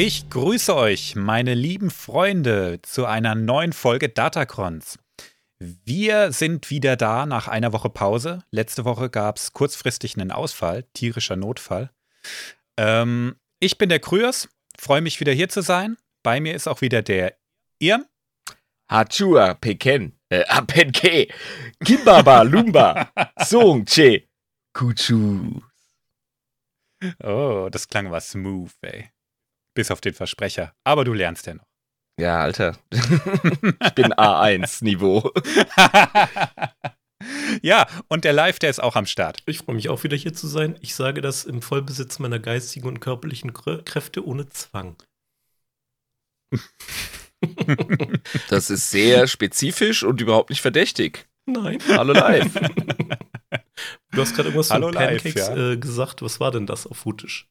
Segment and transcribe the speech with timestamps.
[0.00, 4.96] Ich grüße euch, meine lieben Freunde, zu einer neuen Folge Datacrons.
[5.58, 8.44] Wir sind wieder da nach einer Woche Pause.
[8.52, 11.90] Letzte Woche gab es kurzfristig einen Ausfall, tierischer Notfall.
[12.76, 14.48] Ähm, ich bin der Kryos,
[14.78, 15.96] freue mich wieder hier zu sein.
[16.22, 17.36] Bei mir ist auch wieder der
[17.80, 18.06] Irm.
[18.88, 21.26] Hachua Peken, äh, Apenke,
[21.84, 23.10] Kimbaba, Lumba,
[23.44, 24.28] Song Che,
[24.72, 25.60] Kuchu.
[27.20, 29.10] Oh, das klang was smooth, ey.
[29.78, 30.74] Bis auf den Versprecher.
[30.82, 31.68] Aber du lernst ja noch.
[32.18, 32.76] Ja, Alter.
[32.90, 35.30] ich bin A1-Niveau.
[37.62, 39.44] ja, und der Live, der ist auch am Start.
[39.46, 40.76] Ich freue mich auch wieder hier zu sein.
[40.80, 44.96] Ich sage das im Vollbesitz meiner geistigen und körperlichen Kräfte ohne Zwang.
[48.48, 51.28] das ist sehr spezifisch und überhaupt nicht verdächtig.
[51.46, 51.78] Nein.
[51.86, 52.52] Hallo live.
[54.10, 55.70] Du hast gerade irgendwas Hallo von Pancakes live, ja.
[55.70, 56.20] äh, gesagt.
[56.22, 57.48] Was war denn das auf Hutisch?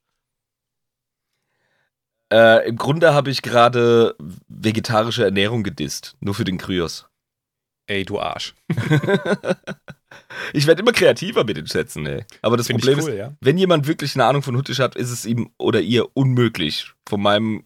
[2.31, 4.15] Äh, Im Grunde habe ich gerade
[4.47, 6.15] vegetarische Ernährung gedisst.
[6.19, 7.07] Nur für den Kryos.
[7.87, 8.53] Ey, du Arsch.
[10.53, 12.25] ich werde immer kreativer mit den Schätzen, ey.
[12.41, 13.33] Aber das Find Problem cool, ist, ja?
[13.39, 17.21] wenn jemand wirklich eine Ahnung von Huttisch hat, ist es ihm oder ihr unmöglich, von
[17.21, 17.63] meinem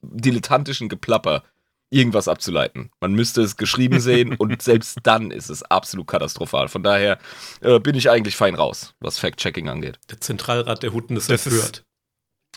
[0.00, 1.42] dilettantischen Geplapper
[1.90, 2.90] irgendwas abzuleiten.
[3.00, 6.68] Man müsste es geschrieben sehen und selbst dann ist es absolut katastrophal.
[6.68, 7.18] Von daher
[7.60, 9.98] äh, bin ich eigentlich fein raus, was Fact-Checking angeht.
[10.10, 11.84] Der Zentralrat der Hutten ist das empört.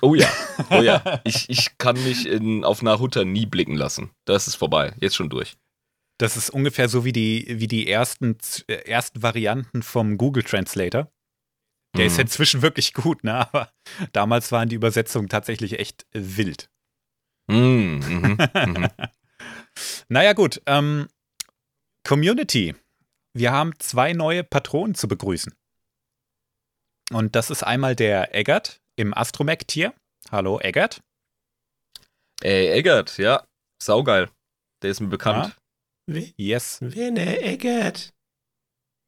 [0.02, 0.30] Oh ja,
[0.70, 1.22] oh ja.
[1.24, 4.12] Ich, ich kann mich in, auf Nahuta nie blicken lassen.
[4.26, 4.94] Das ist vorbei.
[5.00, 5.56] Jetzt schon durch.
[6.18, 11.12] Das ist ungefähr so wie die, wie die ersten, äh, ersten Varianten vom Google Translator.
[11.96, 12.08] Der mhm.
[12.08, 13.34] ist inzwischen wirklich gut, ne?
[13.34, 13.72] Aber
[14.12, 16.70] damals waren die Übersetzungen tatsächlich echt wild.
[17.48, 18.00] Mhm.
[18.08, 18.38] Mhm.
[18.54, 18.88] mhm.
[20.10, 20.62] naja, gut.
[20.66, 21.08] Ähm,
[22.06, 22.76] Community.
[23.34, 25.54] Wir haben zwei neue Patronen zu begrüßen.
[27.12, 29.94] Und das ist einmal der Eggert, im Astromech-Tier.
[30.32, 31.02] Hallo, Eggert.
[32.42, 33.44] Ey, Eggert, ja.
[33.82, 34.30] Saugeil.
[34.82, 35.46] Der ist mir bekannt.
[35.46, 35.52] Ja.
[36.08, 36.34] Wie?
[36.38, 36.78] Yes.
[36.82, 38.14] Wer ne Eggert?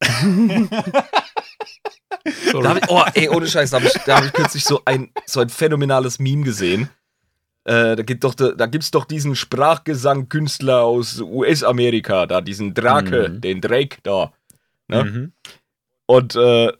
[0.00, 0.08] da
[2.76, 5.48] ich, oh, ey, ohne Scheiß, da habe ich, hab ich kürzlich so ein, so ein
[5.48, 6.88] phänomenales Meme gesehen.
[7.64, 13.40] Äh, da gibt doch, da gibt's doch diesen Sprachgesangkünstler aus US-Amerika, da diesen Drake, mhm.
[13.40, 14.32] den Drake da.
[14.88, 15.04] Ne?
[15.04, 15.32] Mhm.
[16.06, 16.72] Und äh,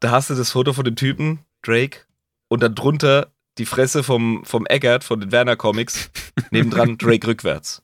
[0.00, 2.06] da hast du das Foto von dem Typen, Drake,
[2.48, 6.10] und dann drunter die Fresse vom, vom Eggert von den Werner Comics,
[6.50, 7.82] nebendran Drake rückwärts.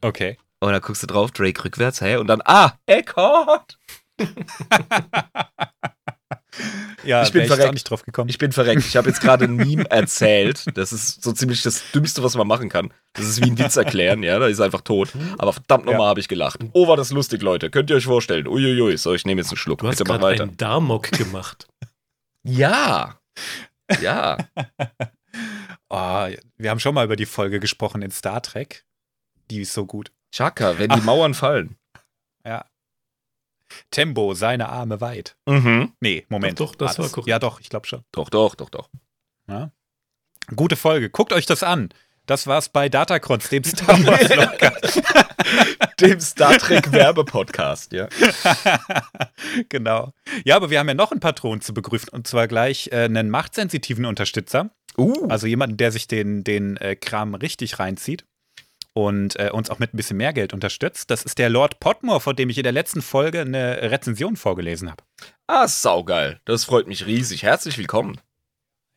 [0.00, 0.38] Okay.
[0.60, 3.78] Und dann guckst du drauf, Drake rückwärts, hey, und dann, ah, Eckhardt!
[7.04, 7.68] ja, ich bin verreckt.
[7.68, 8.28] Ich nicht drauf gekommen.
[8.28, 8.84] Ich bin verreckt.
[8.86, 10.64] Ich habe jetzt gerade ein Meme erzählt.
[10.74, 12.92] Das ist so ziemlich das Dümmste, was man machen kann.
[13.14, 15.10] Das ist wie ein Witz erklären, ja, da ist einfach tot.
[15.38, 16.08] Aber verdammt nochmal ja.
[16.08, 16.60] habe ich gelacht.
[16.72, 17.70] Oh, war das lustig, Leute.
[17.70, 18.46] Könnt ihr euch vorstellen.
[18.46, 18.96] Uiuiui.
[18.96, 19.80] So, ich nehme jetzt einen Schluck.
[19.80, 20.44] Du hast Bitte mach weiter.
[20.44, 21.66] einen Darmok gemacht.
[22.44, 23.18] ja.
[24.02, 24.36] Ja.
[25.88, 26.26] oh,
[26.58, 28.84] wir haben schon mal über die Folge gesprochen in Star Trek.
[29.50, 30.12] Die ist so gut.
[30.30, 31.76] Chaka, wenn die Mauern fallen.
[33.70, 35.36] Ja, Tempo, seine Arme weit.
[35.46, 35.92] Mhm.
[36.00, 36.60] Nee, Moment.
[36.60, 37.28] Doch, doch das war korrekt.
[37.28, 38.02] Ja, doch, ich glaube schon.
[38.12, 38.90] Doch, doch, doch, doch.
[39.48, 39.72] Ja.
[40.54, 41.10] Gute Folge.
[41.10, 41.90] Guckt euch das an.
[42.26, 44.28] Das war's bei Datacrons, dem Star Wars
[46.00, 48.08] dem Star Trek Werbepodcast, ja.
[49.68, 50.12] genau.
[50.44, 53.30] Ja, aber wir haben ja noch einen Patron zu begrüßen und zwar gleich äh, einen
[53.30, 54.70] machtsensitiven Unterstützer.
[54.98, 55.26] Uh.
[55.28, 58.26] Also jemanden, der sich den, den äh, Kram richtig reinzieht
[59.06, 61.08] und äh, uns auch mit ein bisschen mehr Geld unterstützt.
[61.12, 64.90] Das ist der Lord Potmore, vor dem ich in der letzten Folge eine Rezension vorgelesen
[64.90, 65.04] habe.
[65.46, 66.40] Ah, saugeil.
[66.46, 67.44] Das freut mich riesig.
[67.44, 68.20] Herzlich willkommen.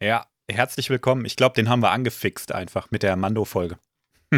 [0.01, 1.25] Ja, herzlich willkommen.
[1.25, 3.77] Ich glaube, den haben wir angefixt einfach mit der Mando-Folge.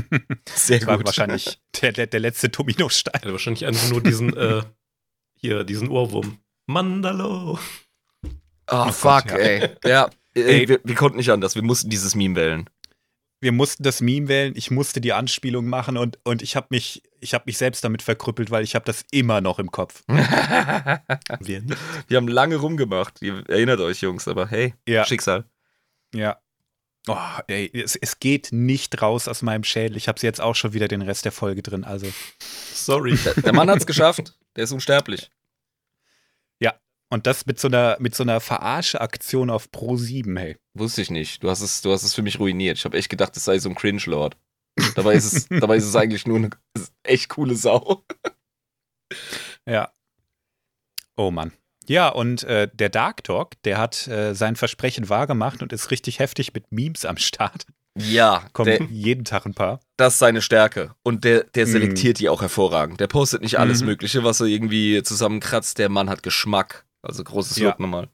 [0.54, 1.06] Sehr das war gut.
[1.06, 3.22] wahrscheinlich der, der, der letzte Dominostein.
[3.24, 4.64] Ja, wahrscheinlich einfach nur diesen, äh,
[5.40, 6.40] hier, diesen Ohrwurm.
[6.66, 7.54] Mandalo.
[7.54, 8.30] Oh,
[8.68, 9.38] oh fuck, Gott, ja.
[9.38, 9.70] ey.
[9.86, 11.56] Ja, ey, wir, wir, konnten nicht anders.
[11.56, 12.70] Wir mussten dieses Meme wählen
[13.44, 17.04] wir mussten das Meme wählen, ich musste die Anspielung machen und, und ich habe mich,
[17.26, 20.04] hab mich selbst damit verkrüppelt, weil ich habe das immer noch im Kopf.
[20.08, 21.64] wir,
[22.08, 25.06] wir haben lange rumgemacht, ihr erinnert euch, Jungs, aber hey, ja.
[25.06, 25.46] Schicksal.
[26.16, 26.38] Ja.
[27.08, 27.18] Oh,
[27.48, 29.98] ey, es, es geht nicht raus aus meinem Schädel.
[29.98, 32.08] Ich habe jetzt auch schon wieder den Rest der Folge drin, also.
[32.40, 33.18] Sorry.
[33.26, 34.36] Der, der Mann hat es geschafft.
[34.56, 35.30] Der ist unsterblich.
[37.14, 40.58] Und das mit so einer, mit so einer Verarsche-Aktion auf Pro 7, hey.
[40.74, 41.44] Wusste ich nicht.
[41.44, 42.80] Du hast es, du hast es für mich ruiniert.
[42.80, 44.36] Ich habe echt gedacht, es sei so ein Cringe-Lord.
[44.96, 46.50] Dabei ist es, dabei ist es eigentlich nur eine
[47.04, 48.04] echt coole Sau.
[49.70, 49.92] ja.
[51.16, 51.52] Oh Mann.
[51.88, 56.18] Ja, und äh, der Dark Talk, der hat äh, sein Versprechen wahrgemacht und ist richtig
[56.18, 57.68] heftig mit Memes am Start.
[57.96, 58.48] Ja.
[58.54, 59.82] Kommt der, jeden Tag ein paar.
[59.98, 60.96] Das ist seine Stärke.
[61.04, 62.22] Und der, der selektiert mm.
[62.22, 63.00] die auch hervorragend.
[63.00, 63.86] Der postet nicht alles mm.
[63.86, 65.78] Mögliche, was er irgendwie zusammenkratzt.
[65.78, 66.88] Der Mann hat Geschmack.
[67.04, 67.70] Also großes ja.
[67.70, 68.10] Lob nochmal.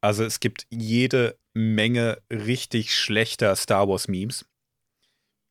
[0.00, 4.46] Also es gibt jede Menge richtig schlechter Star Wars-Memes,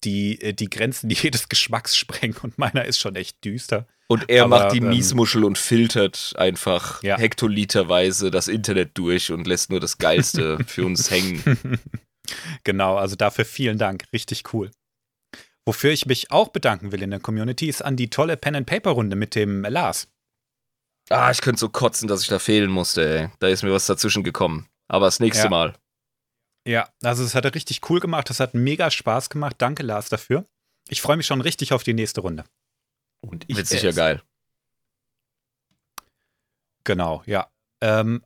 [0.04, 3.88] die äh, die Grenzen jedes Geschmacks sprengen und meiner ist schon echt düster.
[4.08, 7.18] Und er Aber, macht die ähm, Miesmuschel und filtert einfach Ja.
[7.18, 11.44] hektoliterweise das Internet durch und lässt nur das Geilste für uns hängen.
[12.64, 14.06] Genau, also dafür vielen Dank.
[14.12, 14.72] Richtig cool.
[15.64, 19.36] Wofür ich mich auch bedanken will in der Community, ist an die tolle Pen-and-Paper-Runde mit
[19.36, 20.08] dem Lars.
[21.10, 23.30] Ah, ich könnte so kotzen, dass ich da fehlen musste, ey.
[23.40, 24.68] Da ist mir was dazwischen gekommen.
[24.88, 25.50] Aber das nächste Ja.
[25.50, 25.76] Mal.
[26.68, 28.30] Ja, also es hat er richtig cool gemacht.
[28.30, 29.56] Das hat mega Spaß gemacht.
[29.60, 30.46] Danke, Lars, dafür.
[30.90, 32.44] Ich freue mich schon richtig auf die nächste Runde.
[33.22, 34.22] Und ich Wird sicher geil.
[36.84, 37.48] Genau, ja.
[37.82, 38.24] Ähm,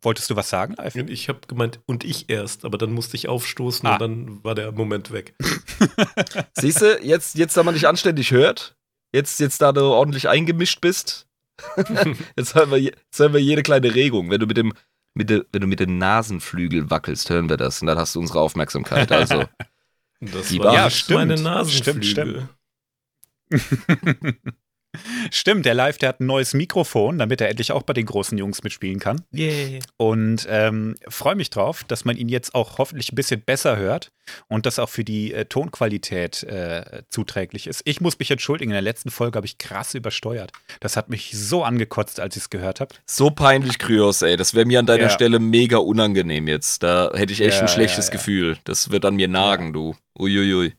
[0.00, 0.94] wolltest du was sagen, Alf?
[0.94, 3.94] Und ich habe gemeint, und ich erst, aber dann musste ich aufstoßen Ah.
[3.94, 5.34] und dann war der Moment weg.
[6.54, 8.76] Siehst du, jetzt, jetzt, da man dich anständig hört,
[9.12, 11.26] jetzt, jetzt da du ordentlich eingemischt bist,
[12.36, 14.30] jetzt hören, wir, je- jetzt hören wir jede kleine Regung.
[14.30, 14.72] Wenn du mit dem,
[15.14, 18.20] mit de, wenn du mit den Nasenflügeln wackelst, hören wir das und dann hast du
[18.20, 19.10] unsere Aufmerksamkeit.
[19.12, 19.44] Also,
[20.20, 21.44] Das Die war war- nicht meine stimmt.
[21.48, 22.02] Nasenflügel.
[22.04, 22.48] Stimmt,
[23.50, 24.36] Stimmt,
[25.62, 28.62] der Live, der hat ein neues Mikrofon, damit er endlich auch bei den großen Jungs
[28.62, 29.22] mitspielen kann.
[29.32, 29.80] Yay.
[29.96, 34.10] Und ähm, freue mich drauf, dass man ihn jetzt auch hoffentlich ein bisschen besser hört
[34.48, 37.82] und das auch für die äh, Tonqualität äh, zuträglich ist.
[37.84, 40.52] Ich muss mich entschuldigen, in der letzten Folge habe ich krass übersteuert.
[40.80, 42.94] Das hat mich so angekotzt, als ich es gehört habe.
[43.06, 44.36] so peinlich, Kryos, ey.
[44.36, 45.10] Das wäre mir an deiner Ja.
[45.10, 46.82] Stelle mega unangenehm jetzt.
[46.82, 48.18] Da hätte ich echt Ja, ein schlechtes ja, ja.
[48.18, 48.58] Gefühl.
[48.64, 49.94] Das wird an mir nagen, du.
[50.18, 50.74] Uiuiui.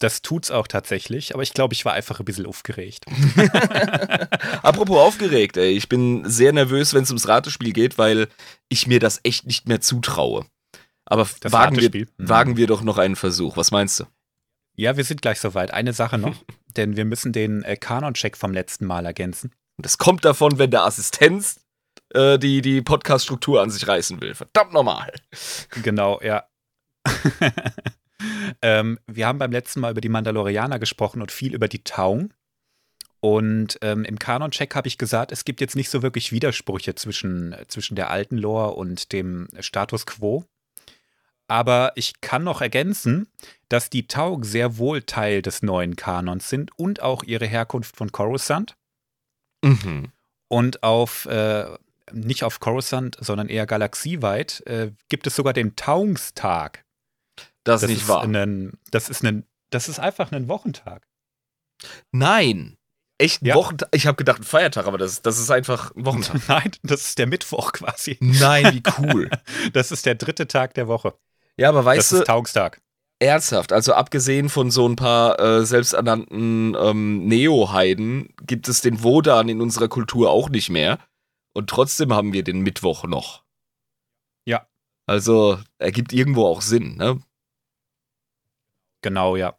[0.00, 3.04] Das tut's auch tatsächlich, aber ich glaube, ich war einfach ein bisschen aufgeregt.
[4.62, 5.70] Apropos aufgeregt, ey.
[5.70, 8.28] Ich bin sehr nervös, wenn es ums Ratespiel geht, weil
[8.68, 10.46] ich mir das echt nicht mehr zutraue.
[11.06, 11.90] Aber wagen wir?
[11.90, 12.08] Mhm.
[12.18, 13.56] wagen wir doch noch einen Versuch.
[13.56, 14.04] Was meinst du?
[14.76, 15.72] Ja, wir sind gleich soweit.
[15.72, 16.34] Eine Sache noch,
[16.76, 19.52] denn wir müssen den äh, Kanon-Check vom letzten Mal ergänzen.
[19.76, 21.60] Und das kommt davon, wenn der Assistenz
[22.14, 24.34] äh, die, die Podcast-Struktur an sich reißen will.
[24.34, 25.12] Verdammt nochmal.
[25.82, 26.44] Genau, ja.
[28.62, 32.32] ähm, wir haben beim letzten Mal über die Mandalorianer gesprochen und viel über die Taung.
[33.20, 37.54] Und ähm, im Kanon-Check habe ich gesagt, es gibt jetzt nicht so wirklich Widersprüche zwischen,
[37.54, 40.44] äh, zwischen der alten Lore und dem Status quo.
[41.48, 43.28] Aber ich kann noch ergänzen,
[43.68, 48.12] dass die Taug sehr wohl Teil des neuen Kanons sind und auch ihre Herkunft von
[48.12, 48.76] Coruscant.
[49.62, 50.12] Mhm.
[50.48, 51.66] Und auf, äh,
[52.12, 56.83] nicht auf Coruscant, sondern eher galaxieweit, äh, gibt es sogar den Taungstag.
[57.64, 58.22] Das, Das ist nicht ist, wahr.
[58.24, 61.06] Ein, das, ist ein, das ist einfach ein Wochentag.
[62.12, 62.76] Nein.
[63.18, 63.54] Echt ein Ja.
[63.54, 63.88] Wochentag?
[63.92, 66.40] Ich habe gedacht, ein Feiertag, aber das, das ist einfach ein Wochentag.
[66.48, 68.16] Nein, das ist der Mittwoch quasi.
[68.20, 69.30] Nein, wie cool.
[69.72, 71.14] Das ist der dritte Tag der Woche.
[71.56, 72.80] Ja, aber Das weißt du, ist Taungstag.
[73.20, 79.48] ernsthaft, also abgesehen von so ein paar äh, selbsternannten ähm, Neo-Heiden gibt es den Wodan
[79.48, 80.98] in unserer Kultur auch nicht mehr.
[81.52, 83.44] Und trotzdem haben wir den Mittwoch noch.
[84.44, 84.66] Ja.
[85.06, 87.20] Also, ergibt irgendwo auch Sinn, ne?
[89.04, 89.58] Genau, ja.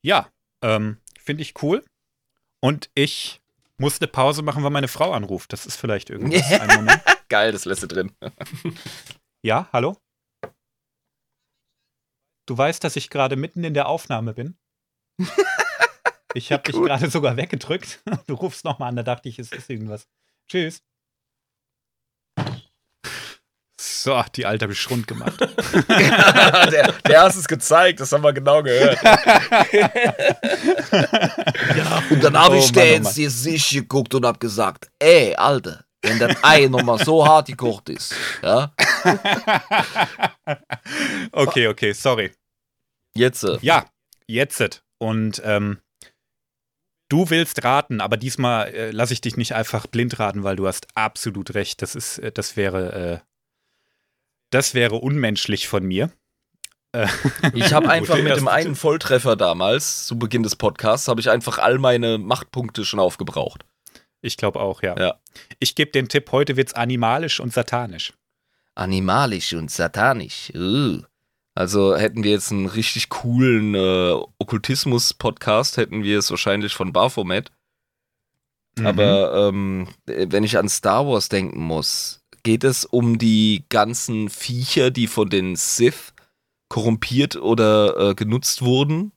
[0.00, 0.32] Ja,
[0.62, 1.84] ähm, finde ich cool.
[2.60, 3.42] Und ich
[3.78, 5.52] muss eine Pause machen, weil meine Frau anruft.
[5.52, 6.48] Das ist vielleicht irgendwas.
[7.28, 8.14] Geil, das lässt du drin.
[9.42, 9.96] Ja, hallo?
[12.46, 14.56] Du weißt, dass ich gerade mitten in der Aufnahme bin.
[16.34, 18.00] Ich habe dich gerade sogar weggedrückt.
[18.28, 20.06] Du rufst nochmal an, da dachte ich, es ist irgendwas.
[20.46, 20.84] Tschüss.
[24.02, 25.40] So, die Alte habe ich schrund gemacht.
[25.88, 28.98] der, der hast es gezeigt, das haben wir genau gehört.
[31.76, 33.24] Ja, Und dann Oh habe ich Mann, dir oh ins Mann.
[33.24, 38.14] Gesicht geguckt und habe gesagt, ey, Alter, wenn das Ei nochmal so hart gekocht ist,
[38.42, 38.72] ja,
[41.32, 42.32] Okay, okay, sorry.
[43.16, 43.86] jetzt, äh, Ja,
[44.26, 44.82] jetzt.
[44.98, 45.78] Und ähm,
[47.08, 50.66] du willst raten, aber diesmal äh, lasse ich dich nicht einfach blind raten, weil du
[50.66, 51.82] hast absolut recht.
[51.82, 53.18] Das ist, äh, das wäre, äh,
[54.50, 56.10] das wäre unmenschlich von mir.
[56.92, 57.06] Äh,
[57.54, 61.58] ich habe einfach mit dem einen Volltreffer damals, zu Beginn des Podcasts, habe ich einfach
[61.58, 63.64] all meine Machtpunkte schon aufgebraucht.
[64.22, 64.98] ich glaube auch, ja.
[64.98, 65.20] Ja.
[65.58, 68.12] Ich gebe den Tipp, heute wird's animalisch und satanisch.
[68.74, 70.52] Animalisch und satanisch.
[70.54, 71.02] Uh.
[71.54, 77.50] Also hätten wir jetzt einen richtig coolen äh, Okkultismus-Podcast, hätten wir es wahrscheinlich von Baphomet.
[78.78, 78.86] Mhm.
[78.86, 82.17] Aber ähm, wenn ich an Star Wars denken muss,
[82.48, 86.14] geht es um die ganzen Viecher, die von den Sith
[86.70, 89.12] korrumpiert oder äh, genutzt wurden?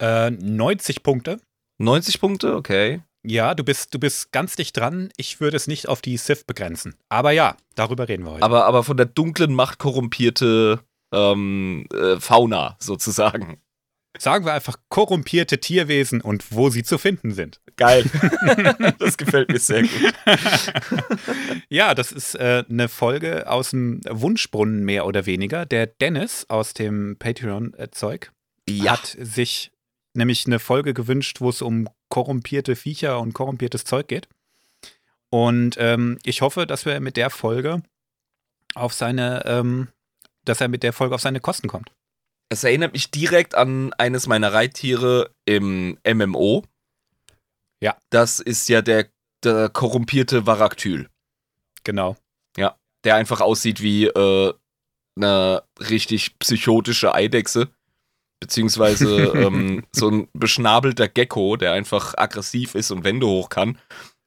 [0.00, 1.40] äh, 90 Punkte.
[1.78, 3.02] 90 Punkte, okay.
[3.26, 5.08] Ja, du bist, du bist ganz dicht dran.
[5.16, 6.94] Ich würde es nicht auf die Sith begrenzen.
[7.08, 8.44] Aber ja, darüber reden wir heute.
[8.44, 10.78] Aber, aber von der dunklen Macht korrumpierte
[11.12, 13.60] ähm, äh, Fauna sozusagen.
[14.18, 17.60] Sagen wir einfach korrumpierte Tierwesen und wo sie zu finden sind.
[17.76, 18.04] Geil.
[18.98, 20.14] das gefällt mir sehr gut.
[21.68, 25.66] ja, das ist äh, eine Folge aus dem Wunschbrunnen mehr oder weniger.
[25.66, 28.32] Der Dennis aus dem Patreon-Zeug
[28.68, 28.92] Ja.
[28.92, 29.72] hat sich
[30.14, 34.28] nämlich eine Folge gewünscht, wo es um korrumpierte Viecher und korrumpiertes Zeug geht.
[35.28, 37.82] Und ähm, ich hoffe, dass wir mit der Folge
[38.74, 39.88] auf seine, ähm,
[40.44, 41.90] dass er mit der Folge auf seine Kosten kommt.
[42.48, 46.64] Es erinnert mich direkt an eines meiner Reittiere im MMO.
[47.80, 47.96] Ja.
[48.10, 49.06] Das ist ja der,
[49.42, 51.08] der korrumpierte Varaktyl.
[51.84, 52.16] Genau.
[53.04, 54.52] Der einfach aussieht wie äh,
[55.16, 57.68] eine richtig psychotische Eidechse.
[58.40, 63.78] Beziehungsweise ähm, so ein beschnabelter Gecko, der einfach aggressiv ist und Wände hoch kann.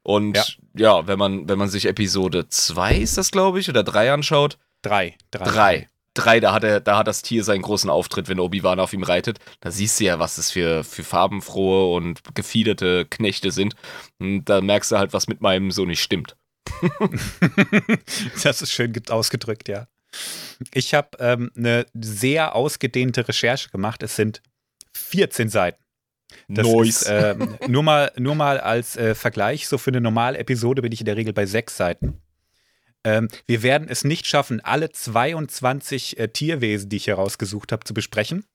[0.04, 0.46] Und ja,
[0.76, 1.08] Ja.
[1.08, 5.18] wenn, man, wenn man sich Episode 2 ist das, glaube ich, oder 3 anschaut, Drei.
[5.32, 5.90] Drei.
[6.20, 6.36] Drei.
[6.36, 9.04] Drei, da hat, er, da hat das Tier seinen großen Auftritt, wenn Obi-Wan auf ihm
[9.04, 9.40] reitet.
[9.62, 13.76] Da siehst du ja, was das für, für farbenfrohe und gefiederte Knechte sind.
[14.20, 16.36] Und da merkst du halt, was mit meinem so nicht stimmt.
[18.44, 19.88] das ist schön ge- ausgedrückt, ja.
[20.74, 24.04] Ich habe ähm, eine sehr ausgedehnte Recherche gemacht.
[24.04, 24.42] Es sind
[24.94, 25.84] 14 Seiten.
[26.48, 30.82] Das ist, ähm, nur, mal, nur mal als äh, Vergleich, so für eine normale Episode
[30.82, 32.22] bin ich in der Regel bei sechs Seiten.
[33.04, 37.84] Ähm, wir werden es nicht schaffen, alle 22 äh, Tierwesen, die ich hier rausgesucht habe,
[37.86, 38.46] zu besprechen.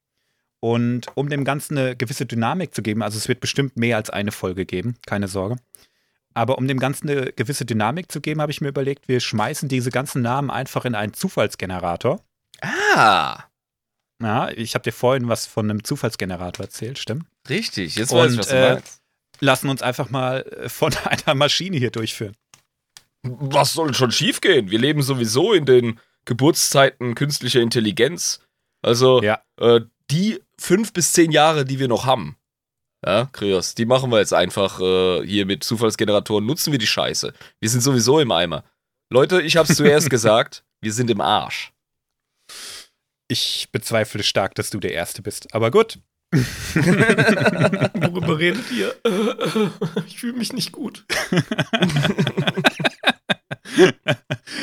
[0.60, 4.10] Und um dem Ganzen eine gewisse Dynamik zu geben, also es wird bestimmt mehr als
[4.10, 5.56] eine Folge geben, keine Sorge.
[6.34, 9.68] Aber um dem Ganzen eine gewisse Dynamik zu geben, habe ich mir überlegt, wir schmeißen
[9.68, 12.20] diese ganzen Namen einfach in einen Zufallsgenerator.
[12.60, 13.44] ah,
[14.20, 17.26] Ja, ich habe dir vorhin was von einem Zufallsgenerator erzählt, stimmt?
[17.48, 17.94] richtig.
[17.96, 19.00] Jetzt Und, weiß ich, was du äh, meinst.
[19.40, 22.34] Lassen uns einfach mal äh, von einer Maschine hier durchführen.
[23.24, 24.70] Was soll schon schiefgehen?
[24.70, 28.40] Wir leben sowieso in den Geburtszeiten künstlicher Intelligenz.
[28.82, 29.40] Also Ja.
[29.58, 32.36] äh, die fünf bis zehn Jahre, die wir noch haben,
[33.04, 36.46] ja, Krios, die machen wir jetzt einfach äh, hier mit Zufallsgeneratoren.
[36.46, 37.32] Nutzen wir die Scheiße.
[37.60, 38.64] Wir sind sowieso im Eimer.
[39.10, 41.72] Leute, ich hab's zuerst gesagt, wir sind im Arsch.
[43.28, 45.52] Ich bezweifle stark, dass du der Erste bist.
[45.54, 45.98] Aber gut.
[46.34, 48.94] Worüber redet ihr?
[50.06, 51.04] Ich fühle mich nicht gut.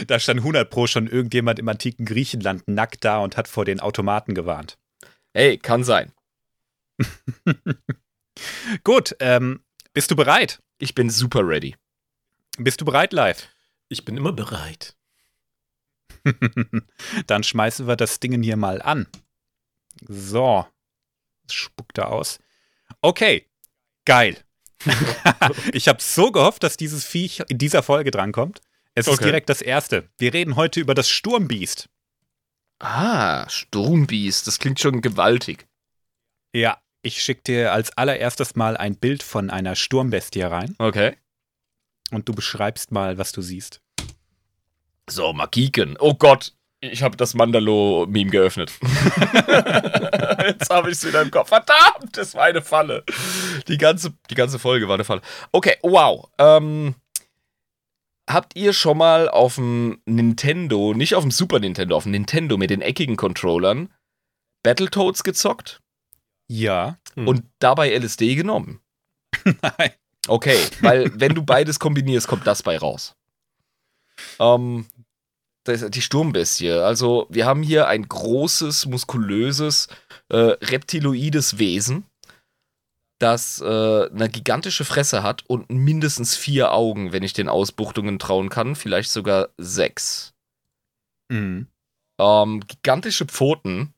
[0.07, 3.79] Da stand 100 Pro schon irgendjemand im antiken Griechenland nackt da und hat vor den
[3.79, 4.77] Automaten gewarnt.
[5.33, 6.11] Hey, kann sein.
[8.83, 10.61] Gut, ähm, bist du bereit?
[10.77, 11.75] Ich bin super ready.
[12.57, 13.47] Bist du bereit, live?
[13.89, 14.95] Ich bin immer bereit.
[17.27, 19.07] Dann schmeißen wir das Ding hier mal an.
[20.07, 20.67] So.
[21.43, 22.39] Das spuckt er aus.
[23.01, 23.47] Okay.
[24.05, 24.37] Geil.
[25.73, 28.61] ich habe so gehofft, dass dieses Viech in dieser Folge drankommt.
[28.95, 29.25] Es ist Okay.
[29.25, 30.09] direkt das erste.
[30.17, 31.87] Wir reden heute über das Sturmbiest.
[32.79, 35.67] Ah, Sturmbiest, das klingt schon gewaltig.
[36.53, 41.15] Ja, ich schicke dir als allererstes mal ein Bild von einer Sturmbestie rein Okay.
[42.11, 43.81] und du beschreibst mal, was du siehst.
[45.09, 45.95] So, Magiken.
[45.99, 48.71] Oh Gott, ich habe das Mandalo-Meme geöffnet.
[50.45, 51.49] Jetzt habe ich es wieder im Kopf.
[51.49, 53.03] Verdammt, das war eine Falle.
[53.67, 55.21] Die ganze, die ganze Folge war eine Falle.
[55.51, 56.29] Okay, wow.
[56.37, 56.95] Ähm,
[58.29, 62.57] habt ihr schon mal auf dem Nintendo, nicht auf dem Super Nintendo, auf dem Nintendo
[62.57, 63.89] mit den eckigen Controllern
[64.63, 65.81] Battletoads gezockt
[66.47, 66.97] Ja.
[67.15, 67.27] Hm.
[67.27, 68.81] und dabei LSD genommen?
[69.43, 69.91] Nein.
[70.27, 73.15] Okay, weil wenn du beides kombinierst, kommt das bei raus.
[74.39, 74.85] Ähm,
[75.63, 76.71] das ist die Sturmbestie.
[76.71, 79.87] Also wir haben hier ein großes, muskulöses,
[80.29, 82.05] äh, reptiloides Wesen,
[83.21, 88.49] das äh, eine gigantische Fresse hat und mindestens vier Augen, wenn ich den Ausbuchtungen trauen
[88.49, 90.33] kann, vielleicht sogar sechs.
[91.29, 91.67] Mhm.
[92.19, 93.93] Ähm, gigantische Pfoten,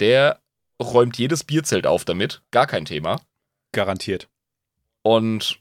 [0.00, 0.40] der
[0.80, 3.20] räumt jedes Bierzelt auf damit, gar kein Thema.
[3.72, 4.28] Garantiert.
[5.02, 5.60] und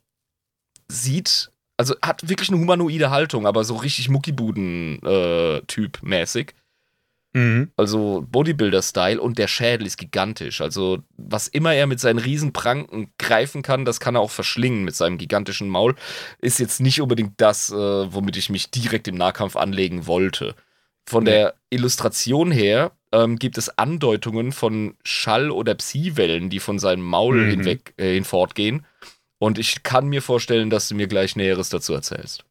[0.89, 6.53] sieht, also hat wirklich eine humanoide Haltung, aber so richtig Muckibuden-Typ mäßig.
[7.37, 7.71] Mhm.
[7.77, 10.59] Also Bodybuilder-Style und der Schädel ist gigantisch.
[10.61, 14.95] Also was immer er mit seinen Riesenpranken greifen kann, das kann er auch verschlingen mit
[14.95, 15.95] seinem gigantischen Maul.
[16.39, 20.55] Ist jetzt nicht unbedingt das, äh, womit ich mich direkt im Nahkampf anlegen wollte.
[21.05, 21.31] Von Nee.
[21.31, 27.45] der Illustration her ähm, gibt es Andeutungen von Schall- oder Psi-Wellen, die von seinem Maul
[27.45, 27.49] Mhm.
[27.51, 28.85] hinweg äh, hinfortgehen.
[29.39, 32.43] Und ich kann mir vorstellen, dass du mir gleich Näheres dazu erzählst.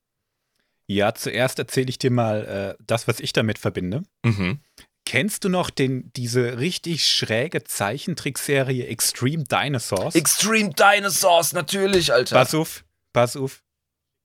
[0.87, 4.05] Ja, zuerst erzähle ich dir mal äh, das, was ich damit verbinde.
[4.25, 4.61] Mhm.
[5.07, 10.15] Kennst du noch den, diese richtig schräge Zeichentrickserie Extreme Dinosaurs?
[10.15, 12.37] Extreme Dinosaurs, natürlich, Alter.
[12.37, 12.85] pass auf,
[13.15, 13.63] pass auf.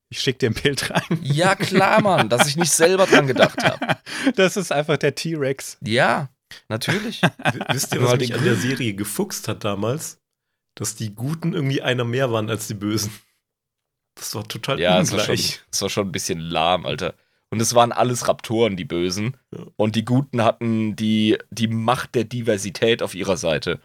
[0.10, 1.20] Ich schicke dir ein Bild rein.
[1.22, 3.98] Ja, klar, Mann, dass ich nicht selber dran gedacht habe.
[4.36, 5.78] Das ist einfach der T-Rex.
[5.82, 6.30] Ja,
[6.70, 7.22] Natürlich.
[7.70, 10.20] Wisst ihr, was mich an der Serie gefuchst hat damals?
[10.76, 13.12] Dass die Guten irgendwie einer mehr waren als die Bösen.
[14.16, 15.10] Das war total ja, ungleich.
[15.10, 17.16] das war, schon, das war schon ein bisschen lahm, Alter.
[17.52, 19.38] Und es waren alles Raptoren, die Bösen.
[19.54, 19.66] Ja.
[19.76, 23.80] Und die Guten hatten die, die Macht der Diversität auf ihrer Seite.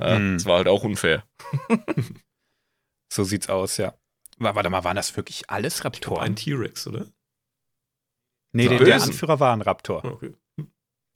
[0.00, 0.34] Ja, Hm.
[0.36, 1.24] Das war halt auch unfair.
[3.12, 3.94] So sieht's aus, ja.
[4.38, 6.22] Wa- Warte mal, waren das wirklich alles Raptoren?
[6.22, 7.06] ein T-Rex, oder?
[8.52, 9.02] nee, der, der.
[9.02, 10.04] Anführer war ein Raptor.
[10.04, 10.32] Okay.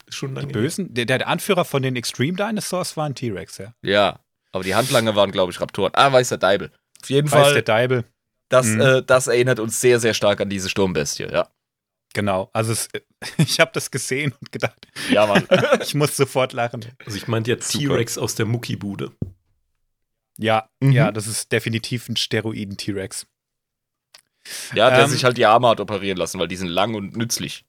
[0.09, 0.53] Schon lange Die.
[0.53, 3.73] Bösen, der, der Anführer von den Extreme Dinosaurs war ein T-Rex, ja.
[3.81, 4.19] Ja,
[4.51, 5.91] aber die Handlanger waren, glaube ich, Raptoren.
[5.95, 6.71] Ah, weiß der Deibel.
[7.01, 8.05] Auf jeden Weiß Fall, der Deibel.
[8.49, 8.81] das, Mhm.
[8.81, 11.47] äh, das erinnert uns sehr, sehr stark an diese Sturmbestie, ja.
[12.15, 12.49] Genau.
[12.53, 12.87] Also es,
[13.37, 15.45] ich habe das gesehen und gedacht, Ja, Mann.
[15.81, 16.83] ich muss sofort lachen.
[17.05, 17.71] Also ich meinte jetzt.
[17.73, 19.11] T-Rex aus der Muckibude.
[20.37, 20.91] Ja, Mhm.
[20.93, 23.27] ja, das ist definitiv ein Steroiden-T-Rex.
[24.73, 27.15] ja, der Ähm, sich halt die Arme hat operieren lassen, weil die sind lang und
[27.15, 27.65] nützlich.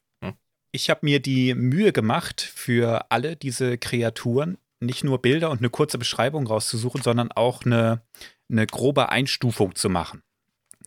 [0.73, 5.71] Ich habe mir die Mühe gemacht, für alle diese Kreaturen nicht nur Bilder und eine
[5.71, 8.03] kurze Beschreibung rauszusuchen, sondern auch eine,
[8.50, 10.23] eine grobe Einstufung zu machen.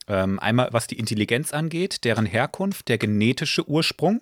[0.10, 4.22] Ähm, einmal was die Intelligenz angeht, deren Herkunft, der genetische Ursprung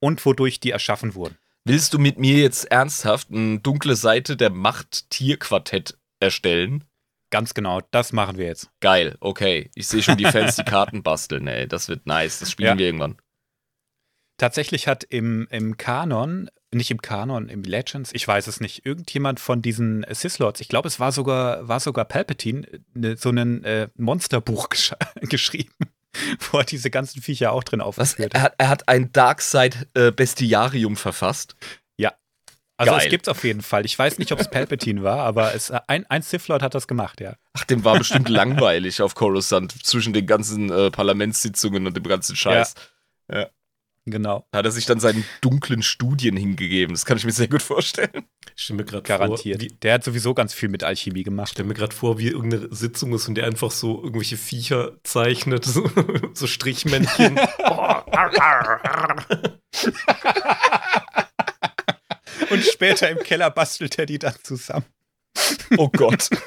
[0.00, 1.36] und wodurch die erschaffen wurden.
[1.64, 6.84] Willst du mit mir jetzt ernsthaft eine dunkle Seite der Macht-Tier-Quartett erstellen?
[7.30, 8.70] Ganz genau, das machen wir jetzt.
[8.80, 9.70] Geil, okay.
[9.74, 11.68] Ich sehe schon die Fans die Karten basteln, ey.
[11.68, 12.40] Das wird nice.
[12.40, 12.78] Das spielen Ja.
[12.78, 13.16] wir irgendwann.
[14.40, 19.38] Tatsächlich hat im, im Kanon, nicht im Kanon, im Legends, ich weiß es nicht, irgendjemand
[19.38, 23.88] von diesen Sith-Lords, ich glaube, es war sogar, war sogar Palpatine, ne, so ein äh,
[23.96, 25.74] Monsterbuch gesch geschrieben,
[26.50, 28.54] wo er diese ganzen Viecher auch drin aufgeführt Er hat.
[28.56, 31.54] er hat ein Darkside-Bestiarium verfasst.
[32.78, 33.02] Also geil.
[33.04, 33.84] es gibt's auf jeden Fall.
[33.84, 37.20] Ich weiß nicht, ob es Palpatine war, aber es, ein, ein Sith-Lord hat das gemacht,
[37.20, 37.34] ja.
[37.52, 42.36] Ach, dem war bestimmt langweilig auf Coruscant zwischen den ganzen äh, Parlamentssitzungen und dem ganzen
[42.36, 42.74] Scheiß.
[44.10, 46.94] Genau, Da hat er sich dann seinen dunklen Studien hingegeben.
[46.94, 48.24] Das kann ich mir sehr gut vorstellen.
[48.56, 49.62] Ich stelle mir gerade garantiert.
[49.62, 51.50] vor, Der hat sowieso ganz viel mit Alchemie ich gemacht.
[51.52, 55.64] stell mir gerade vor, wie irgendeine Sitzung ist und der einfach so irgendwelche Viecher zeichnet,
[55.64, 55.88] so,
[56.34, 57.38] so Strichmännchen.
[57.64, 57.70] oh,
[62.50, 64.86] Und später im Keller bastelt er die dann zusammen.
[65.76, 66.28] Oh Gott.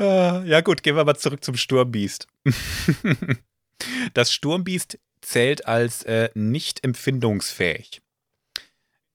[0.00, 2.28] Ja gut, gehen wir mal zurück zum Sturmbiest.
[4.14, 8.00] Das Sturmbiest zählt als äh, nicht empfindungsfähig.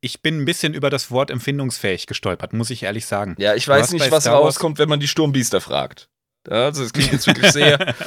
[0.01, 3.35] Ich bin ein bisschen über das Wort empfindungsfähig gestolpert, muss ich ehrlich sagen.
[3.37, 6.09] Ja, ich weiß nicht, was rauskommt, wenn man die Sturmbiester fragt.
[6.49, 7.95] Also, das klingt jetzt wirklich sehr.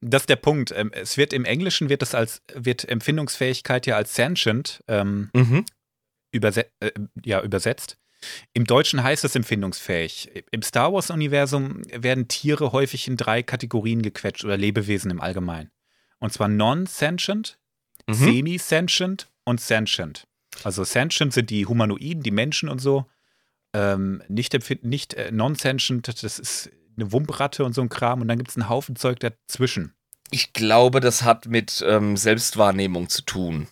[0.00, 0.72] Das ist der Punkt.
[0.76, 5.64] Ähm, Es wird im Englischen wird das als wird Empfindungsfähigkeit ja als sentient ähm, mhm.
[6.30, 6.92] überse äh,
[7.24, 7.96] ja, übersetzt.
[8.52, 10.44] Im Deutschen heißt es empfindungsfähig.
[10.50, 15.70] Im Star Wars-Universum werden Tiere häufig in drei Kategorien gequetscht oder Lebewesen im Allgemeinen.
[16.24, 17.58] Und zwar non-sentient,
[18.06, 18.14] Mhm.
[18.14, 20.26] semi-sentient und sentient.
[20.62, 23.04] Also sentient sind die Humanoiden, die Menschen und so.
[23.74, 28.22] Ähm, nicht nicht äh, non-sentient, das ist eine Wumpratte und so ein Kram.
[28.22, 29.92] Und dann gibt es einen Haufen Zeug dazwischen.
[30.30, 33.68] Ich glaube, das hat mit ähm, Selbstwahrnehmung zu tun.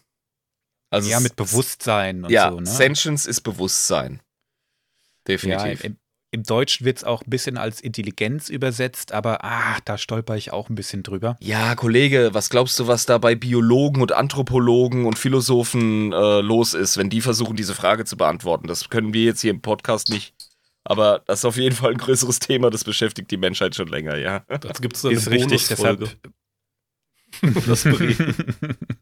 [0.91, 2.61] Also ja, mit Bewusstsein und ja, so.
[2.61, 2.67] Ne?
[2.67, 4.17] Sentience ist Bewusstsein.
[4.17, 5.85] Ja, Definitiv.
[5.85, 5.97] im,
[6.33, 10.51] im Deutschen wird es auch ein bisschen als Intelligenz übersetzt, aber ah, da stolper ich
[10.51, 11.37] auch ein bisschen drüber.
[11.41, 16.73] Ja, Kollege, was glaubst du, was da bei Biologen und Anthropologen und Philosophen äh, los
[16.73, 18.67] ist, wenn die versuchen, diese Frage zu beantworten?
[18.67, 20.35] Das können wir jetzt hier im Podcast nicht.
[20.85, 24.17] Aber das ist auf jeden Fall ein größeres Thema, das beschäftigt die Menschheit schon länger,
[24.17, 24.41] ja.
[24.49, 26.09] dazu gibt es eine Ist richtig, Bonusfolge.
[27.43, 27.67] deshalb.
[27.67, 27.87] Das.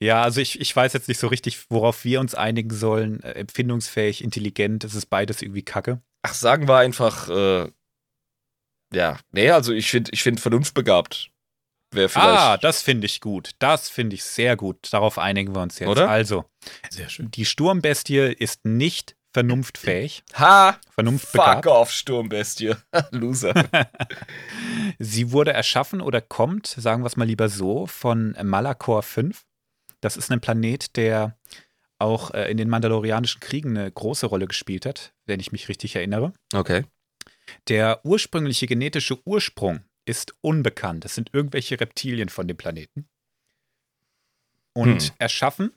[0.00, 3.22] ja, also ich, ich weiß jetzt nicht so richtig, worauf wir uns einigen sollen.
[3.22, 6.00] Äh, empfindungsfähig, intelligent, das ist beides irgendwie kacke.
[6.22, 7.70] Ach, sagen wir einfach, äh,
[8.92, 11.30] ja, nee, also ich finde ich find vernunftbegabt.
[11.90, 12.28] Wäre vielleicht.
[12.28, 13.52] Ah, das finde ich gut.
[13.60, 14.88] Das finde ich sehr gut.
[14.92, 15.88] Darauf einigen wir uns jetzt.
[15.88, 16.10] Oder?
[16.10, 16.44] Also,
[16.90, 17.30] Sehr schön.
[17.30, 20.72] die Sturmbestie ist nicht vernunftfähig, ha!
[20.72, 21.66] Fuck vernunftbegabt.
[21.66, 22.74] off, Sturmbestie.
[23.10, 23.54] Loser.
[24.98, 29.44] Sie wurde erschaffen oder kommt, sagen wir es mal lieber so, von Malakor 5.
[30.00, 31.36] Das ist ein Planet, der
[31.98, 35.96] auch äh, in den Mandalorianischen Kriegen eine große Rolle gespielt hat, wenn ich mich richtig
[35.96, 36.32] erinnere.
[36.54, 36.84] Okay.
[37.68, 41.04] Der ursprüngliche genetische Ursprung ist unbekannt.
[41.04, 43.08] Es sind irgendwelche Reptilien von dem Planeten.
[44.74, 45.10] Und Hm.
[45.18, 45.72] erschaffen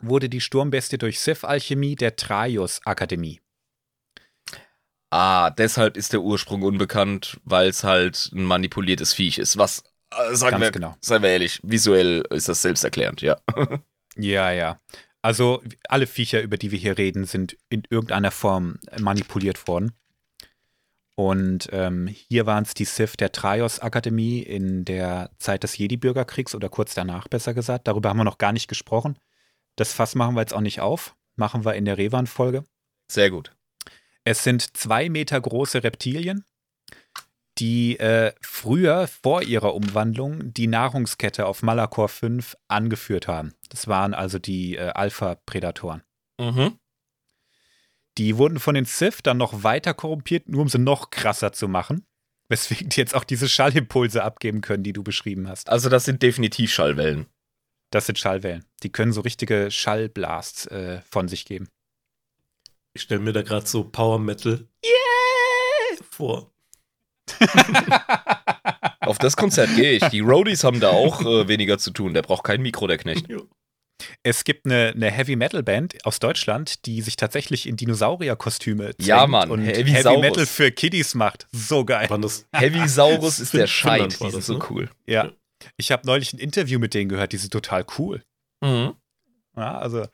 [0.00, 3.40] wurde die Sturmbestie durch Sith-Alchemie der Traios-Akademie.
[5.10, 9.58] Ah, deshalb ist der Ursprung unbekannt, weil es halt ein manipuliertes Viech ist.
[9.58, 9.82] Was,
[10.32, 10.96] sagen Ganz wir, genau.
[11.00, 13.36] seien wir ehrlich, visuell ist das selbsterklärend, ja.
[14.16, 14.80] Ja, ja.
[15.22, 19.92] Also alle Viecher, über die wir hier reden, sind in irgendeiner Form manipuliert worden.
[21.14, 26.70] Und ähm, hier waren es die Sith der Traios-Akademie in der Zeit des Jedi-Bürgerkriegs oder
[26.70, 27.86] kurz danach, besser gesagt.
[27.88, 29.18] Darüber haben wir noch gar nicht gesprochen.
[29.76, 31.14] Das Fass machen wir jetzt auch nicht auf.
[31.36, 32.64] Machen wir in der Revan-Folge.
[33.08, 33.52] Sehr gut.
[34.24, 36.44] Es sind zwei Meter große Reptilien,
[37.60, 43.52] die äh, früher vor ihrer Umwandlung die Nahrungskette auf Malakor 5 angeführt haben.
[43.68, 46.02] Das waren also die äh, Alpha-Prädatoren.
[46.40, 46.78] Mhm.
[48.18, 51.68] Die wurden von den Sith dann noch weiter korrumpiert, nur um sie noch krasser zu
[51.68, 52.06] machen.
[52.48, 55.68] Weswegen die jetzt auch diese Schallimpulse abgeben können, die du beschrieben hast.
[55.68, 57.26] Also das sind definitiv Schallwellen.
[57.90, 58.64] Das sind Schallwellen.
[58.82, 61.68] Die können so richtige Schallblasts äh, von sich geben.
[62.94, 66.04] Ich stelle mir da gerade so Power Metal yeah!
[66.10, 66.49] vor.
[69.00, 70.04] Auf das Konzert gehe ich.
[70.04, 72.14] Die Roadies haben da auch äh, weniger zu tun.
[72.14, 73.26] Der braucht kein Mikro, der Knecht.
[74.22, 79.26] Es gibt eine, eine Heavy Metal Band aus Deutschland, die sich tatsächlich in Dinosaurier-Kostüme Ja,
[79.26, 80.18] Mann, und Heavy Heavy.
[80.18, 81.46] Metal für Kiddies macht.
[81.52, 82.08] So geil.
[82.20, 84.18] Das Heavy Saurus ist der Scheit.
[84.20, 84.64] Die sind so ne?
[84.70, 84.90] cool.
[85.06, 85.32] Ja.
[85.76, 88.22] Ich habe neulich ein Interview mit denen gehört, die sind total cool.
[88.62, 88.94] Mhm.
[89.56, 90.06] Ja, also,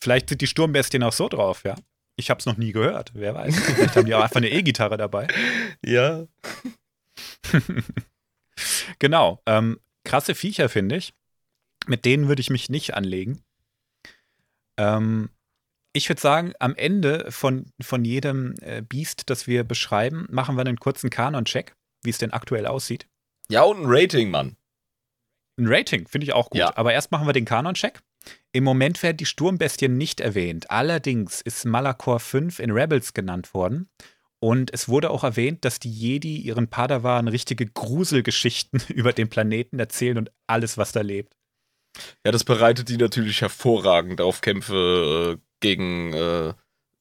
[0.00, 1.74] vielleicht sind die Sturmbestien auch so drauf, ja.
[2.18, 3.56] Ich habe es noch nie gehört, wer weiß.
[3.56, 5.28] Vielleicht haben die auch einfach eine E-Gitarre dabei.
[5.84, 6.26] Ja.
[8.98, 9.40] Genau.
[9.46, 11.14] Ähm, krasse Viecher, finde ich.
[11.86, 13.44] Mit denen würde ich mich nicht anlegen.
[14.76, 15.30] Ähm,
[15.92, 20.62] ich würde sagen, am Ende von, von jedem äh, Biest, das wir beschreiben, machen wir
[20.62, 23.06] einen kurzen Kanon-Check, wie es denn aktuell aussieht.
[23.48, 24.56] Ja, und ein Rating, Mann.
[25.56, 26.58] Ein Rating finde ich auch gut.
[26.58, 26.76] Ja.
[26.76, 28.00] Aber erst machen wir den Kanon-Check.
[28.52, 30.70] Im Moment werden die Sturmbestien nicht erwähnt.
[30.70, 33.88] Allerdings ist Malakor 5 in Rebels genannt worden.
[34.40, 39.78] Und es wurde auch erwähnt, dass die Jedi ihren Padawan richtige Gruselgeschichten über den Planeten
[39.78, 41.34] erzählen und alles, was da lebt.
[42.24, 46.54] Ja, das bereitet die natürlich hervorragend auf Kämpfe äh, gegen äh,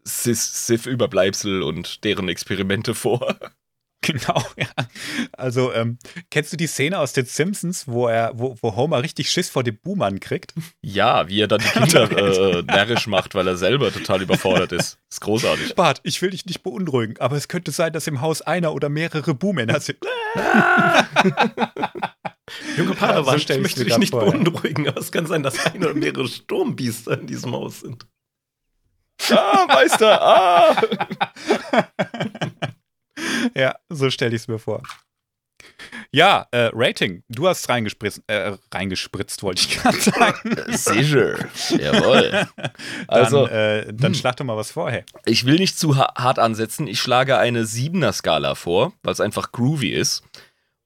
[0.03, 3.37] Sith- Sith-Überbleibsel und deren Experimente vor.
[4.01, 4.67] Genau, ja.
[5.33, 5.97] Also, ähm,
[6.29, 9.63] kennst du die Szene aus den Simpsons, wo er, wo, wo Homer richtig Schiss vor
[9.63, 10.53] dem Buhmann kriegt?
[10.81, 14.99] Ja, wie er dann die Kinder äh, närrisch macht, weil er selber total überfordert ist.
[15.09, 15.75] Ist großartig.
[15.75, 18.89] Bart, ich will dich nicht beunruhigen, aber es könnte sein, dass im Haus einer oder
[18.89, 19.97] mehrere Buhmänner sind.
[22.77, 24.31] Junge Padawan, so ich möchte dich nicht vor, ja.
[24.31, 28.05] beunruhigen, aber es kann sein, dass ein oder mehrere Sturmbiester in diesem Haus sind.
[29.31, 30.75] Ah, Meister, ah!
[33.55, 34.81] Ja, so stelle ich es mir vor.
[36.11, 37.23] Ja, äh, Rating.
[37.29, 40.55] Du hast reingespritzt, äh, reingespritzt, wollte ich gerade sagen.
[40.77, 41.37] Sicher.
[41.69, 42.47] Jawohl.
[43.07, 44.15] Also, dann, äh, dann hm.
[44.15, 45.03] schlag doch mal was vor, hey.
[45.25, 46.87] ich will nicht zu ha hart ansetzen.
[46.87, 50.23] Ich schlage eine 7er-Skala vor, weil es einfach groovy ist.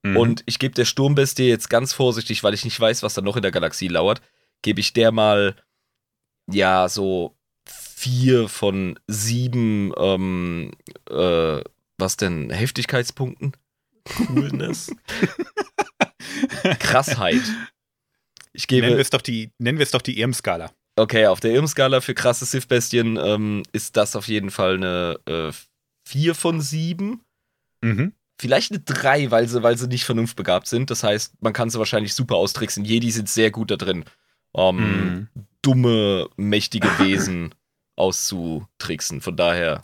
[0.04, 0.18] Mhm.
[0.18, 3.36] Und ich gebe der Sturmbestie jetzt ganz vorsichtig, weil ich nicht weiß, was da noch
[3.36, 4.22] in der Galaxie lauert,
[4.62, 5.56] gebe ich der mal,
[6.48, 10.72] ja, so vier von sieben, ähm,
[11.10, 11.62] äh,
[12.02, 13.54] was denn, Heftigkeitspunkten?
[14.28, 14.92] Coolness.
[16.80, 17.42] Krassheit.
[18.54, 20.72] Ich nennen wir gebe, es doch die, nennen wir es doch die Irm-Skala.
[20.98, 25.52] okay, auf der Irm-Skala für krasse Sith-Bestien ähm, ist das auf jeden Fall eine äh,
[26.04, 27.22] vier von sieben.
[27.82, 28.14] Mhm.
[28.40, 30.90] Vielleicht eine 3, weil sie, weil sie nicht vernunftbegabt sind.
[30.90, 32.84] Das heißt, man kann sie wahrscheinlich super austricksen.
[32.84, 34.04] Jedi sind sehr gut da drin,
[34.56, 35.28] ähm, Mhm.
[35.62, 37.54] dumme, mächtige Wesen
[37.96, 39.22] auszutricksen.
[39.22, 39.80] Von daher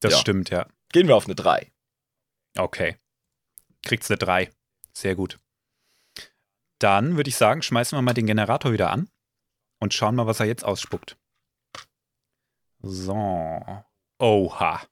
[0.00, 0.18] Das Ja.
[0.18, 0.66] stimmt, ja.
[0.92, 1.72] Gehen wir auf eine 3.
[2.56, 2.96] Okay.
[3.82, 4.52] Kriegt's eine 3.
[4.92, 5.40] Sehr gut.
[6.78, 9.08] Dann würde ich sagen, schmeißen wir mal den Generator wieder an
[9.78, 11.16] und schauen mal, was er jetzt ausspuckt.
[12.80, 13.84] So.
[14.18, 14.82] Oha.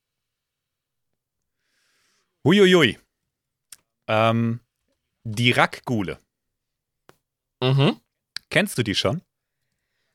[2.44, 2.98] Huiuiui.
[4.06, 4.60] Ähm,
[5.24, 6.18] die Rackgule.
[7.60, 8.00] Mhm.
[8.48, 9.22] Kennst du die schon?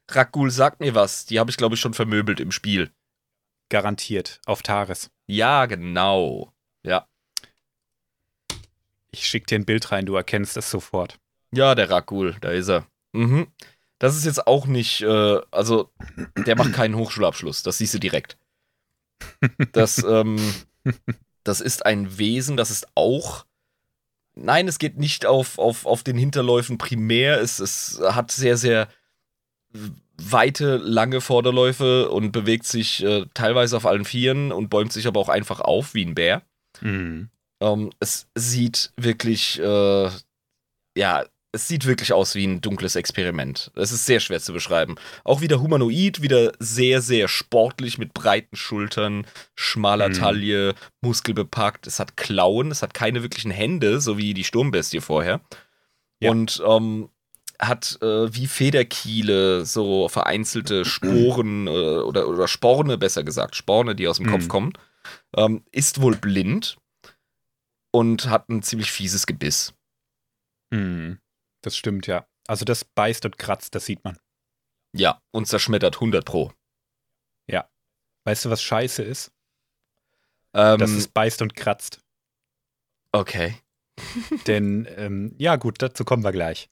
[0.09, 1.25] Rakgul sagt mir was.
[1.25, 2.91] Die habe ich, glaube ich, schon vermöbelt im Spiel.
[3.69, 4.41] Garantiert.
[4.45, 5.09] Auf Taris.
[5.27, 6.53] Ja, genau.
[6.83, 7.07] Ja.
[9.11, 11.19] Ich schick dir ein Bild rein, du erkennst es sofort.
[11.51, 12.85] Ja, der Rakgul, da ist er.
[13.13, 13.47] Mhm.
[13.97, 15.89] Das ist jetzt auch nicht, äh, also,
[16.45, 18.37] der macht keinen Hochschulabschluss, das siehst du direkt.
[19.71, 20.37] Das, ähm,
[21.43, 23.45] das ist ein Wesen, das ist auch.
[24.33, 27.39] Nein, es geht nicht auf, auf, auf den Hinterläufen primär.
[27.39, 28.89] Es, es hat sehr, sehr
[30.17, 35.19] weite, lange Vorderläufe und bewegt sich äh, teilweise auf allen Vieren und bäumt sich aber
[35.19, 36.41] auch einfach auf wie ein Bär.
[36.81, 37.29] Mhm.
[37.61, 40.09] Ähm, es sieht wirklich, äh,
[40.97, 43.71] ja, es sieht wirklich aus wie ein dunkles Experiment.
[43.75, 44.95] Es ist sehr schwer zu beschreiben.
[45.23, 49.25] Auch wieder humanoid, wieder sehr, sehr sportlich mit breiten Schultern,
[49.55, 50.13] schmaler Mhm.
[50.13, 51.87] Taille, muskelbepackt.
[51.87, 55.39] Es hat Klauen, es hat keine wirklichen Hände, so wie die Sturmbestie vorher.
[56.19, 56.31] Ja.
[56.31, 57.09] Und ähm,
[57.59, 64.07] hat äh, wie Federkiele so vereinzelte Sporen äh, oder, oder Sporne, besser gesagt, Sporne, die
[64.07, 64.31] aus dem Mhm.
[64.31, 64.73] Kopf kommen.
[65.37, 66.77] Ähm, ist wohl blind
[67.91, 69.73] und hat ein ziemlich fieses Gebiss.
[70.71, 71.19] Mhm.
[71.61, 72.27] Das stimmt, ja.
[72.47, 74.17] Also das beißt und kratzt, das sieht man.
[74.93, 76.51] Ja, und zerschmettert 100 Pro.
[78.27, 79.31] Weißt du, was scheiße ist?
[80.55, 81.99] Ähm, Dass es beißt und kratzt.
[83.11, 83.55] okay.
[84.47, 86.67] Denn, ähm, ja, gut, dazu kommen wir gleich.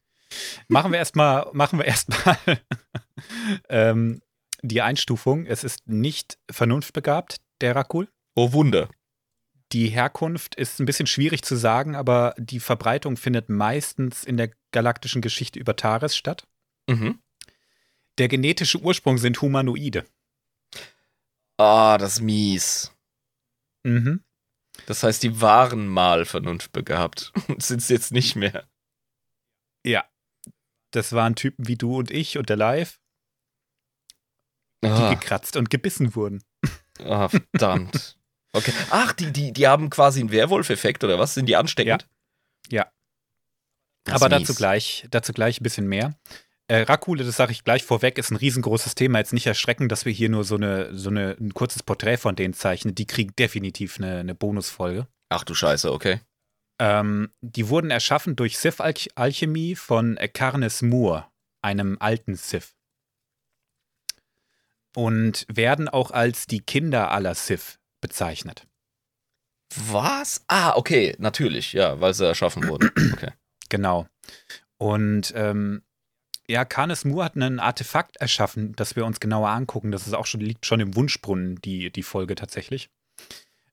[0.68, 2.38] Machen wir erstmal, machen wir erstmal
[3.70, 4.22] ähm,
[4.62, 5.46] die Einstufung.
[5.46, 8.10] Es ist nicht vernunftbegabt, der Rakul.
[8.36, 8.90] Oh Wunder.
[9.72, 14.52] Die Herkunft ist ein bisschen schwierig zu sagen, aber die Verbreitung findet meistens in der
[14.72, 16.48] galaktischen Geschichte über Tares statt.
[16.88, 17.20] Mhm.
[18.20, 20.06] Der genetische Ursprung sind Humanoide.
[21.58, 22.92] Ah, das ist mies.
[23.84, 24.24] Mhm.
[24.86, 28.68] Das heißt, die waren mal Vernunft begabt und sind es jetzt nicht mehr.
[29.86, 30.06] Ja.
[30.96, 33.00] Das waren Typen wie du und ich und der Live,
[34.84, 36.44] die Ah, gekratzt und gebissen wurden.
[37.04, 38.18] ah, verdammt.
[38.54, 38.74] Okay.
[38.92, 41.34] Ach, die, die, die haben quasi einen Werwolf-Effekt oder was?
[41.34, 42.08] Sind die ansteckend?
[42.70, 42.92] Ja.
[44.04, 46.14] Das Aber dazu gleich, dazu gleich ein bisschen mehr.
[46.68, 49.18] Äh, Rakule, das sage ich gleich vorweg, ist ein riesengroßes Thema.
[49.20, 52.36] Jetzt nicht erschrecken, dass wir hier nur so, eine, so eine, ein kurzes Porträt von
[52.36, 52.94] denen zeichnen.
[52.96, 55.08] Die kriegen definitiv eine, eine Bonusfolge.
[55.30, 56.22] Ach du Scheiße, okay.
[56.84, 61.28] Ähm, die wurden erschaffen durch Sith-Alchemie von äh, Carnes Moore,
[61.62, 62.76] einem alten Sith.
[64.94, 68.68] Und werden auch als die Kinder aller Sith bezeichnet.
[69.74, 70.44] Was?
[70.50, 72.92] Ah, okay, natürlich, ja, weil sie erschaffen wurden.
[73.14, 73.32] Okay.
[73.70, 74.06] Genau.
[74.78, 75.84] Und ähm,
[76.50, 79.92] ja, Carnes Moore hat ein Artefakt erschaffen, das wir uns genauer angucken.
[79.92, 82.90] Das ist auch schon, liegt schon im Wunschbrunnen, die, die Folge tatsächlich.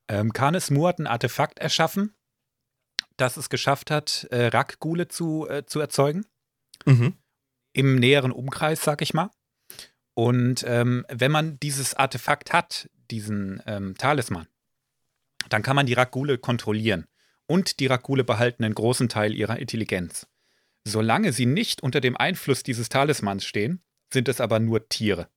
[0.07, 2.15] Ähm, Carnes Moore hat ein Artefakt erschaffen,
[3.21, 6.25] das es geschafft hat, äh, Rakgule zu, äh, zu erzeugen.
[6.85, 7.13] Mhm.
[7.73, 9.29] Im näheren Umkreis, sag ich mal.
[10.13, 14.47] Und ähm, wenn man dieses Artefakt hat, diesen ähm, Talisman,
[15.49, 17.07] dann kann man die Rakgule kontrollieren.
[17.47, 20.27] Und die Rakgule behalten einen großen Teil ihrer Intelligenz.
[20.83, 25.29] Solange sie nicht unter dem Einfluss dieses Talismans stehen, sind es aber nur Tiere.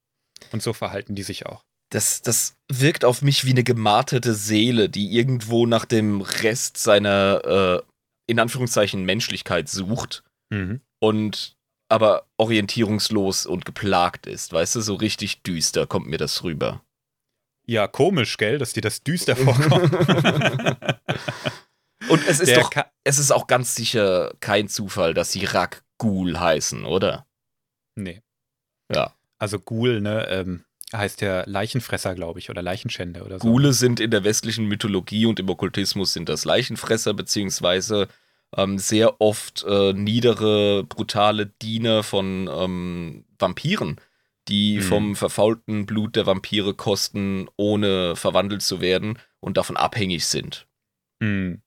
[0.53, 1.65] Und so verhalten die sich auch.
[1.95, 7.45] Das, das wirkt auf mich wie eine gemarterte Seele, die irgendwo nach dem Rest seiner,
[7.45, 7.83] äh,
[8.27, 10.25] in Anführungszeichen, Menschlichkeit sucht
[10.99, 11.57] und
[11.89, 14.53] aber orientierungslos und geplagt ist.
[14.53, 16.83] Weißt du, so richtig düster kommt mir das rüber.
[17.67, 19.93] Ja, komisch, gell, dass dir das düster vorkommt.
[22.09, 22.71] Und es ist Der doch,
[23.05, 27.27] es ist auch ganz sicher kein Zufall, dass sie Rakgul heißen, oder?
[27.95, 28.21] nee.
[28.93, 29.15] Ja.
[29.39, 30.65] Also Ghoul, ne, ähm,
[30.97, 33.49] heißt ja Leichenfresser, glaube ich, oder Leichenschänder oder so.
[33.49, 38.09] Ghule sind in der westlichen Mythologie und im Okkultismus sind das Leichenfresser, beziehungsweise
[38.57, 44.01] ähm, sehr oft äh, niedere, brutale Diener von ähm, Vampiren,
[44.49, 44.83] die Mhm.
[44.83, 50.67] vom verfaulten Blut der Vampire kosten, ohne verwandelt zu werden und davon abhängig sind.
[51.23, 51.63] Hm.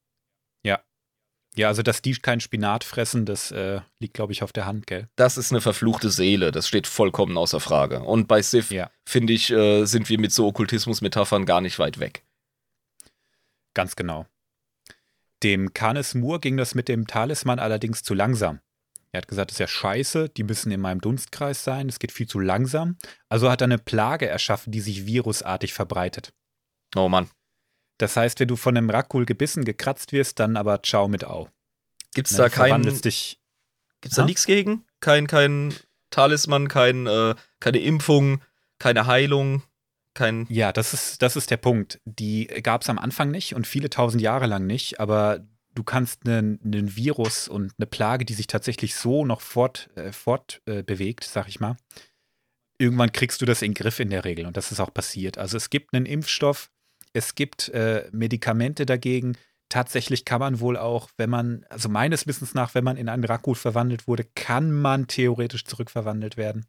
[1.58, 1.68] Ja.
[1.68, 5.10] Also dass die kein Spinat fressen, das äh, liegt, glaube ich, auf der Hand, gell?
[5.16, 8.02] Das ist eine verfluchte Seele, das steht vollkommen außer Frage.
[8.02, 8.90] Und bei Sif, Ja.
[9.08, 12.24] finde ich, äh, sind wir mit so Okkultismus-Metaphern gar nicht weit weg.
[13.74, 14.26] Ganz genau.
[15.44, 18.60] Dem Canis Moore ging das mit dem Talisman allerdings zu langsam.
[19.12, 22.12] Er hat gesagt, das ist ja scheiße, die müssen in meinem Dunstkreis sein, es geht
[22.12, 22.98] viel zu langsam.
[23.30, 26.34] Also hat er eine Plage erschaffen, die sich virusartig verbreitet.
[26.96, 27.30] Oh Mann.
[27.98, 31.50] Das heißt, wenn du von einem Rakul gebissen, gekratzt wirst, dann aber ciao mit Au.
[32.14, 33.02] Gibt's Ne, da keinen.
[33.02, 33.40] dich.
[34.02, 34.26] Gibt's da Ha?
[34.28, 34.86] nichts gegen?
[35.00, 35.74] Kein, kein
[36.10, 38.42] Talisman, kein, äh, keine Impfung,
[38.80, 39.64] keine Heilung,
[40.14, 40.46] kein.
[40.50, 42.00] Ja, das ist, das ist der Punkt.
[42.06, 46.26] Die gab es am Anfang nicht und viele tausend Jahre lang nicht, aber du kannst
[46.28, 50.82] einen, einen Virus und eine Plage, die sich tatsächlich so noch fort, äh, fort äh,
[50.82, 51.78] bewegt, sag ich mal,
[52.80, 55.38] irgendwann kriegst du das in den Griff in der Regel und das ist auch passiert.
[55.38, 56.72] Also es gibt einen Impfstoff,
[57.14, 59.38] es gibt äh, Medikamente dagegen.
[59.70, 63.26] Tatsächlich kann man wohl auch, wenn man, also meines Wissens nach, wenn man in einen
[63.26, 66.66] Rakul verwandelt wurde, kann man theoretisch zurückverwandelt werden.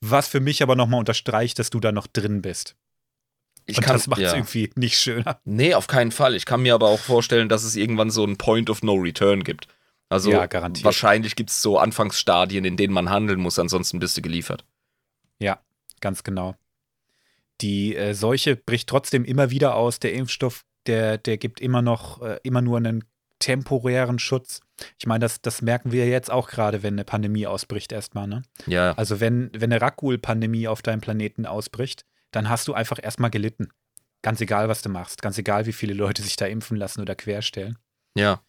[0.00, 2.74] Was für mich aber nochmal unterstreicht, dass du da noch drin bist.
[3.66, 4.36] Ich Und kann, das macht es ja.
[4.36, 5.40] irgendwie nicht schöner.
[5.44, 6.34] Nee, auf keinen Fall.
[6.34, 9.44] Ich kann mir aber auch vorstellen, dass es irgendwann so einen Point of No Return
[9.44, 9.68] gibt.
[10.08, 10.84] Also Ja, garantiert.
[10.84, 14.64] wahrscheinlich gibt es so Anfangsstadien, in denen man handeln muss, ansonsten bist du geliefert.
[15.38, 15.60] Ja,
[16.00, 16.56] ganz genau.
[17.60, 19.98] Die äh, Seuche bricht trotzdem immer wieder aus.
[20.00, 23.04] Der Impfstoff, der, der gibt immer noch, äh, immer nur einen
[23.38, 24.60] temporären Schutz.
[24.98, 28.26] Ich meine, das, das merken wir jetzt auch gerade, wenn eine Pandemie ausbricht, erstmal.
[28.26, 28.42] Ne?
[28.66, 33.30] Ja, Also, wenn, wenn eine Rakul-Pandemie auf deinem Planeten ausbricht, dann hast du einfach erstmal
[33.30, 33.68] gelitten.
[34.22, 35.22] Ganz egal, was du machst.
[35.22, 37.78] Ganz egal, wie viele Leute sich da impfen lassen oder querstellen.
[38.14, 38.42] ja.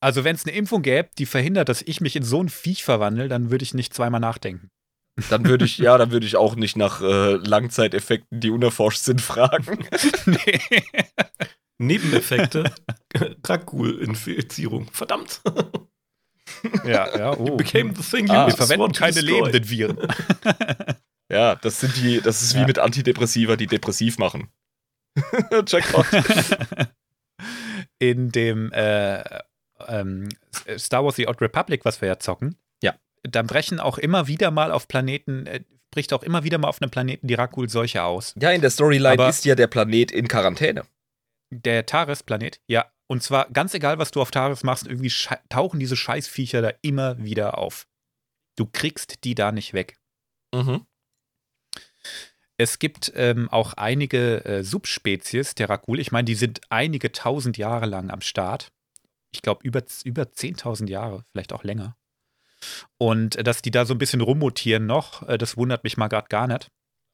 [0.00, 2.84] Also, wenn es eine Impfung gäbe, die verhindert, dass ich mich in so ein Viech
[2.84, 4.70] verwandle, dann würde ich nicht zweimal nachdenken.
[5.30, 9.20] Dann würde ich, ja, dann würde ich auch nicht nach äh, Langzeiteffekten, die unerforscht sind,
[9.20, 9.84] fragen.
[10.26, 10.60] nee.
[11.78, 12.72] Nebeneffekte.
[13.46, 14.88] Rakul-Infizierung.
[14.92, 15.40] Verdammt.
[16.84, 17.56] Ja, ja, oh.
[17.56, 19.98] Became the thing you Ah, Wir verwenden keine lebenden Viren.
[21.30, 22.66] Ja, das sind die, das ist wie Ja.
[22.66, 24.48] mit Antidepressiva, die depressiv machen.
[25.66, 26.06] Jackpot.
[27.98, 29.22] In dem äh,
[29.88, 30.30] ähm,
[30.78, 32.56] Star Wars The Old Republic, was wir ja zocken,
[33.34, 33.42] Ja.
[33.42, 35.60] da brechen auch immer wieder mal auf Planeten, äh,
[35.90, 38.34] bricht auch immer wieder mal auf einem Planeten die Rakul-Seuche aus.
[38.40, 40.84] Ja, in der Storyline Aber- ist ja der Planet in Quarantäne.
[41.50, 42.90] Der Taris-Planet, ja.
[43.06, 45.10] Und zwar ganz egal, was du auf Taris machst, irgendwie
[45.48, 47.86] tauchen diese Scheißviecher da immer wieder auf.
[48.56, 49.96] Du kriegst die da nicht weg.
[50.54, 50.84] Mhm.
[52.58, 56.00] Es gibt ähm, auch einige äh, Subspezies der Rakul.
[56.00, 58.72] Ich meine, die sind einige tausend Jahre lang am Start.
[59.30, 61.96] Ich glaube, über, über 10.000 Jahre, vielleicht auch länger.
[62.96, 66.08] Und äh, dass die da so ein bisschen rummutieren noch, äh, das wundert mich mal
[66.08, 66.68] gerade gar nicht.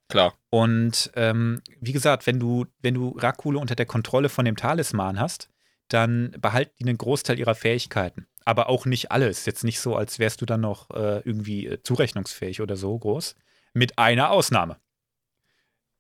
[0.09, 0.35] Klar.
[0.51, 5.19] Und ähm, wie gesagt, wenn du, wenn du Rakule unter der Kontrolle von dem Talisman
[5.19, 5.49] hast,
[5.89, 8.27] dann behalten die einen Großteil ihrer Fähigkeiten.
[8.45, 9.47] Aber auch nicht alles.
[9.47, 13.37] Jetzt nicht so, als wärst du dann noch äh, irgendwie äh, zurechnungsfähig oder so groß.
[13.73, 14.77] Mit einer Ausnahme.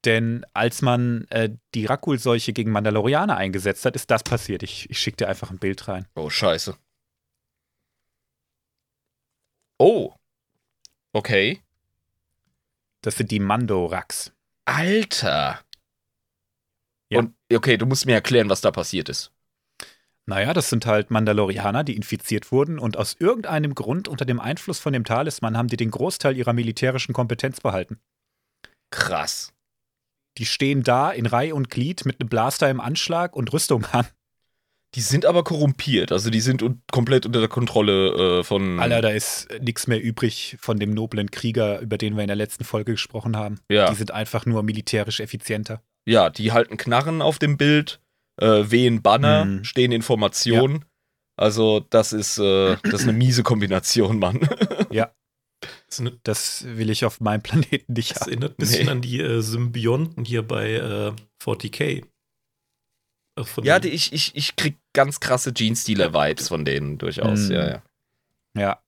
[0.05, 4.63] Denn als man äh, die Rakul-Seuche gegen Mandalorianer eingesetzt hat, ist das passiert.
[4.63, 6.07] Ich, ich schicke dir einfach ein Bild rein.
[6.15, 6.77] Oh, scheiße.
[9.79, 10.15] Oh.
[11.13, 11.63] Okay.
[13.03, 14.33] Das sind die Mandoraks.
[14.65, 15.61] Alter.
[17.11, 17.19] Ja.
[17.19, 19.31] Und okay, du musst mir erklären, was da passiert ist.
[20.27, 24.79] Naja, das sind halt Mandalorianer, die infiziert wurden und aus irgendeinem Grund unter dem Einfluss
[24.79, 28.01] von dem Talisman haben die den Großteil ihrer militärischen Kompetenz behalten.
[28.91, 29.53] Krass.
[30.39, 34.07] Die stehen da in Reihe und Glied mit einem Blaster im Anschlag und Rüstung an.
[34.95, 38.79] Die sind aber korrumpiert, also die sind un komplett unter der Kontrolle äh, von.
[38.79, 42.37] Alter, da ist nichts mehr übrig von dem noblen Krieger, über den wir in der
[42.37, 43.59] letzten Folge gesprochen haben.
[43.69, 43.91] Ja.
[43.91, 45.83] Die sind einfach nur militärisch effizienter.
[46.07, 48.01] Ja, die halten Knarren auf dem Bild,
[48.41, 49.65] äh, wehen Banner, Mhm.
[49.65, 50.85] stehen Informationen.
[51.37, 54.41] Also, das ist, äh, das ist eine miese Kombination, Mann.
[55.89, 58.29] Das, erinnert- Das will ich auf meinem Planeten nicht das haben.
[58.33, 58.91] erinnert ein bisschen Nee.
[58.91, 62.05] an die äh, Symbionten hier bei äh, 40k.
[63.43, 67.53] Von ja, die, ich, ich, ich krieg ganz krasse Gene-Stealer-Vibes von denen durchaus, Mhm.
[67.55, 67.83] ja, ja.
[68.57, 68.81] Ja.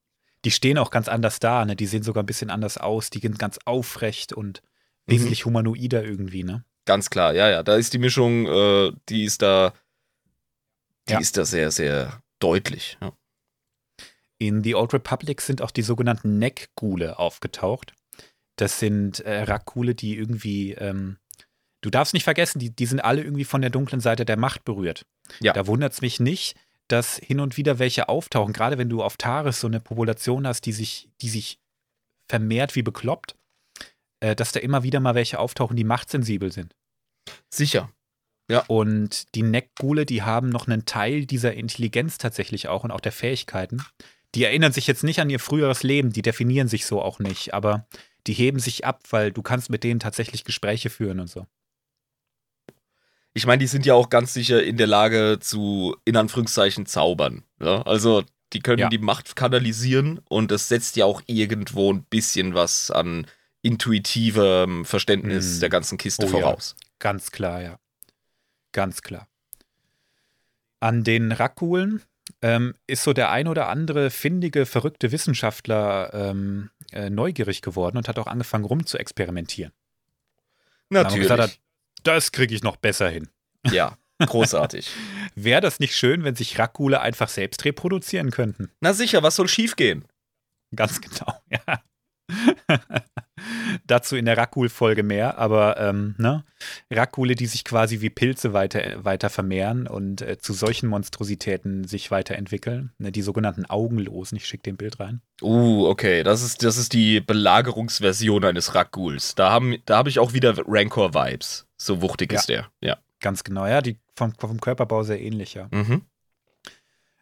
[0.45, 1.75] Die stehen auch ganz anders da, ne?
[1.75, 3.11] Die sehen sogar ein bisschen anders aus.
[3.11, 4.63] Die sind ganz aufrecht und
[5.07, 5.13] Mhm.
[5.13, 6.65] wesentlich humanoider irgendwie, ne?
[6.85, 7.65] Ganz klar, ja, ja.
[7.65, 9.73] Da ist die Mischung, äh, die ist da,
[11.09, 11.19] die Ja.
[11.19, 12.97] ist da sehr, sehr deutlich.
[13.01, 13.13] Ja.
[14.39, 17.95] In The Old Republic sind auch die sogenannten Neckgule aufgetaucht.
[18.57, 21.17] Das sind äh, Rakule, die irgendwie, ähm,
[21.87, 24.65] du darfst nicht vergessen, die, die sind alle irgendwie von der dunklen Seite der Macht
[24.65, 25.07] berührt.
[25.39, 25.53] Ja.
[25.53, 26.57] Da wundert es mich nicht,
[26.89, 30.63] dass hin und wieder welche auftauchen, gerade wenn du auf Taris so eine Population hast,
[30.63, 31.61] die sich, die sich
[32.29, 33.37] vermehrt wie bekloppt,
[34.19, 36.75] äh, dass da immer wieder mal welche auftauchen, die machtsensibel sind.
[37.51, 37.89] Sicher.
[38.67, 43.13] Und die Neckgule, die haben noch einen Teil dieser Intelligenz tatsächlich auch und auch der
[43.13, 43.85] Fähigkeiten.
[44.35, 47.55] Die erinnern sich jetzt nicht an ihr früheres Leben, die definieren sich so auch nicht,
[47.55, 47.87] aber
[48.27, 51.47] die heben sich ab, weil du kannst mit denen tatsächlich Gespräche führen und so.
[53.37, 57.45] Ich meine, die sind ja auch ganz sicher in der Lage zu, in Anführungszeichen, zaubern.
[57.61, 57.83] Ja?
[57.83, 58.89] Also, die können Ja.
[58.89, 63.27] die Macht kanalisieren und das setzt ja auch irgendwo ein bisschen was an
[63.61, 65.61] intuitivem Verständnis Hm.
[65.61, 66.33] der ganzen Kiste Oh ja.
[66.33, 66.77] voraus.
[66.99, 67.79] Ganz klar, ja.
[68.73, 69.29] Ganz klar.
[70.81, 72.03] An den Rakulen
[72.41, 78.09] ähm, ist so der ein oder andere findige, verrückte Wissenschaftler ähm, äh, neugierig geworden und
[78.09, 79.73] hat auch angefangen rum zu experimentieren.
[80.89, 81.23] Natürlich.
[81.23, 81.59] gesagt hat,
[82.03, 83.29] das kriege ich noch besser hin.
[83.71, 84.91] ja, großartig.
[85.35, 88.71] Wäre das nicht schön, wenn sich Rakule einfach selbst reproduzieren könnten?
[88.81, 90.05] Na sicher, was soll schiefgehen?
[90.75, 91.83] Ganz genau, ja.
[93.87, 96.45] Dazu in der Rakul-Folge mehr, aber ähm, ne?
[96.91, 102.11] Rakule, die sich quasi wie Pilze weiter, weiter vermehren und äh, zu solchen Monstrositäten sich
[102.11, 102.93] weiterentwickeln.
[102.99, 103.13] Ne?
[103.13, 104.37] Die sogenannten Augenlosen.
[104.37, 105.21] Ich schicke den Bild rein.
[105.43, 109.35] Uh, okay, das ist, das ist die Belagerungsversion eines Rakuls.
[109.35, 111.66] Da habe da hab ich auch wieder Rancor-Vibes.
[111.79, 112.39] So wuchtig Ja.
[112.41, 112.71] ist der.
[112.81, 112.99] Ja.
[113.21, 115.69] Ganz genau, ja, die vom, vom Körperbau sehr ähnlich, ja.
[115.71, 116.03] Mhm.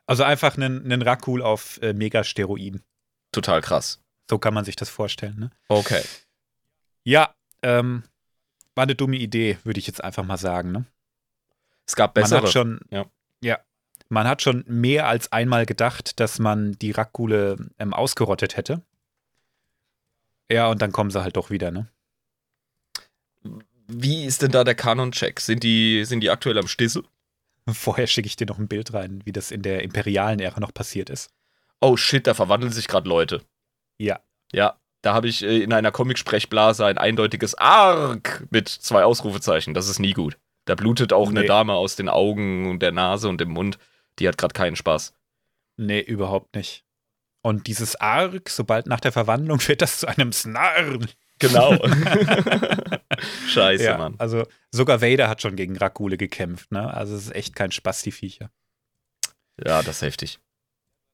[0.07, 2.83] Also einfach einen, einen Rakul auf äh, Megasteroiden.
[3.33, 4.01] Total krass.
[4.29, 5.51] So kann man sich das vorstellen, ne?
[5.69, 6.03] Okay.
[7.05, 8.03] Ja, ähm,
[8.75, 10.85] war eine dumme Idee, würde ich jetzt einfach mal sagen, ne?
[11.87, 12.43] Es gab Man bessere.
[12.43, 13.07] hat schon, Ja.
[13.43, 13.59] ja,
[14.09, 18.83] man hat schon mehr als einmal gedacht, dass man die Rakule ähm, ausgerottet hätte.
[20.51, 21.89] Ja, und dann kommen sie halt doch wieder, ne?
[24.03, 25.41] Wie ist denn da der Kanon-Check?
[25.41, 27.05] Sind die, sind die aktuell am Stissel?
[27.71, 30.75] Vorher schicke ich dir noch ein Bild rein, wie das in der imperialen Ära noch
[30.75, 31.31] passiert ist.
[31.81, 33.43] Oh shit, da verwandeln sich gerade Leute.
[33.99, 34.21] Ja.
[34.53, 39.75] Ja, da habe ich äh, in einer Comic-Sprechblase ein eindeutiges Arg mit zwei Ausrufezeichen.
[39.75, 40.37] Das ist nie gut.
[40.67, 41.47] Da blutet auch eine Nee.
[41.47, 43.79] Dame aus den Augen und der Nase und dem Mund.
[44.19, 45.15] Die hat gerade keinen Spaß.
[45.77, 46.85] Nee, überhaupt nicht.
[47.43, 50.99] Und dieses Arg, sobald nach der Verwandlung wird das zu einem Snarr.
[51.39, 51.73] Genau.
[53.49, 54.15] Scheiße, Ja, Mann.
[54.19, 56.93] also sogar Vader hat schon gegen Rakule gekämpft, ne?
[56.93, 58.51] Also es ist echt kein Spaß, die Viecher.
[59.65, 60.39] Ja, das ist heftig.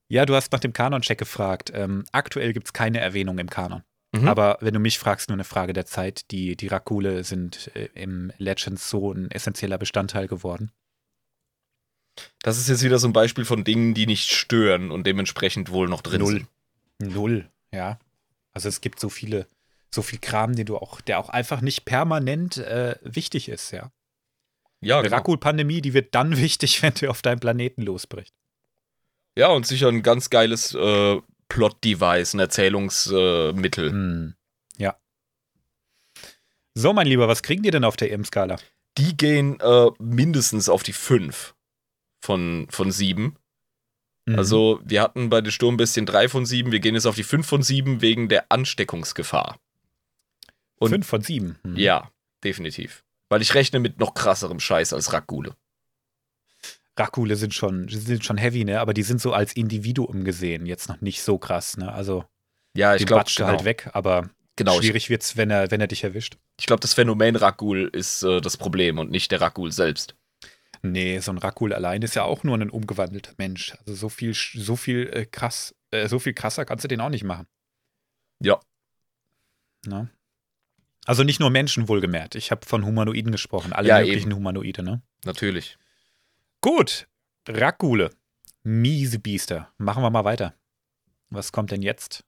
[0.09, 1.71] Ja, du hast nach dem Kanon-Check gefragt.
[1.75, 3.83] Ähm, aktuell gibt es keine Erwähnung im Kanon.
[4.13, 4.27] Mhm.
[4.27, 6.31] Aber wenn du mich fragst, nur eine Frage der Zeit.
[6.33, 10.73] Die, die Rakule sind äh, im Legends so ein essentieller Bestandteil geworden.
[12.43, 15.89] Das ist jetzt wieder so ein Beispiel von Dingen, die nicht stören und dementsprechend wohl
[15.89, 16.47] noch drin Null.
[16.99, 17.15] sind.
[17.15, 17.99] Null, ja.
[18.53, 19.47] Also es gibt so viele,
[19.93, 23.91] so viel Kram, den du auch, der auch einfach nicht permanent äh, wichtig ist, ja.
[24.83, 25.17] Ja, Eine genau.
[25.17, 28.35] Rakul-Pandemie, die wird dann wichtig, wenn du auf deinem Planeten losbricht.
[29.37, 33.91] ja, und sicher ein ganz geiles äh, Plot-Device, ein Erzählungsmittel.
[33.91, 34.35] Hm.
[34.79, 34.97] Ja.
[36.75, 38.57] So, mein Lieber, was kriegen die denn auf der EM-Skala?
[38.97, 41.55] Die gehen äh, mindestens auf die 5
[42.21, 43.37] von, von 7.
[44.27, 44.39] Mhm.
[44.39, 47.47] Also, wir hatten bei den Sturmbestien 3 von 7, wir gehen jetzt auf die 5
[47.47, 49.59] von 7 wegen der Ansteckungsgefahr.
[50.81, 51.59] Und- fünf von sieben.
[51.63, 51.77] Hm.
[51.77, 52.11] Ja,
[52.43, 53.05] definitiv.
[53.29, 55.55] Weil ich rechne mit noch krasserem Scheiß als Rakule.
[56.99, 58.81] Rakule sind schon, sind schon heavy, ne?
[58.81, 61.93] Aber die sind so als Individuum gesehen jetzt noch nicht so krass, ne?
[61.93, 62.25] Also
[62.77, 65.81] Ja, ich glaube, du genau, halt weg, aber genau, ich, schwierig wird's, wenn er, wenn
[65.81, 66.37] er dich erwischt.
[66.59, 70.15] ich glaube, das Phänomen Rakul ist äh, das Problem und nicht der Rakul selbst.
[70.83, 73.77] Nee, so ein Rakul allein ist ja auch nur ein umgewandelter Mensch.
[73.81, 77.11] Also so viel, so viel äh, krass, äh, so viel krasser kannst du den auch
[77.11, 77.47] nicht machen.
[78.43, 78.59] Ja.
[79.87, 80.11] Ne?
[81.11, 82.37] Also nicht nur Menschen wohlgemerkt.
[82.37, 85.03] Ich habe von Humanoiden gesprochen, alle Ja, möglichen Humanoide, ne?
[85.25, 85.77] Natürlich.
[86.61, 87.09] Gut,
[87.49, 88.13] Rakule.
[88.63, 89.73] Miese Biester.
[89.77, 90.55] Machen wir mal weiter.
[91.29, 92.23] Was kommt denn jetzt?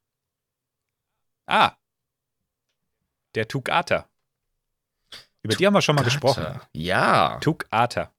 [1.46, 1.76] Ah.
[3.36, 4.08] Der Tukata.
[5.44, 6.44] Über die haben wir schon mal gesprochen.
[6.72, 7.38] Ja.
[7.38, 8.12] Tukata.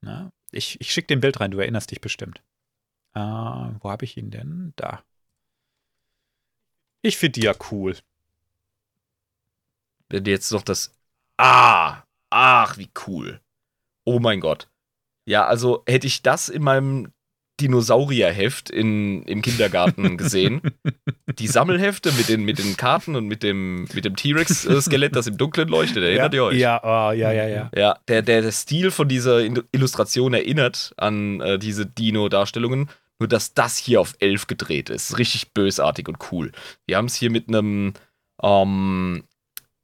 [0.00, 2.42] Na, ich ich schicke den Bild rein, du erinnerst dich bestimmt.
[3.14, 4.72] Äh, wo habe ich ihn denn?
[4.74, 5.04] Da.
[7.00, 7.96] Ich finde die ja cool.
[10.08, 10.94] Wenn jetzt noch das.
[11.36, 12.02] Ah!
[12.30, 13.40] Ach, wie cool.
[14.04, 14.68] Oh mein Gott.
[15.26, 17.12] Ja, also hätte ich das in meinem
[17.60, 20.62] Dinosaurierheft in, im Kindergarten gesehen.
[21.38, 25.36] Die Sammelhefte mit den, mit den Karten und mit dem, mit dem T-Rex-Skelett, das im
[25.36, 26.58] Dunkeln leuchtet, erinnert ja, ihr euch?
[26.58, 27.70] Ja, oh, ja, ja, ja.
[27.74, 29.40] Ja, der, der, der Stil von dieser
[29.72, 32.88] Illustration erinnert an äh, diese Dino-Darstellungen,
[33.18, 35.18] nur dass das hier auf 11 gedreht ist.
[35.18, 36.52] Richtig bösartig und cool.
[36.86, 37.94] Wir haben es hier mit einem
[38.42, 39.24] ähm,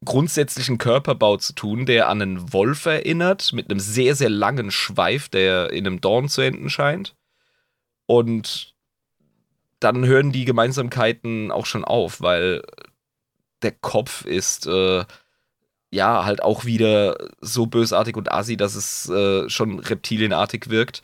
[0.05, 5.29] grundsätzlichen Körperbau zu tun, der an einen Wolf erinnert, mit einem sehr, sehr langen Schweif,
[5.29, 7.15] der in einem Dorn zu enden scheint.
[8.05, 8.75] Und
[9.79, 12.63] dann hören die Gemeinsamkeiten auch schon auf, weil
[13.61, 15.03] der Kopf ist äh,
[15.91, 21.01] ja halt auch wieder so bösartig und assi, dass es äh, schon reptilienartig wirkt.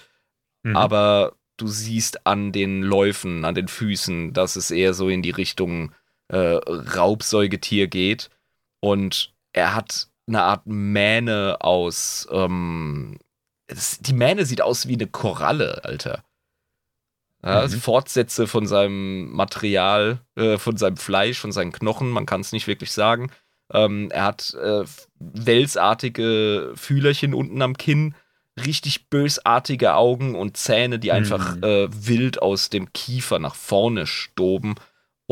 [0.64, 0.76] Mhm.
[0.76, 5.32] Aber du siehst an den Läufen, an den Füßen, dass es eher so in die
[5.32, 5.94] Richtung
[6.28, 8.30] äh, Raubsäugetier geht.
[8.82, 12.28] Und er hat eine Art Mähne aus.
[12.32, 13.18] Ähm,
[13.68, 16.24] das, die Mähne sieht aus wie eine Koralle, Alter.
[17.44, 17.70] Ja, Mhm.
[17.72, 22.68] Fortsätze von seinem Material, äh, von seinem Fleisch, von seinen Knochen, man kann es nicht
[22.68, 23.32] wirklich sagen.
[23.74, 24.84] Ähm, er hat äh,
[25.20, 28.16] welsartige Fühlerchen unten am Kinn,
[28.64, 31.64] richtig bösartige Augen und Zähne, die einfach Mhm.
[31.64, 34.76] äh, wild aus dem Kiefer nach vorne stoben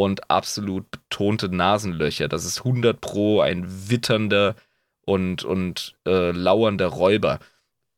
[0.04, 2.28] und absolut betonte Nasenlöcher.
[2.28, 4.56] Das ist 100 Pro ein witternder
[5.02, 7.40] und, und äh, lauernder Räuber.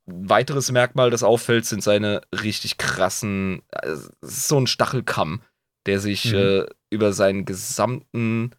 [0.07, 5.41] Ein weiteres Merkmal, das auffällt, sind seine richtig krassen, es ist so ein Stachelkamm,
[5.85, 6.37] der sich Mhm.
[6.37, 8.51] äh, über seinen gesamten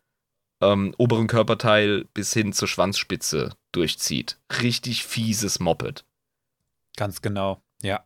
[0.61, 4.38] ähm, oberen Körperteil bis hin zur Schwanzspitze durchzieht.
[4.62, 6.05] Richtig fieses Moped.
[6.97, 8.05] Ganz genau, ja.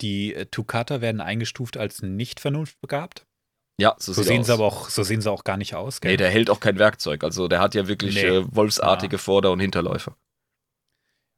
[0.00, 3.26] Die äh, Tukata werden eingestuft als nicht vernunftbegabt.
[3.78, 4.46] Ja, so, So sehen, aus.
[4.46, 6.12] sie aber auch, so sehen sie auch gar nicht aus, gell?
[6.12, 7.24] Nee, der hält auch kein Werkzeug.
[7.24, 8.26] Also der hat ja wirklich Nee.
[8.26, 10.14] äh, wolfsartige Vorder- und Hinterläufe.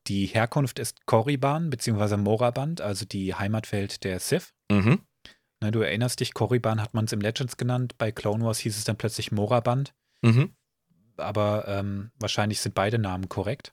[0.09, 2.17] Die Herkunft ist Korriban bzw.
[2.19, 4.53] Moraband, also die Heimatwelt der Sith.
[4.71, 5.01] Mhm.
[5.63, 8.77] Ne, du erinnerst dich, Korriban hat man es im Legends genannt, bei Clone Wars hieß
[8.77, 10.55] es dann plötzlich Moraband, Mhm.
[11.17, 13.73] aber ähm, wahrscheinlich sind beide Namen korrekt.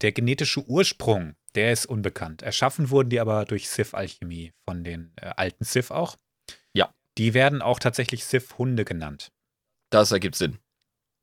[0.00, 2.42] Der genetische Ursprung, der ist unbekannt.
[2.42, 6.16] Erschaffen wurden die aber durch Sith-Alchemie von den äh, alten Sith auch.
[6.72, 6.92] Ja.
[7.20, 9.30] Die werden auch tatsächlich Sith-Hunde genannt.
[9.90, 10.58] Das ergibt Sinn.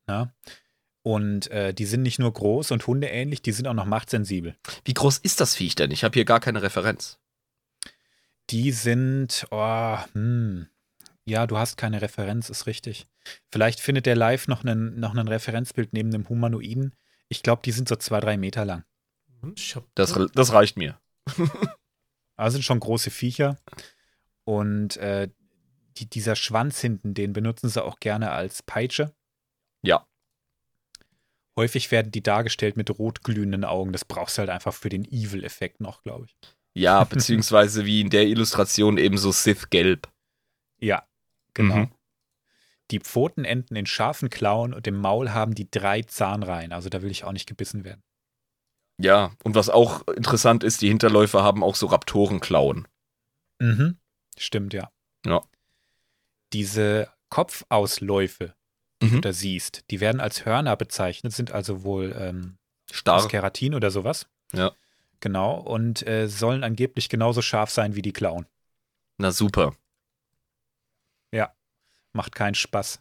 [0.06, 0.32] Ne?
[1.02, 4.56] Und äh, die sind nicht nur groß und hundeähnlich, die sind auch noch machtsensibel.
[4.86, 5.90] Wie groß ist das Viech denn?
[5.90, 7.18] Ich habe hier gar keine Referenz.
[8.52, 10.68] Die sind, oh, hm.
[11.26, 13.08] Ja, du hast keine Referenz, ist richtig.
[13.52, 16.94] Vielleicht findet der live noch einen, noch ein Referenzbild neben dem Humanoiden.
[17.28, 18.84] Ich glaube, die sind so zwei, drei Meter lang.
[19.42, 21.00] Hab, Das, das reicht mir.
[22.36, 23.58] Also sind schon große Viecher.
[24.44, 25.30] Und äh,
[26.00, 29.14] die, dieser Schwanz hinten, den benutzen sie auch gerne als Peitsche.
[29.82, 30.06] Ja.
[31.58, 33.92] Häufig werden die dargestellt mit rotglühenden Augen.
[33.92, 36.36] Das brauchst du halt einfach für den Evil-Effekt noch, glaube ich.
[36.74, 40.08] Ja, beziehungsweise wie in der Illustration eben so Sith-Gelb.
[40.80, 41.08] Ja,
[41.54, 41.76] genau.
[41.76, 41.92] Mhm.
[42.92, 46.72] Die Pfoten enden in scharfen Klauen und im Maul haben die drei Zahnreihen.
[46.72, 48.04] Also da will ich auch nicht gebissen werden.
[49.00, 52.88] Ja, und was auch interessant ist, die Hinterläufe haben auch so Raptorenklauen.
[53.60, 53.98] Mhm.
[54.38, 54.92] Stimmt, ja.
[55.26, 55.44] Ja.
[56.54, 58.54] Diese Kopfausläufe,
[59.02, 59.22] die du Mhm.
[59.22, 62.58] da siehst, die werden als Hörner bezeichnet, sind also wohl ähm,
[62.90, 63.28] aus Starr.
[63.28, 64.28] Keratin oder sowas.
[64.54, 64.72] Ja.
[65.20, 65.60] Genau.
[65.60, 68.46] Und äh, sollen angeblich genauso scharf sein wie die Klauen.
[69.18, 69.76] Na super.
[72.14, 73.00] Macht keinen Spaß.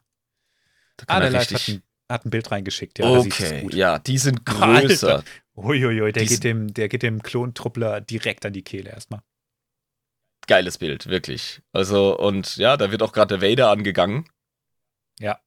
[1.07, 2.99] Ah, der er Live hat hat ein Bild reingeschickt.
[2.99, 5.25] Ja, okay, ja, die sind größer.
[5.57, 9.23] Uiuiui, der Die geht, dem, der geht dem Klontruppler direkt an die Kehle erstmal.
[10.47, 11.61] Geiles Bild, wirklich.
[11.73, 14.29] Also, und ja, da wird auch gerade der Vader angegangen.
[15.19, 15.41] Ja.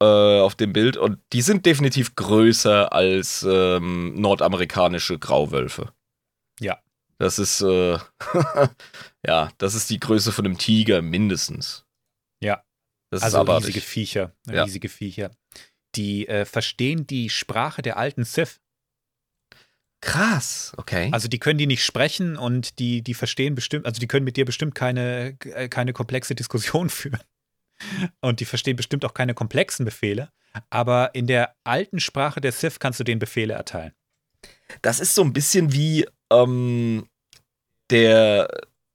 [0.00, 0.96] Äh, auf dem Bild.
[0.96, 5.92] Und die sind definitiv größer als ähm, nordamerikanische Grauwölfe.
[6.60, 6.78] Ja.
[7.18, 7.98] Das ist, äh,
[9.26, 11.86] ja, das ist die Größe von einem Tiger mindestens.
[12.40, 12.62] Ja.
[13.10, 13.68] Das Also ist abartig.
[13.68, 14.32] riesige Viecher.
[14.46, 14.64] Ja.
[14.64, 15.30] Riesige Viecher.
[15.94, 18.60] Die äh, verstehen die Sprache der alten Sith.
[20.00, 21.08] Krass, okay.
[21.12, 24.36] Also die können die nicht sprechen und die, die verstehen bestimmt, also die können mit
[24.36, 27.20] dir bestimmt keine, äh, keine komplexe Diskussion führen.
[28.20, 30.30] Und die verstehen bestimmt auch keine komplexen Befehle.
[30.70, 33.92] Aber in der alten Sprache der Sith kannst du denen Befehle erteilen.
[34.80, 37.06] Das ist so ein bisschen wie ähm,
[37.90, 38.48] der,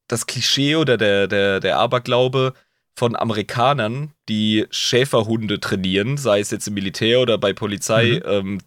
[0.07, 2.53] das Klischee oder der, der, der Aberglaube
[2.95, 8.61] von Amerikanern, die Schäferhunde trainieren, sei es jetzt im Militär oder bei Polizeieinheiten ähm,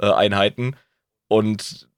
[0.00, 0.76] äh, Einheiten,
[1.28, 1.88] und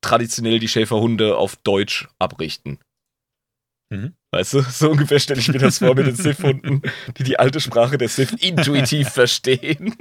[0.00, 2.78] traditionell die Schäferhunde auf Deutsch abrichten.
[3.90, 4.14] Mhm.
[4.32, 6.82] Weißt du, so ungefähr stelle ich mir das vor mit den Sith-Hunden,
[7.16, 9.94] die die alte Sprache der Sith intuitiv verstehen.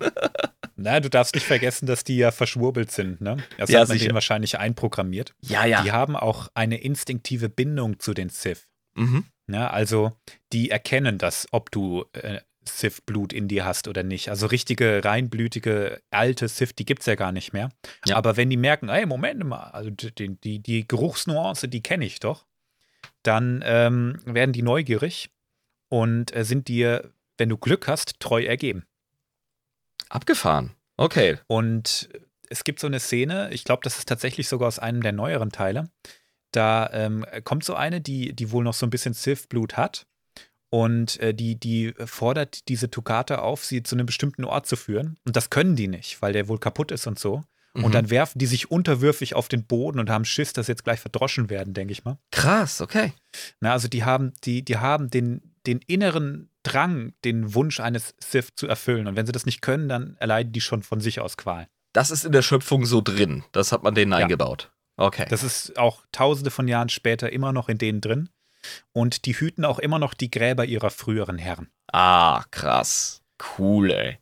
[0.75, 3.37] Na, du darfst nicht vergessen, dass die ja verschwurbelt sind, ne?
[3.57, 5.35] Das Ja, hat man denen wahrscheinlich einprogrammiert.
[5.41, 5.83] Ja, ja.
[5.83, 8.67] Die haben auch eine instinktive Bindung zu den Sith.
[8.95, 9.25] Mhm.
[9.51, 10.13] Ja, also
[10.51, 14.29] die erkennen das, ob du äh, Sith-Blut in dir hast oder nicht.
[14.29, 17.69] Also richtige, reinblütige, alte Sith, die gibt es ja gar nicht mehr.
[18.05, 18.15] Ja.
[18.15, 22.19] Aber wenn die merken, ey, Moment mal, also die, die, die Geruchsnuance, die kenne ich
[22.19, 22.45] doch,
[23.23, 25.29] dann ähm, werden die neugierig
[25.89, 28.85] und äh, sind dir, wenn du Glück hast, treu ergeben.
[30.09, 30.71] Abgefahren.
[30.97, 31.39] Okay.
[31.47, 32.09] Und
[32.49, 35.51] es gibt so eine Szene, ich glaube, das ist tatsächlich sogar aus einem der neueren
[35.51, 35.89] Teile.
[36.51, 40.05] Da ähm, kommt so eine, die, die wohl noch so ein bisschen Sith-Blut hat.
[40.73, 45.19] Und äh, die, die fordert diese Tukate auf, sie zu einem bestimmten Ort zu führen.
[45.23, 47.43] Und das können die nicht, weil der wohl kaputt ist und so.
[47.75, 47.83] Mhm.
[47.83, 50.83] Und dann werfen die sich unterwürfig auf den Boden und haben Schiss, dass sie jetzt
[50.83, 52.17] gleich verdroschen werden, denke ich mal.
[52.31, 53.13] Krass, okay.
[53.59, 58.55] Na, also die haben, die, die haben den, den inneren Drang, den Wunsch eines Sith
[58.55, 59.05] zu erfüllen.
[59.05, 61.67] Und wenn sie das nicht können, dann erleiden die schon von sich aus Qual.
[61.93, 63.43] Das ist in der Schöpfung so drin.
[63.51, 64.17] Das hat man denen Ja.
[64.17, 64.71] eingebaut.
[64.97, 65.27] Okay.
[65.29, 68.29] Das ist auch tausende von Jahren später immer noch in denen drin.
[68.91, 71.69] Und die hüten auch immer noch die Gräber ihrer früheren Herren.
[71.91, 73.21] ah, krass.
[73.57, 74.19] Cool, ey.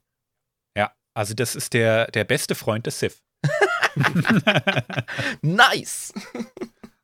[0.76, 3.22] Ja, also das ist der, der beste Freund des Sith.
[5.42, 6.14] Nice.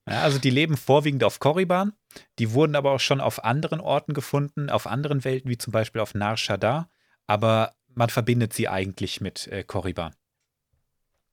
[0.09, 1.93] Ja, also die leben vorwiegend auf Korriban.
[2.39, 6.01] Die wurden aber auch schon auf anderen Orten gefunden, auf anderen Welten, wie zum Beispiel
[6.01, 6.89] auf Nar Shaddaa.
[7.27, 10.15] Aber man verbindet sie eigentlich mit äh, Korriban.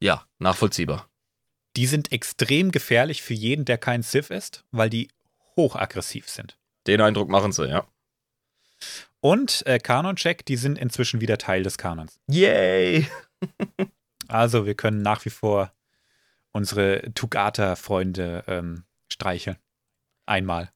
[0.00, 1.09] Ja, nachvollziehbar.
[1.76, 5.09] Die sind extrem gefährlich für jeden, der kein Sith ist, weil die
[5.57, 6.59] hochaggressiv sind.
[6.86, 7.86] Den Eindruck machen sie, ja.
[9.20, 12.18] Und äh, Kanon-Check, die sind inzwischen wieder Teil des Kanons.
[12.28, 13.07] Yay.
[14.26, 15.70] Also wir können nach wie vor
[16.52, 19.59] unsere Tugata-Freunde ähm, streicheln.
[20.24, 20.72] Einmal.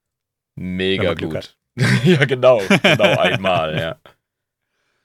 [0.54, 1.56] Mega gut.
[2.04, 2.60] ja, genau.
[2.82, 3.98] Genau einmal, ja.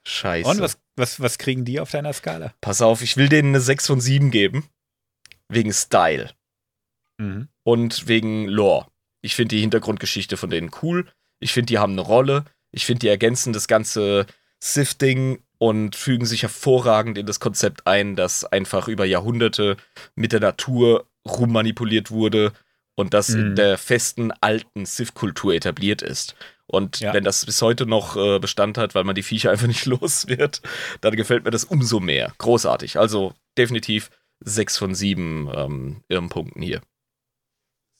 [0.03, 0.49] Scheiße.
[0.49, 2.53] Und was, was, was kriegen die auf deiner Skala?
[2.59, 4.67] Pass auf, ich will denen eine 6 von 7 geben.
[5.47, 6.31] Wegen Style.
[7.17, 7.47] Mhm.
[7.63, 8.87] und wegen Lore.
[9.23, 11.07] Ich finde die Hintergrundgeschichte von denen cool.
[11.39, 12.45] Ich finde, die haben eine Rolle.
[12.71, 14.27] Ich finde, die ergänzen das ganze
[14.61, 19.77] Sifting und fügen sich hervorragend in das Konzept ein, das einfach über Jahrhunderte
[20.15, 22.51] mit der Natur rummanipuliert wurde
[22.95, 23.55] und das in Mhm.
[23.55, 26.35] der festen alten Sith-Kultur etabliert ist.
[26.67, 27.13] Und Ja.
[27.13, 30.27] wenn das bis heute noch äh, Bestand hat, weil man die Viecher einfach nicht los
[30.27, 30.61] wird,
[31.01, 32.33] dann gefällt mir das umso mehr.
[32.37, 32.97] Großartig.
[32.99, 34.09] Also definitiv
[34.39, 36.81] sechs von sieben ähm, Irrenpunkten hier.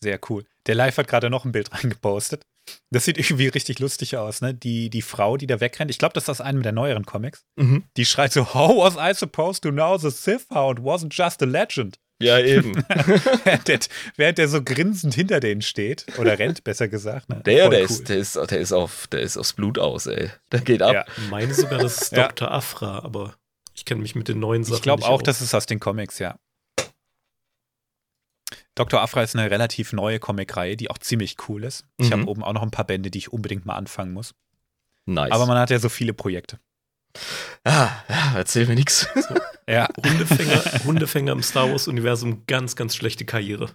[0.04, 0.44] Sehr cool.
[0.68, 2.44] Der Live hat gerade noch ein Bild reingepostet.
[2.92, 4.54] Das sieht irgendwie richtig lustig aus, ne?
[4.54, 7.44] Die, die Frau, die da wegrennt, ich glaube, das ist aus einem der neueren Comics.
[7.58, 7.84] Mhm.
[7.98, 11.46] Die schreit so, How was I supposed to know the Sith Hound wasn't just a
[11.46, 11.98] legend?
[12.22, 12.74] Ja, eben.
[13.44, 13.80] während, der,
[14.16, 16.06] während der so grinsend hinter denen steht.
[16.18, 17.28] Oder rennt, besser gesagt.
[17.28, 17.42] Ne?
[17.46, 17.86] Der, der, cool.
[17.86, 20.30] ist, der, ist, der, ist auf, der ist aufs Blut aus, ey.
[20.52, 20.94] Der geht ab.
[20.94, 21.06] Ja.
[21.18, 22.28] Ich meine sogar, das ist Ja.
[22.30, 22.50] Dr.
[22.50, 23.36] Afra, aber
[23.74, 24.76] Ich kenne mich mit den neuen Sachen.
[24.76, 25.24] Ich glaube auch, aus.
[25.24, 26.38] das ist aus den Comics, ja.
[28.76, 29.02] Dr.
[29.02, 31.86] Afra ist eine relativ neue Comicreihe, die auch ziemlich cool ist.
[31.98, 32.14] Ich Mhm.
[32.14, 34.34] habe oben auch noch ein paar Bände, die ich unbedingt mal anfangen muss.
[35.06, 35.32] Nice.
[35.32, 36.60] Aber man hat ja so viele Projekte.
[37.66, 39.08] ah, ja, erzähl mir nichts.
[39.68, 39.88] Ja.
[40.04, 43.70] Hundefänger, Hundefänger im Star Wars-Universum, ganz, ganz schlechte Karriere.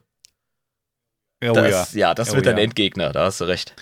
[1.42, 1.52] Oh ja.
[1.52, 2.14] Das, ja.
[2.14, 2.64] das Oh wird dein ja.
[2.64, 3.76] Endgegner, da hast du recht.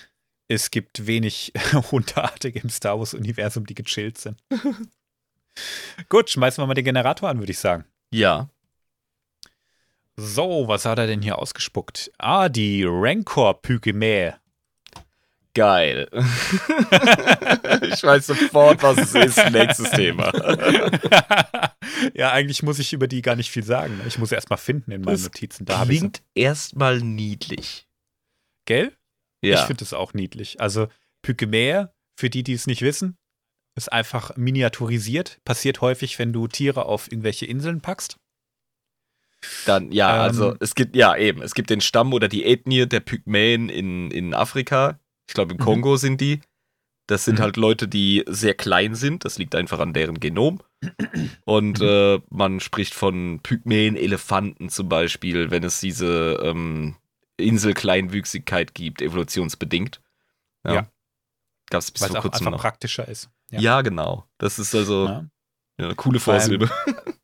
[0.47, 1.51] Es gibt wenig
[1.91, 4.37] Hundeartige im Star Wars-Universum, die gechillt sind.
[6.09, 7.85] Gut, schmeißen wir mal den Generator an, würde ich sagen.
[8.13, 8.49] Ja.
[10.19, 12.11] So, was hat er denn hier ausgespuckt?
[12.17, 14.35] Ah, die Rancor-Pygmäe.
[15.53, 16.07] Geil.
[17.81, 19.51] ich weiß sofort, was es ist.
[19.51, 20.31] Nächstes Thema.
[22.13, 23.97] ja, eigentlich muss ich über die gar nicht viel sagen.
[23.97, 24.03] ne?
[24.07, 25.65] Ich muss erst mal finden in meinen Das Notizen.
[25.65, 27.87] Da ich Klingt erstmal niedlich.
[28.65, 28.95] Gell?
[29.41, 29.65] Ich Ja.
[29.65, 30.59] finde es auch niedlich.
[30.61, 30.87] Also
[31.23, 33.17] Pygmäe, für die, die es nicht wissen,
[33.75, 35.39] ist einfach miniaturisiert.
[35.43, 38.17] Passiert häufig, wenn du Tiere auf irgendwelche Inseln packst.
[39.65, 42.87] Dann, ja, Ähm, also es gibt, ja, eben, es gibt den Stamm oder die Ethnie
[42.87, 44.99] der Pygmäen in, in Afrika.
[45.27, 45.63] Ich glaube, im Mhm.
[45.63, 46.41] Kongo sind die.
[47.07, 47.43] Das sind Mhm.
[47.43, 49.23] halt Leute, die sehr klein sind.
[49.25, 50.59] Das liegt einfach an deren Genom.
[51.45, 51.85] Und Mhm.
[51.87, 56.95] äh, man spricht von Pygmäen-Elefanten zum Beispiel, wenn es diese ähm,
[57.37, 60.01] Inselkleinwüchsigkeit gibt, evolutionsbedingt.
[60.65, 60.87] Ja.
[61.69, 62.61] Gab es bis Weil es vor auch kurzem einfach noch.
[62.61, 63.29] praktischer ist.
[63.51, 63.81] Ja.
[63.81, 64.25] genau.
[64.37, 65.25] Das ist also Ja.
[65.79, 66.69] ja, eine coole Vorsilbe.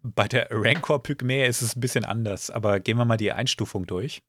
[0.03, 4.21] Bei der Rancor-Pygmäe ist es ein bisschen anders, aber gehen wir mal die Einstufung durch.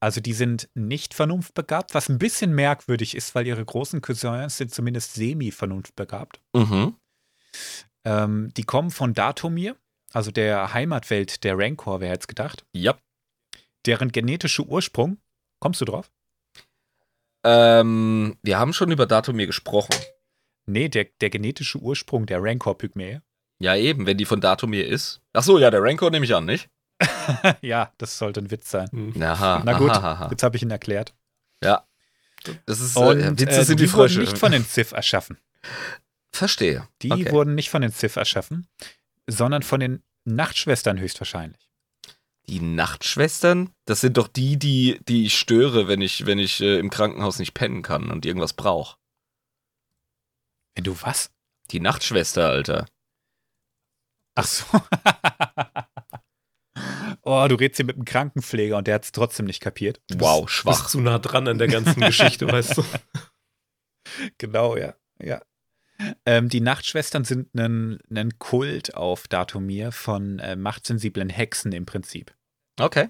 [0.00, 4.72] Also die sind nicht vernunftbegabt, was ein bisschen merkwürdig ist, weil ihre großen Cousins sind
[4.72, 6.40] zumindest semi-vernunftbegabt.
[6.54, 6.94] Mhm.
[8.04, 9.76] Ähm, die kommen von Datomir,
[10.12, 12.64] also der Heimatwelt der Rancor, wer hätte es gedacht.
[12.72, 12.96] Ja.
[13.86, 15.18] Deren genetische Ursprung,
[15.58, 16.12] kommst du drauf?
[17.44, 19.94] Ähm, wir haben schon über Datumir gesprochen.
[20.66, 23.22] Nee, der, der genetische Ursprung der Rancor-Pygmäe.
[23.60, 25.20] Ja, eben, wenn die von Datumir ist.
[25.32, 26.68] Ach so, ja, der Rancor nehme ich an, nicht?
[27.60, 28.88] ja, das sollte ein Witz sein.
[28.90, 29.20] Hm.
[29.22, 30.28] Aha, Na gut, aha, aha.
[30.30, 31.14] jetzt habe ich ihn erklärt.
[32.66, 34.20] Das ist, Und äh, Witze äh, sind die wie wurden Frösche.
[34.20, 35.38] nicht von den Sith erschaffen.
[36.32, 36.86] Verstehe.
[37.02, 37.32] Die Okay.
[37.32, 38.68] wurden nicht von den Sith erschaffen,
[39.26, 41.68] sondern von den Nachtschwestern höchstwahrscheinlich.
[42.48, 46.78] Die Nachtschwestern, das sind doch die, die, die ich störe, wenn ich, wenn ich äh,
[46.78, 48.96] im Krankenhaus nicht pennen kann und irgendwas brauche.
[50.74, 51.30] Wenn du was?
[51.72, 52.86] Die Nachtschwester, Alter.
[54.38, 54.64] Ach so.
[57.22, 60.00] oh, du redest hier mit einem Krankenpfleger und der hat es trotzdem nicht kapiert.
[60.14, 60.86] Wow, Du bist schwach.
[60.86, 62.84] zu nah dran an der ganzen Geschichte, weißt du.
[64.38, 64.94] Genau, ja.
[65.20, 65.42] ja.
[66.24, 72.32] Ähm, die Nachtschwestern sind ein, ein Kult auf Datumir von äh, machtsensiblen Hexen im Prinzip.
[72.78, 73.08] Okay.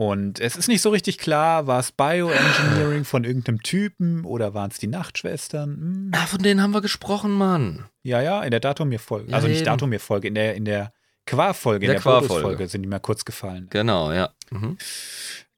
[0.00, 4.70] Und es ist nicht so richtig klar, war es Bioengineering von irgendeinem Typen oder waren
[4.70, 5.76] es die Nachtschwestern?
[5.76, 6.10] Hm.
[6.14, 7.84] Ah, von denen haben wir gesprochen, Mann.
[8.02, 9.30] Ja, ja, in der Datumir-Folge.
[9.30, 9.66] Ja, also nicht.
[9.66, 10.94] Datumir-Folge, in der, in der
[11.26, 12.28] Qua-Folge, in Der der Qua-Folge.
[12.28, 13.66] Bonus-Folge sind die mal kurz gefallen.
[13.68, 14.30] Genau, ja.
[14.50, 14.78] Mhm.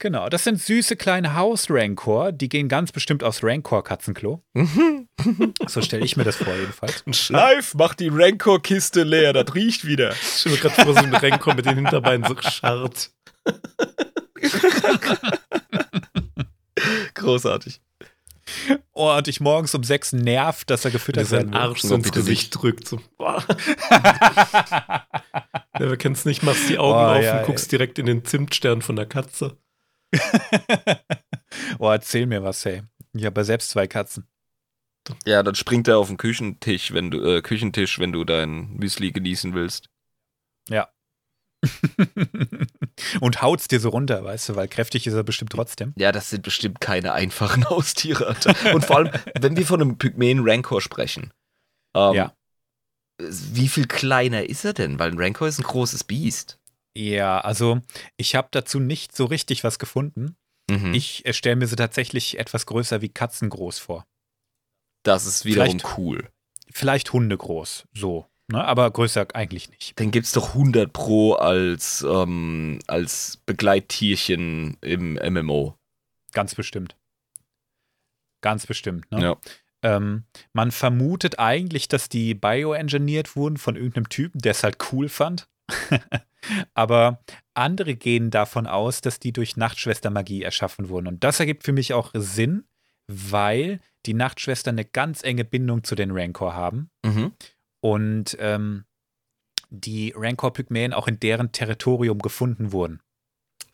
[0.00, 4.42] Genau, das sind süße kleine Haus-Rancor, die gehen ganz bestimmt aufs Rancor-Katzenklo.
[5.68, 7.28] So stelle ich mir das vor, jedenfalls.
[7.28, 10.10] Live, mach die Rancor-Kiste leer, das riecht wieder.
[10.10, 13.12] Ich stelle mir gerade vor, so ein Renko mit den Hinterbeinen so scharrt.
[17.14, 17.80] Großartig.
[18.92, 21.58] Oh, und ich morgens um sechs nervt, dass er gefüttert seinen will.
[21.58, 22.88] Arsch so Ja, ins Gesicht drückt.
[22.88, 23.00] So.
[23.16, 23.42] Boah.
[25.78, 28.26] Ja, wer kennt's nicht, machst die Augen Oh, auf ja, und guckst direkt in den
[28.26, 29.56] Zimtstern von der Katze.
[31.78, 32.82] oh, erzähl mir was, hey.
[33.14, 34.26] Ich habe ja selbst zwei Katzen.
[35.26, 39.12] Ja, dann springt er auf den Küchentisch, wenn du, äh, Küchentisch, wenn du dein Müsli
[39.12, 39.88] genießen willst.
[43.20, 45.92] und haut's dir so runter, weißt du, weil kräftig ist er bestimmt trotzdem.
[45.96, 48.34] Ja, das sind bestimmt keine einfachen Haustiere.
[48.74, 49.10] Und vor allem,
[49.40, 51.32] wenn wir von einem Pygmäen Rancor sprechen,
[51.94, 52.32] ähm, Ja.
[53.18, 54.98] wie viel kleiner ist er denn?
[54.98, 56.58] Weil ein Rancor ist ein großes Biest.
[56.96, 57.80] Ja, also
[58.16, 60.36] ich habe dazu nicht so richtig was gefunden.
[60.70, 60.92] Mhm.
[60.94, 64.06] Ich äh, stelle mir sie tatsächlich etwas größer wie Katzen groß vor.
[65.04, 66.28] das ist wiederum Vielleicht- cool.
[66.74, 68.26] Vielleicht Hunde groß, so.
[68.52, 68.62] Ne?
[68.62, 69.98] Aber größer eigentlich nicht.
[69.98, 75.74] Den gibt's doch 100 Pro als, ähm, als Begleittierchen im MMO.
[76.32, 76.94] Ganz bestimmt.
[78.42, 79.10] Ganz bestimmt.
[79.10, 79.22] Ne?
[79.22, 79.36] Ja.
[79.80, 85.08] Ähm, man vermutet eigentlich, dass die bioengineert wurden von irgendeinem Typen, der es halt cool
[85.08, 85.48] fand.
[86.74, 87.20] Aber
[87.54, 91.06] andere gehen davon aus, dass die durch Nachtschwestermagie erschaffen wurden.
[91.06, 92.64] Und das ergibt für mich auch Sinn,
[93.06, 96.90] weil die Nachtschwestern eine ganz enge Bindung zu den Rancor haben.
[97.02, 97.32] Mhm.
[97.82, 98.84] Und ähm,
[99.70, 103.00] die Rancor-Pygmäen auch in deren Territorium gefunden wurden.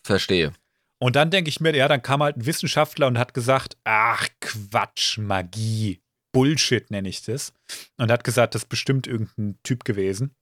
[0.03, 0.53] Verstehe.
[0.99, 4.29] Und dann denke ich mir, ja, dann kam halt ein Wissenschaftler und hat gesagt, ach
[4.41, 6.01] Quatsch, Magie.
[6.33, 7.53] Bullshit, nenne ich das.
[7.97, 10.35] Und hat gesagt, das ist bestimmt irgendein Typ gewesen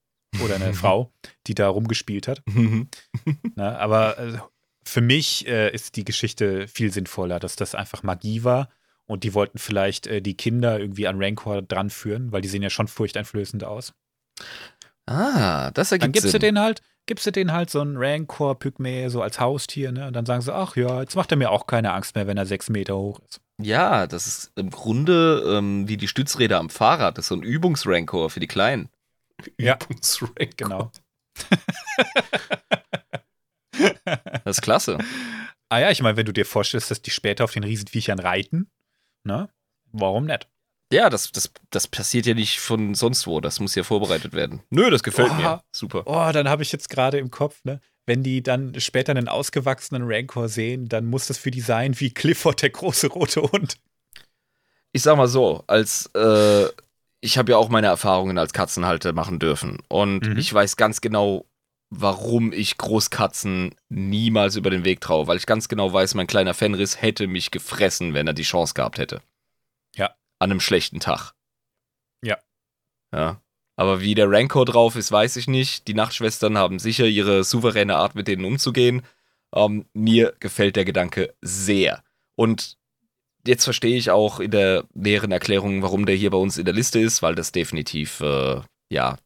[0.42, 1.12] oder eine Frau,
[1.46, 2.42] die da rumgespielt hat.
[3.54, 4.38] Na, aber äh,
[4.84, 8.68] für mich äh, ist die Geschichte viel sinnvoller, dass das einfach Magie war
[9.07, 12.62] und die wollten vielleicht äh, die Kinder irgendwie an Rancor dran führen, weil die sehen
[12.62, 13.94] ja schon furchteinflößend aus.
[15.07, 16.40] Ah, das Dann ergibt gibst du Sinn.
[16.40, 20.09] den halt, gibst du den halt so einen Rancor-Pygmäe so als Haustier, ne?
[20.09, 22.36] Und dann sagen sie, ach ja, jetzt macht er mir auch keine Angst mehr, wenn
[22.36, 23.40] er sechs Meter hoch ist.
[23.62, 27.16] Ja, das ist im Grunde ähm, wie die Stützräder am Fahrrad.
[27.16, 28.90] Das ist so ein Übungsrancor für die Kleinen.
[29.59, 29.74] Ja.
[29.74, 30.57] Übungsrank.
[30.57, 30.90] Genau.
[34.44, 34.98] Das ist klasse.
[35.68, 38.70] Ah ja, ich meine, wenn du dir vorstellst, dass die später auf den Riesenviechern reiten,
[39.27, 39.49] ne?
[39.93, 40.49] Warum nicht?
[40.93, 43.41] Ja, das, das, das passiert ja nicht von sonst wo.
[43.41, 44.62] Das muss ja vorbereitet werden.
[44.70, 45.35] Nö, das gefällt Oh.
[45.35, 45.61] mir.
[45.72, 46.05] Super.
[46.07, 47.81] Oh, dann habe ich jetzt gerade im Kopf, ne?
[48.07, 52.11] Wenn die dann später einen ausgewachsenen Rancor sehen, dann muss das für die sein wie
[52.14, 53.79] Clifford, der große rote Hund.
[54.93, 56.66] Ich sag mal so, als äh,
[57.20, 59.79] ich habe ja auch meine Erfahrungen als Katzenhalter machen dürfen.
[59.89, 60.37] Und Mhm.
[60.39, 61.47] ich weiß ganz genau,
[61.91, 65.26] warum ich Großkatzen niemals über den Weg traue.
[65.26, 68.74] Weil ich ganz genau weiß, mein kleiner Fenris hätte mich gefressen, wenn er die Chance
[68.74, 69.20] gehabt hätte.
[69.95, 70.14] Ja.
[70.39, 71.32] An einem schlechten Tag.
[72.22, 72.39] Ja.
[73.12, 73.41] Ja.
[73.76, 75.87] Aber wie der Rancor drauf ist, weiß ich nicht.
[75.87, 79.03] Die Nachtschwestern haben sicher ihre souveräne Art, mit denen umzugehen.
[79.55, 82.03] Ähm, mir gefällt der Gedanke sehr.
[82.37, 82.78] Und
[83.47, 86.74] jetzt verstehe ich auch in der näheren Erklärung, warum der hier bei uns in der
[86.74, 88.61] Liste ist, weil das definitiv, äh,
[88.91, 89.18] ja,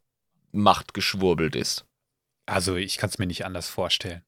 [0.53, 1.87] machtgeschwurbelt ist.
[2.51, 4.23] Also, ich kann es mir nicht anders vorstellen.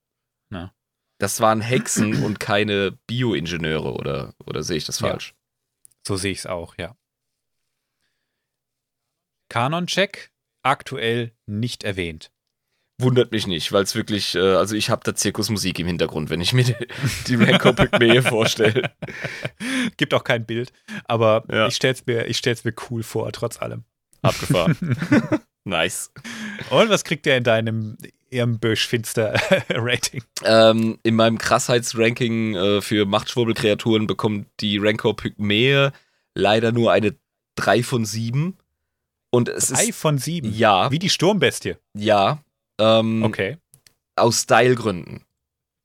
[1.19, 5.09] Das waren Hexen und keine Bioingenieure, oder, oder sehe ich das Ja.
[5.11, 5.35] falsch?
[6.07, 6.97] So sehe ich es auch, ja.
[9.49, 12.33] Kanon-Check aktuell nicht erwähnt.
[13.01, 16.41] Wundert mich nicht, weil es wirklich, äh, also ich habe da Zirkusmusik im Hintergrund, wenn
[16.41, 16.77] ich mir die,
[17.27, 18.93] die Rancor Pygmäe vorstelle.
[19.97, 20.73] Gibt auch kein Bild,
[21.05, 21.67] aber Ja.
[21.67, 23.85] ich stell's mir, ich stell's mir cool vor, trotz allem.
[24.23, 24.77] Abgefahren.
[25.65, 26.11] nice.
[26.71, 27.97] Und was kriegt der in deinem
[28.31, 30.23] Irmbösch-Finster-Rating?
[30.45, 35.93] Ähm, in meinem Krassheitsranking äh, für Machtschwurbelkreaturen bekommt die Rancor Pygmäe
[36.35, 37.15] leider nur eine
[37.57, 38.57] 3 von 7.
[39.31, 40.53] Und es Drei ist, von sieben.
[40.53, 41.77] ja, Wie die Sturmbestie.
[41.95, 42.43] ja,
[42.79, 43.57] ähm, Okay.
[44.17, 45.25] aus Stylegründen.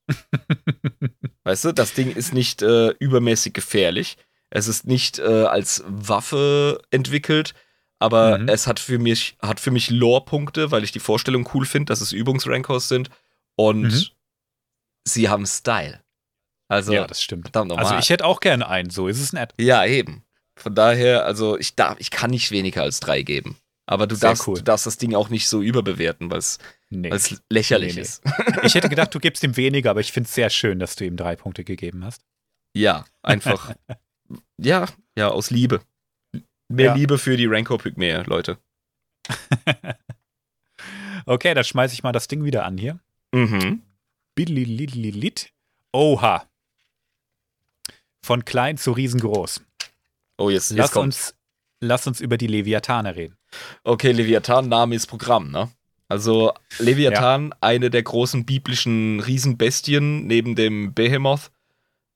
[1.44, 4.16] weißt du, das Ding ist nicht äh, übermäßig gefährlich.
[4.50, 7.54] Es ist nicht äh, als Waffe entwickelt,
[7.98, 8.48] aber Mhm.
[8.48, 12.00] es hat für mich, hat für mich Lore-Punkte, weil ich die Vorstellung cool finde, dass
[12.00, 13.10] es Übungsrancors sind.
[13.56, 14.04] Und Mhm.
[15.04, 16.00] sie haben Style.
[16.68, 17.56] Also, ja, das stimmt.
[17.56, 19.54] Also ich hätte auch gerne einen, so ist es nicht.
[19.58, 20.22] ja, eben.
[20.56, 23.56] Von daher, also ich darf, ich kann nicht weniger als drei geben.
[23.86, 24.56] Aber du darfst, cool.
[24.58, 26.58] du darfst das Ding auch nicht so überbewerten, weil es
[26.90, 27.10] Nee.
[27.48, 28.02] lächerlich Nee, nee.
[28.02, 28.22] ist.
[28.64, 31.06] Ich hätte gedacht, du gibst ihm weniger, aber ich finde es sehr schön, dass du
[31.06, 32.22] ihm drei Punkte gegeben hast.
[32.74, 33.72] Ja, einfach.
[34.58, 34.86] ja,
[35.16, 35.80] ja, aus Liebe.
[36.68, 36.94] Mehr Ja.
[36.94, 38.58] Liebe für die Rancor Pygmäe, Leute.
[41.26, 43.00] Okay, dann schmeiße ich mal das Ding wieder an hier.
[43.32, 43.82] Mhm.
[44.34, 45.52] Bidlililit.
[45.92, 46.46] Oha.
[48.22, 49.60] Von klein zu riesengroß.
[50.38, 51.04] Oh, jetzt, jetzt Lass kommt.
[51.04, 51.34] uns,
[51.80, 53.36] lass uns über die Leviathane reden.
[53.84, 55.70] Okay, Leviathan, Name ist Programm, ne?
[56.08, 61.50] Also, Leviathan, eine der großen biblischen Riesenbestien neben dem Behemoth.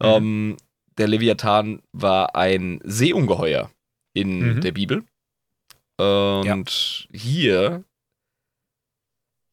[0.00, 0.06] Mhm.
[0.08, 0.56] Ähm,
[0.96, 3.70] der Leviathan war ein Seeungeheuer
[4.14, 4.60] in Mhm.
[4.60, 5.04] der Bibel.
[5.98, 7.84] Und hier,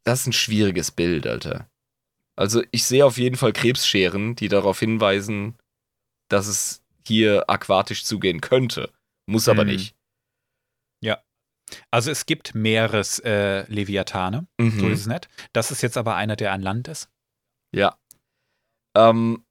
[0.03, 1.70] das ist ein schwieriges Bild, Alter.
[2.36, 5.57] Also, ich sehe auf jeden Fall Krebsscheren, die darauf hinweisen,
[6.30, 8.91] dass es hier aquatisch zugehen könnte.
[9.26, 9.72] Muss aber Mhm.
[9.72, 9.95] nicht.
[11.91, 14.91] Also es gibt Meeres äh, Leviathane, so Mhm.
[14.91, 15.30] ist es nicht.
[15.53, 17.12] Das ist jetzt aber einer, der an Land ist.
[17.72, 17.95] Ja.
[18.97, 19.45] Ähm,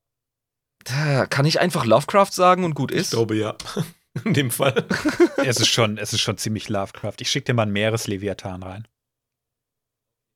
[0.83, 3.11] da kann ich einfach Lovecraft sagen und gut Ich ist?
[3.11, 3.57] glaube ja.
[4.25, 4.87] In dem Fall.
[5.39, 7.15] es ist schon, es ist schon ziemlich Lovecraft.
[7.21, 8.89] Ich schicke dir mal ein Meeres-Leviathan rein.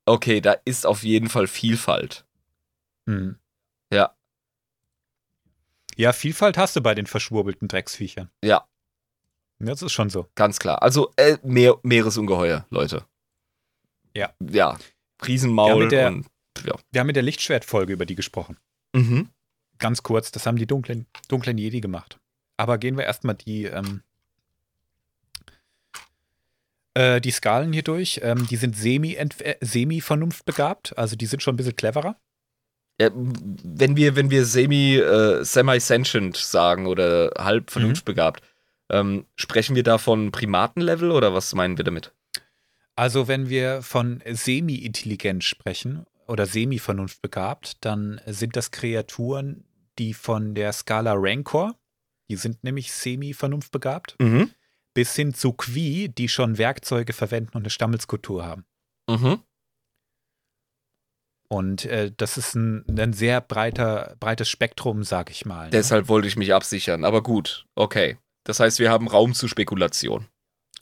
[0.06, 2.24] Okay, da ist auf jeden Fall Vielfalt.
[3.06, 3.36] Hm.
[3.92, 4.14] Ja.
[5.96, 8.30] Ja, Vielfalt hast du bei den verschwurbelten Drecksviechern.
[8.42, 8.66] Ja,
[9.58, 10.26] Das ist schon so.
[10.34, 10.82] ganz klar.
[10.82, 13.04] Also äh, Meer, Meeresungeheuer, Leute.
[14.16, 14.32] Ja.
[14.40, 14.78] Ja.
[15.26, 16.26] Riesenmaul Ja, mit der- und
[16.64, 16.74] ja.
[16.90, 18.56] Wir haben der Lichtschwertfolge über die gesprochen.
[18.94, 19.28] Mhm.
[19.78, 22.18] Ganz kurz, das haben die dunklen, dunklen Jedi gemacht.
[22.62, 24.02] Aber gehen wir erstmal die, ähm,
[26.94, 28.20] äh, die Skalen hier durch.
[28.22, 32.14] Ähm, die sind semi, äh, semi-vernunftbegabt, also die sind schon ein bisschen cleverer.
[33.00, 37.72] Ja, wenn wir, wenn wir semi, äh, semi-sentient sagen oder halb Mhm.
[37.72, 38.44] vernunftbegabt,
[38.90, 42.12] ähm, sprechen wir da von Primatenlevel oder was meinen wir damit?
[42.94, 49.64] Also, wenn wir von semi-intelligent sprechen oder semi-vernunftbegabt, dann sind das Kreaturen,
[49.98, 51.74] die von der Skala Rancor,
[52.30, 54.50] die sind nämlich semi-vernunftbegabt, Mhm.
[54.94, 58.64] bis hin zu Qui, die schon Werkzeuge verwenden und eine Stammelskulptur haben.
[59.08, 59.42] Mhm.
[61.48, 65.64] Und äh, das ist ein, ein sehr breiter, breites Spektrum, sag ich mal.
[65.66, 65.70] Ne?
[65.70, 67.04] Deshalb wollte ich mich absichern.
[67.04, 68.16] Aber gut, okay.
[68.44, 70.28] Das heißt, wir haben Raum zu Spekulation.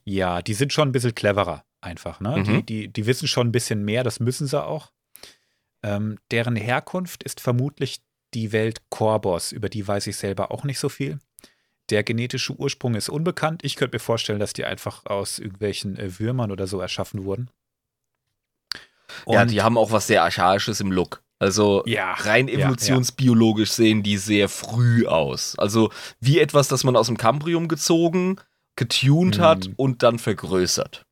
[0.04, 2.20] Ja, die sind schon ein bisschen cleverer, einfach.
[2.20, 2.38] Ne?
[2.38, 2.44] Mhm.
[2.44, 4.92] Die, die, die wissen schon ein bisschen mehr, das müssen sie auch.
[5.82, 8.00] Ähm, deren Herkunft ist vermutlich
[8.32, 11.18] die Welt Korbos, über die weiß ich selber auch nicht so viel.
[11.90, 13.64] Der genetische Ursprung ist unbekannt.
[13.64, 17.50] Ich könnte mir vorstellen, dass die einfach aus irgendwelchen äh, Würmern oder so erschaffen wurden.
[19.26, 21.22] ja, Und- die haben auch was sehr Archaisches im Look.
[21.38, 22.60] Also Ja, rein ja, ja.
[22.66, 25.58] evolutionsbiologisch sehen die sehr früh aus.
[25.58, 28.36] Also wie etwas, das man aus dem Cambrium gezogen,
[28.76, 29.42] getuned Mhm.
[29.42, 31.06] hat und dann vergrößert.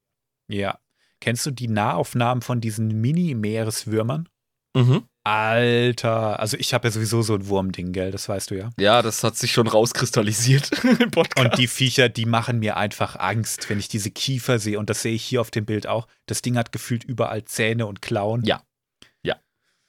[0.48, 0.78] Ja.
[1.20, 4.28] Kennst du die Nahaufnahmen von diesen Mini-Meereswürmern?
[4.76, 5.04] Mhm.
[5.28, 8.10] Alter, also ich habe ja sowieso so ein Wurmding, gell?
[8.10, 8.70] Das weißt du ja.
[8.78, 10.70] Ja, das hat sich schon rauskristallisiert
[11.00, 11.44] im Podcast.
[11.44, 14.78] Und die Viecher, die machen mir einfach Angst, wenn ich diese Kiefer sehe.
[14.78, 16.06] Und das sehe ich hier auf dem Bild auch.
[16.26, 18.42] Das Ding hat gefühlt überall Zähne und Klauen.
[18.44, 18.62] Ja.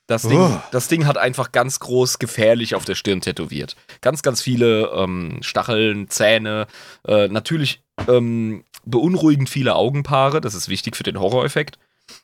[0.07, 0.59] Das Ding, Oh.
[0.71, 3.75] das Ding hat einfach ganz groß gefährlich auf der Stirn tätowiert.
[4.01, 6.65] Ganz, ganz viele ähm, Stacheln, Zähne,
[7.07, 11.77] äh, natürlich ähm, beunruhigend viele Augenpaare, das ist wichtig für den Horroreffekt.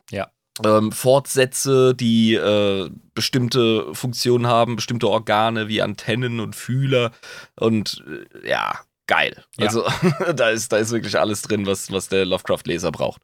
[0.09, 0.31] Ja.
[0.63, 7.11] Ähm, Fortsätze, die äh, bestimmte Funktionen haben, bestimmte Organe wie Antennen und Fühler
[7.59, 9.43] und äh, ja, geil.
[9.57, 9.65] Ja.
[9.65, 9.85] Also
[10.33, 13.21] da ist, da ist wirklich alles drin, was, was der Lovecraft-Leser braucht.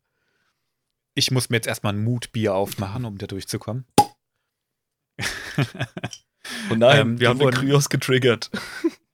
[1.16, 3.86] Ich muss mir jetzt erstmal ein Mutbier aufmachen, um da durchzukommen.
[6.70, 8.50] Und nein, Ähm, wir haben den Kryos getriggert.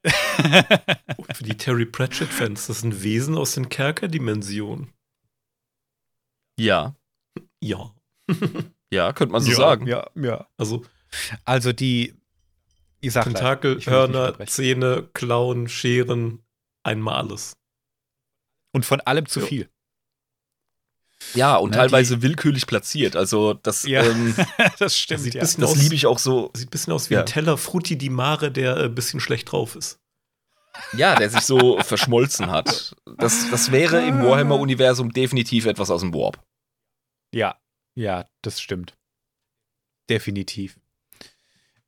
[0.07, 4.93] Für die Terry Pratchett-Fans, das sind Wesen aus den Kerkerdimensionen.
[6.59, 6.95] Ja,
[7.61, 7.93] Ja.
[8.91, 9.87] ja, könnte man so ja, sagen.
[9.87, 10.47] Ja, ja.
[10.57, 10.83] Also
[11.45, 12.15] Also die,
[12.99, 14.37] ich sag gleich, Tentakel, ich Hörner.
[14.47, 16.43] Zähne, Klauen, Scheren,
[16.83, 17.53] einmal alles.
[18.73, 19.45] Und von allem zu Ja.
[19.45, 19.69] viel.
[21.33, 23.15] Ja, und Na, teilweise willkürlich platziert.
[23.15, 24.03] Also das, Ja.
[24.03, 24.35] ähm,
[24.79, 25.41] das stimmt, sieht ja.
[25.41, 26.51] bisschen das liebe ich auch so.
[26.55, 27.21] Sieht ein bisschen aus wie Ja.
[27.21, 29.99] ein Teller Frutti di Mare, der ein bisschen schlecht drauf ist.
[30.93, 32.95] Ja, der sich so verschmolzen hat.
[33.17, 36.39] Das, das wäre im Warhammer-Universum definitiv etwas aus dem Warp.
[37.33, 37.57] Ja,
[37.97, 38.95] ja, das stimmt.
[40.07, 40.79] Definitiv.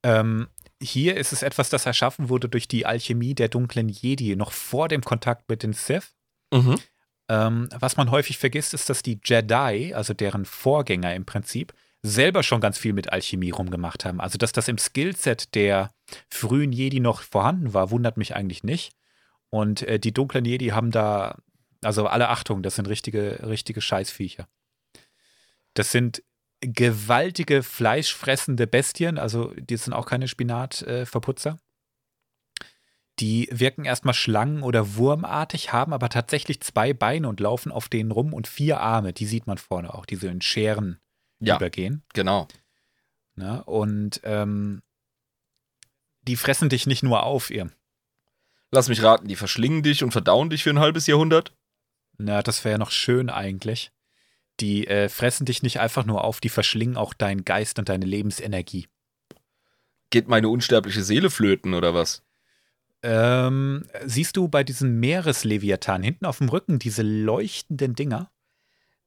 [0.01, 0.47] Ähm,
[0.81, 4.87] hier ist es etwas, das erschaffen wurde durch die Alchemie der dunklen Jedi, noch vor
[4.87, 6.15] dem Kontakt mit den Sith.
[6.51, 6.79] Mhm.
[7.29, 12.41] Ähm, was man häufig vergisst, ist, dass die Jedi, also deren Vorgänger im Prinzip, selber
[12.41, 14.19] schon ganz viel mit Alchemie rumgemacht haben.
[14.19, 15.93] Also, dass das im Skillset der
[16.27, 18.93] frühen Jedi noch vorhanden war, wundert mich eigentlich nicht.
[19.51, 21.37] Und äh, die dunklen Jedi haben da,
[21.83, 24.47] also alle Achtung, das sind richtige, richtige Scheißviecher.
[25.79, 26.21] Das sind
[26.59, 31.57] gewaltige, fleischfressende Bestien, also die sind auch keine Spinatverputzer.
[33.21, 38.11] Die wirken erstmal schlangen- oder wurmartig, haben aber tatsächlich zwei Beine und laufen auf denen
[38.11, 39.13] rum und vier Arme.
[39.13, 40.99] Die sieht man vorne auch, die so in Scheren
[41.39, 42.03] Ja, übergehen.
[42.13, 42.49] genau.
[43.35, 43.63] Ne?
[43.63, 44.81] Und ähm,
[46.23, 47.71] die fressen dich nicht nur auf, ihr.
[48.69, 51.55] Lass mich raten, die verschlingen dich und verdauen dich für ein halbes Jahrhundert.
[52.17, 53.93] Na, das wäre noch schön eigentlich.
[54.59, 58.05] Die äh, fressen dich nicht einfach nur auf, die verschlingen auch deinen Geist und deine
[58.05, 58.87] Lebensenergie.
[60.09, 62.23] Geht meine unsterbliche Seele flöten oder was?
[63.01, 68.29] Ähm, siehst du bei diesem Meeresleviathan hinten auf dem Rücken diese leuchtenden Dinger?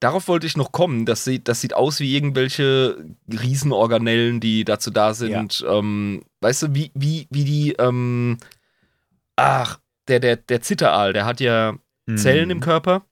[0.00, 1.04] Darauf wollte ich noch kommen.
[1.06, 5.64] Das sieht, das sieht aus wie irgendwelche Riesenorganellen, die dazu da sind.
[5.68, 8.38] Ähm, weißt du, wie, wie, wie die, ähm,
[9.36, 9.78] ach,
[10.08, 11.76] der, der, der Zitteraal, der hat ja
[12.16, 12.62] Zellen im Mhm.
[12.62, 13.06] Körper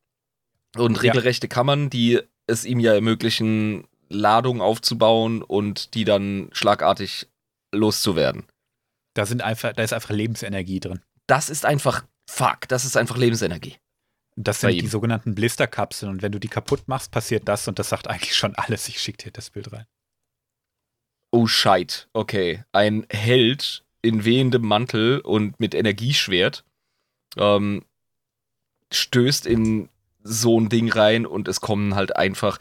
[0.77, 1.13] und Ja.
[1.13, 2.21] regelrechte Kammern, die
[2.51, 7.29] es ihm ja ermöglichen, Ladung aufzubauen und die dann schlagartig
[7.73, 8.45] loszuwerden.
[9.15, 11.01] Da, sind einfach, da ist einfach Lebensenergie drin.
[11.27, 13.77] Das ist einfach, fuck, das ist einfach Lebensenergie.
[14.37, 16.11] Das sind die sogenannten Blisterkapseln.
[16.11, 17.69] Und wenn du die kaputt machst, passiert das.
[17.69, 18.89] Und das sagt eigentlich schon alles.
[18.89, 19.87] Ich schicke dir das Bild rein.
[21.31, 22.65] Oh Scheit, okay.
[22.73, 26.65] Ein Held in wehendem Mantel und mit Energieschwert
[27.37, 27.85] ähm,
[28.93, 29.89] stößt in
[30.23, 32.59] so ein Ding rein und es kommen halt einfach.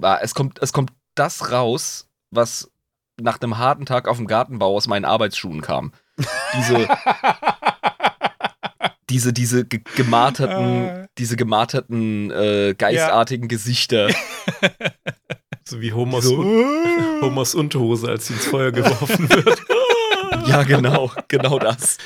[0.00, 2.70] Ah, Es kommt, es kommt das raus, was
[3.20, 5.92] nach einem harten Tag auf dem Gartenbau aus meinen Arbeitsschuhen kam.
[6.56, 6.88] Diese,
[9.10, 14.08] diese, diese ge gemarterten, diese gemarterten, äh, geistartigen Gesichter.
[15.64, 16.40] So wie Homers, So.
[16.40, 19.62] Un Homers Unterhose, als sie ins Feuer geworfen wird.
[20.46, 21.98] Ja, genau, genau das.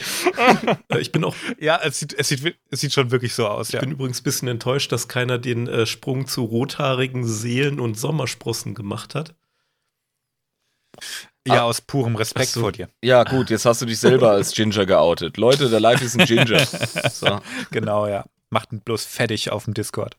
[0.88, 3.68] Äh, ich bin auch ja, es sieht, es, sieht, es sieht schon wirklich so aus.
[3.68, 3.80] Ich Ja.
[3.80, 8.74] bin übrigens ein bisschen enttäuscht, dass keiner den äh, Sprung zu rothaarigen Seelen und Sommersprossen
[8.74, 9.34] gemacht hat.
[11.46, 12.60] ja, aus purem Respekt so.
[12.60, 12.88] vor dir.
[13.02, 15.36] Ja, gut, jetzt hast du dich selber als Ginger geoutet.
[15.36, 16.66] Leute, der Life ist ein Ginger.
[17.10, 17.40] So.
[17.70, 18.24] Genau, ja.
[18.50, 20.16] Macht ihn bloß fertig auf dem Discord.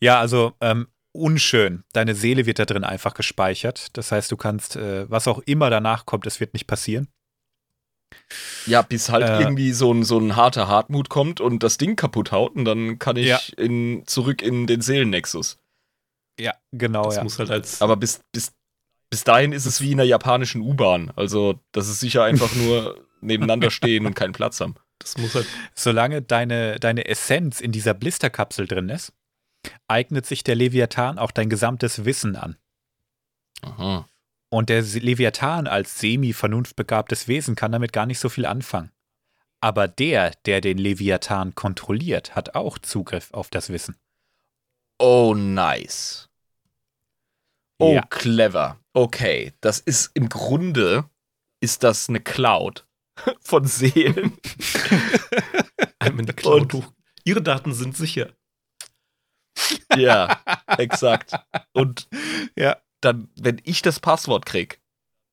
[0.00, 1.84] Ja, also ähm, unschön.
[1.92, 3.96] Deine Seele wird da drin einfach gespeichert.
[3.96, 7.08] Das heißt, du kannst, äh, was auch immer danach kommt, es wird nicht passieren.
[8.66, 11.96] Ja, bis halt äh, irgendwie so ein, so ein harter Hartmut kommt und das Ding
[11.96, 13.40] kaputt haut und dann kann ich ja.
[13.56, 15.58] in, zurück in den Seelennexus.
[16.38, 17.04] Ja, genau.
[17.04, 17.22] Das ja.
[17.22, 17.80] muss halt als.
[17.82, 18.52] Aber bis, bis,
[19.10, 21.12] bis dahin ist es wie in der japanischen U-Bahn.
[21.16, 24.74] Also, das ist sicher einfach nur nebeneinander stehen und keinen Platz haben.
[24.98, 25.46] Das muss halt.
[25.74, 29.12] Solange deine, deine Essenz in dieser Blisterkapsel drin ist,
[29.88, 32.56] eignet sich der Leviathan auch dein gesamtes Wissen an.
[33.62, 34.08] Aha.
[34.48, 38.92] Und der Leviathan als semi-vernunftbegabtes Wesen kann damit gar nicht so viel anfangen.
[39.60, 43.96] Aber der, der den Leviathan kontrolliert, hat auch Zugriff auf das Wissen.
[44.98, 46.28] Oh, nice.
[47.78, 48.02] Oh, ja.
[48.02, 48.78] clever.
[48.92, 51.10] Okay, das ist im Grunde
[51.60, 52.86] ist das eine Cloud
[53.40, 54.38] von Seelen.
[55.98, 56.74] Einmal eine Cloud.
[56.74, 56.92] Und
[57.24, 58.32] Ihre Daten sind sicher.
[59.96, 60.40] Ja,
[60.76, 61.32] exakt.
[61.72, 62.08] Und
[62.56, 64.80] ja dann, wenn ich das Passwort krieg,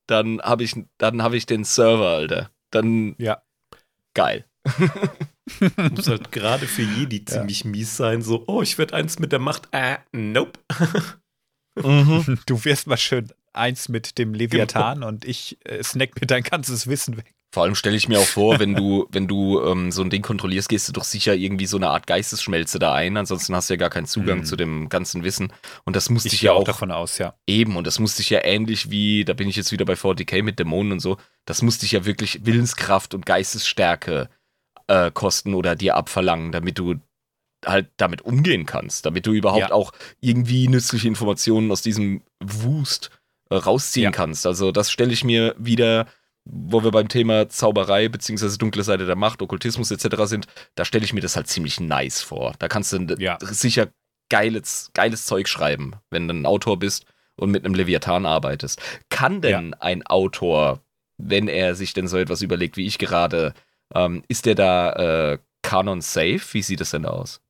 [0.07, 2.51] dann habe ich, dann habe ich den Server, Alter.
[2.71, 3.41] Dann, ja,
[4.13, 4.45] geil.
[5.91, 7.25] Muss halt gerade für Jedi ja.
[7.25, 10.59] ziemlich mies sein, so, oh, ich werde eins mit der Macht, äh, nope.
[11.81, 12.39] mhm.
[12.45, 15.07] Du wirst mal schön eins mit dem Leviathan genau.
[15.07, 17.32] und ich äh, snack mir dein ganzes Wissen weg.
[17.53, 20.23] Vor allem stelle ich mir auch vor, wenn du, wenn du ähm, so ein Ding
[20.23, 23.15] kontrollierst, gehst du doch sicher irgendwie so eine Art Geistesschmelze da ein.
[23.15, 24.45] Ansonsten hast du ja gar keinen Zugang mhm.
[24.45, 25.53] zu dem ganzen Wissen.
[25.83, 27.35] Und das musste ich, ich ja auch davon aus, ja.
[27.45, 30.41] Eben, und das musste ich ja ähnlich wie, da bin ich jetzt wieder bei 40k
[30.41, 34.29] mit Dämonen und so, das musste ich ja wirklich Willenskraft und Geistesstärke
[34.87, 36.95] äh, kosten oder dir abverlangen, damit du
[37.63, 39.71] halt damit umgehen kannst, damit du überhaupt ja.
[39.71, 39.91] auch
[40.21, 43.11] irgendwie nützliche Informationen aus diesem Wust
[43.51, 44.11] äh, rausziehen ja.
[44.11, 44.47] kannst.
[44.47, 46.07] Also das stelle ich mir wieder
[46.45, 50.23] wo wir beim Thema Zauberei beziehungsweise dunkle Seite der Macht, Okkultismus etc.
[50.25, 52.53] sind, da stelle ich mir das halt ziemlich nice vor.
[52.59, 53.37] Da kannst du ja.
[53.41, 53.89] sicher
[54.29, 58.81] geiles, geiles Zeug schreiben, wenn du ein Autor bist und mit einem Leviathan arbeitest.
[59.09, 59.77] Kann denn ja.
[59.79, 60.81] ein Autor,
[61.17, 63.53] wenn er sich denn so etwas überlegt wie ich gerade,
[63.93, 66.41] ähm, ist der da äh, Canon safe?
[66.51, 67.41] Wie sieht es denn aus?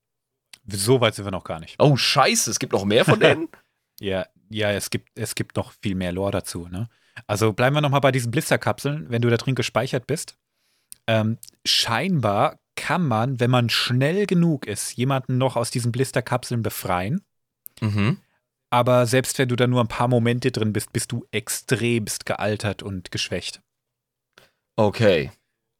[0.66, 1.76] So weit sind wir noch gar nicht.
[1.78, 3.48] Oh, scheiße, es gibt noch mehr von denen?
[4.00, 6.88] ja, ja, es gibt, es gibt noch viel mehr Lore dazu, ne?
[7.26, 10.36] Also bleiben wir nochmal bei diesen Blisterkapseln, wenn du da drin gespeichert bist.
[11.06, 17.24] Ähm, scheinbar kann man, wenn man schnell genug ist, jemanden noch aus diesen Blisterkapseln befreien.
[17.80, 18.18] Mhm.
[18.70, 22.82] Aber selbst wenn du da nur ein paar Momente drin bist, bist du extremst gealtert
[22.82, 23.62] und geschwächt.
[24.76, 25.30] Okay.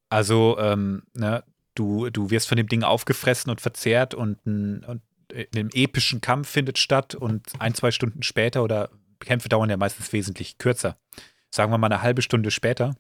[0.09, 1.43] Also, ähm, ne,
[1.75, 5.03] du, du wirst von dem Ding aufgefressen und verzehrt und ein, und
[5.57, 8.91] ein epischen Kampf findet statt und ein, zwei Stunden später oder
[9.21, 10.97] Kämpfe dauern ja meistens wesentlich kürzer.
[11.51, 12.97] Sagen wir mal eine halbe Stunde später,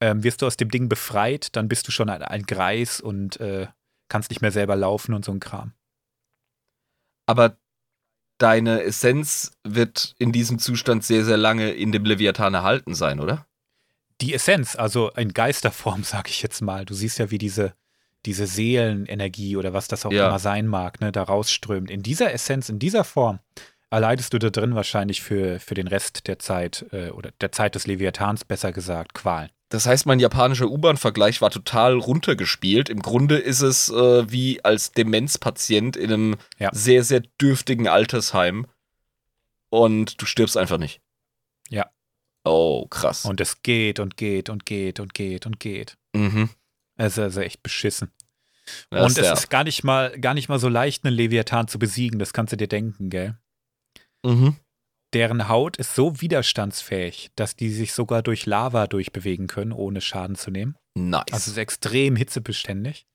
[0.00, 3.38] ähm, wirst du aus dem Ding befreit, dann bist du schon ein, ein Greis und
[3.40, 3.68] äh,
[4.08, 5.72] kannst nicht mehr selber laufen und so ein Kram.
[7.26, 7.56] Aber
[8.38, 13.46] deine Essenz wird in diesem Zustand sehr, sehr lange in dem Leviathan erhalten sein, oder?
[14.20, 16.84] Die Essenz, also in Geisterform, sag ich jetzt mal.
[16.84, 17.74] Du siehst ja, wie diese,
[18.26, 20.26] diese Seelenenergie oder was das auch ja.
[20.26, 21.90] immer sein mag, ne, da rausströmt.
[21.90, 23.38] In dieser Essenz, in dieser Form,
[23.92, 27.74] erleidest du da drin wahrscheinlich für, für den Rest der Zeit äh, oder der Zeit
[27.74, 29.50] des Leviathans besser gesagt Qualen.
[29.68, 32.88] Das heißt, mein japanischer U-Bahn-Vergleich war total runtergespielt.
[32.88, 36.70] Im Grunde ist es äh, wie als Demenzpatient in einem ja.
[36.72, 38.66] sehr, sehr dürftigen Altersheim
[39.68, 41.00] und du stirbst einfach nicht.
[41.68, 41.90] Ja.
[42.44, 43.24] Oh, krass.
[43.24, 45.96] Und es geht und geht und geht und geht und geht.
[46.14, 46.50] Mhm.
[46.96, 48.10] Es ist also echt beschissen.
[48.90, 51.78] Das und es ist gar nicht mal gar nicht mal so leicht, einen Leviathan zu
[51.78, 53.36] besiegen, das kannst du dir denken, gell?
[54.22, 54.56] Mhm.
[55.12, 60.36] Deren Haut ist so widerstandsfähig, dass die sich sogar durch Lava durchbewegen können, ohne Schaden
[60.36, 60.76] zu nehmen.
[60.94, 61.24] Nice.
[61.32, 63.06] Also ist extrem hitzebeständig.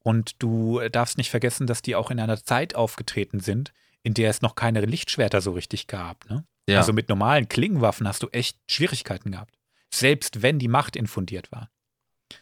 [0.00, 4.30] Und du darfst nicht vergessen, dass die auch in einer Zeit aufgetreten sind, in der
[4.30, 6.28] es noch keine Lichtschwerter so richtig gab.
[6.30, 6.44] Ne?
[6.68, 6.78] Ja.
[6.78, 9.58] Also mit normalen Klingenwaffen hast du echt Schwierigkeiten gehabt.
[9.92, 11.70] Selbst wenn die Macht infundiert war.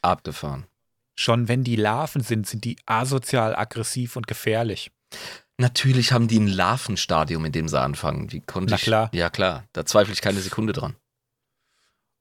[0.02, 0.66] Abgefahren.
[1.14, 4.90] Schon wenn die Larven sind, sind die asozial, aggressiv und gefährlich.
[5.58, 8.32] Natürlich haben die ein Larvenstadium, in dem sie anfangen.
[8.32, 8.82] Wie konnte Na ich?
[8.82, 9.10] klar.
[9.12, 9.64] Ja, klar.
[9.72, 10.96] Da zweifle ich keine Sekunde dran.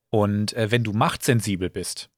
[0.10, 2.10] Und äh, wenn du machtsensibel bist,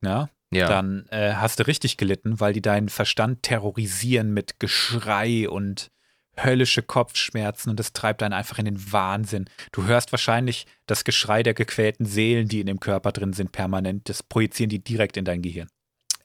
[0.00, 0.68] ja, ja.
[0.68, 5.90] dann äh, hast du richtig gelitten, weil die deinen Verstand terrorisieren mit Geschrei und
[6.36, 9.50] höllische Kopfschmerzen und das treibt einen einfach in den Wahnsinn.
[9.72, 14.08] Du hörst wahrscheinlich das Geschrei der gequälten Seelen, die in dem Körper drin sind, permanent.
[14.08, 15.68] Das projizieren die direkt in dein Gehirn.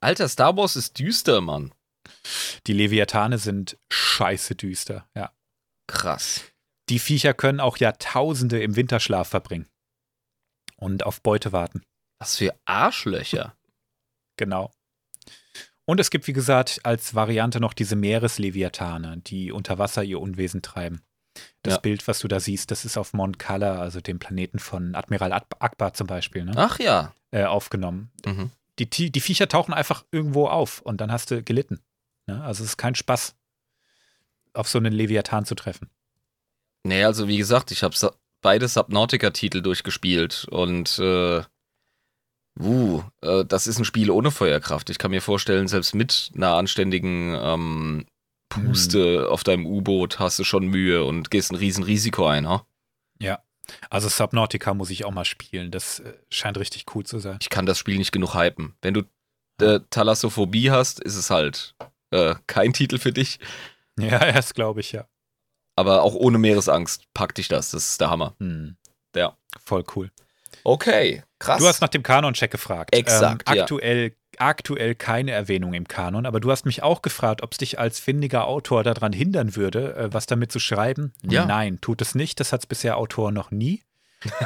[0.01, 1.74] Alter, Star Wars ist düster, Mann.
[2.67, 5.32] Die Leviathane sind scheiße düster, ja.
[5.88, 6.43] Krass.
[6.89, 9.67] Die Viecher können auch Jahrtausende im Winterschlaf verbringen
[10.78, 11.82] und auf Beute warten.
[12.19, 13.55] Was für Arschlöcher.
[14.38, 14.71] Genau.
[15.86, 20.61] Und es gibt, wie gesagt, als Variante noch diese Meeresleviathane, die unter Wasser ihr Unwesen
[20.61, 21.01] treiben.
[21.63, 21.80] Das Ja.
[21.80, 25.34] Bild, was du da siehst, das ist auf Mont Cala, also dem Planeten von Admiral
[25.34, 26.53] Ak- Akbar zum Beispiel, ne?
[26.55, 27.13] Ach ja.
[27.32, 28.11] äh, aufgenommen.
[28.26, 28.51] Mhm.
[28.80, 31.82] Die, die Viecher tauchen einfach irgendwo auf und dann hast du gelitten.
[32.28, 32.41] Ne?
[32.43, 33.36] Also es ist kein Spaß,
[34.53, 35.89] auf so einen Leviathan zu treffen.
[36.84, 37.95] Nee, also wie gesagt, ich habe
[38.41, 41.43] beide Subnautica-Titel durchgespielt und äh,
[42.59, 44.89] uh, äh, das ist ein Spiel ohne Feuerkraft.
[44.89, 48.05] Ich kann mir vorstellen, selbst mit einer anständigen ähm,
[48.49, 52.65] Puste auf deinem U-Boot hast du schon Mühe und gehst ein riesen Risiko ein, ha?
[53.89, 55.71] Also Subnautica muss ich auch mal spielen.
[55.71, 57.38] Das äh, scheint richtig cool zu sein.
[57.41, 58.76] Ich kann das Spiel nicht genug hypen.
[58.82, 59.03] Wenn du
[59.61, 61.76] äh, Thalassophobie hast, ist es halt
[62.14, 63.39] äh, kein Titel für dich.
[63.99, 65.05] Ja, das glaube ich, ja.
[65.76, 67.72] Aber auch ohne Meeresangst packt dich das.
[67.72, 68.36] Das ist der Hammer.
[68.39, 68.78] Hm.
[69.16, 69.38] Ja.
[69.64, 70.11] Voll cool.
[70.64, 71.59] Okay, krass.
[71.59, 72.95] Du hast nach dem Kanon-Check gefragt.
[72.95, 73.64] Exakt, ähm, ja.
[73.64, 77.80] aktuell, aktuell keine Erwähnung im Kanon, aber du hast mich auch gefragt, ob es dich
[77.80, 81.14] als findiger Autor daran hindern würde, äh, was damit zu schreiben.
[81.24, 81.45] Ja.
[81.45, 82.39] Nein, tut es nicht.
[82.39, 83.82] Das hat es bisher Autor noch nie.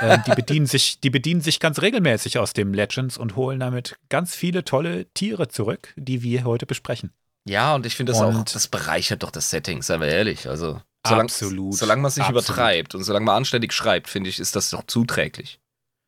[0.02, 3.98] ähm, die, bedienen sich, die bedienen sich ganz regelmäßig aus dem Legends und holen damit
[4.10, 7.12] ganz viele tolle Tiere zurück, die wir heute besprechen.
[7.48, 10.48] Ja, und ich finde das auch, Und- das bereichert doch das Setting, seien wir ehrlich.
[10.48, 11.76] Also, solange, Absolut.
[11.76, 12.44] solange man es nicht Absolut.
[12.50, 15.60] übertreibt und solange man anständig schreibt, finde ich, ist das doch zuträglich.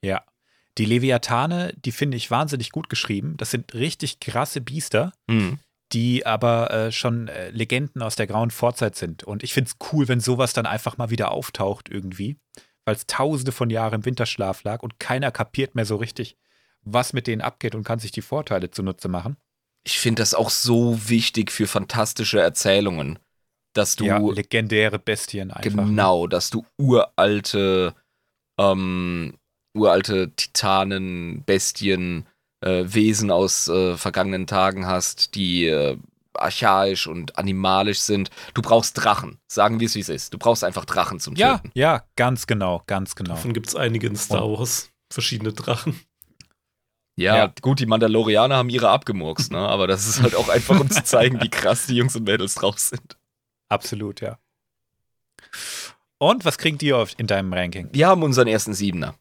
[0.02, 0.24] Ja.
[0.78, 3.36] Die Leviathane, die finde ich wahnsinnig gut geschrieben.
[3.38, 5.12] Das sind richtig krasse Biester.
[5.30, 5.60] Hm.
[5.92, 9.24] die aber äh, schon äh, Legenden aus der grauen Vorzeit sind.
[9.24, 12.38] Und ich finde es cool, wenn sowas dann einfach mal wieder auftaucht irgendwie,
[12.86, 16.38] weil es tausende von Jahren im Winterschlaf lag und keiner kapiert mehr so richtig,
[16.84, 19.38] was mit denen abgeht und kann sich die Vorteile zunutze machen.
[19.90, 23.18] Ich finde das auch so wichtig für fantastische Erzählungen,
[23.74, 25.72] dass du ja, legendäre Bestien einfach.
[25.74, 25.84] ne?
[25.90, 27.96] genau, dass du uralte,
[28.60, 29.34] ähm,
[29.76, 32.28] uralte Titanen, Bestien,
[32.64, 35.98] äh, Wesen aus äh, vergangenen Tagen hast, die äh,
[36.34, 38.30] archaisch und animalisch sind.
[38.54, 40.34] Du brauchst Drachen, sagen wir es wie es ist.
[40.36, 41.72] Du brauchst einfach Drachen zum Ja, Töten.
[41.74, 43.32] ja, ganz genau, ganz genau.
[43.32, 44.92] Davon gibt es einige in Star Wars.
[45.12, 46.00] Verschiedene Drachen.
[47.20, 47.54] Ja, Ja.
[47.62, 49.60] gut, die Mandalorianer haben ihre abgemurkst, ne?
[49.60, 52.56] aber das ist halt auch einfach, um zu zeigen, wie krass die Jungs und Mädels
[52.56, 53.18] drauf sind.
[53.68, 54.40] Absolut, ja.
[56.18, 57.90] Und was kriegt ihr in deinem Ranking?
[57.92, 59.16] Wir haben unseren ersten Siebener.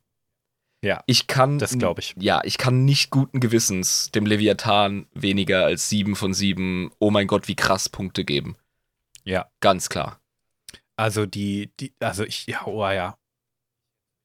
[0.80, 1.58] Ja, Ich kann.
[1.58, 2.14] das glaube ich.
[2.18, 7.26] Ja, ich kann nicht guten Gewissens dem Leviathan weniger als sieben von sieben, oh mein
[7.26, 8.56] Gott, wie krass Punkte geben.
[9.24, 9.50] Ja.
[9.60, 10.20] Ganz klar.
[10.96, 13.18] Also die, die, also ich, ja, oh ja.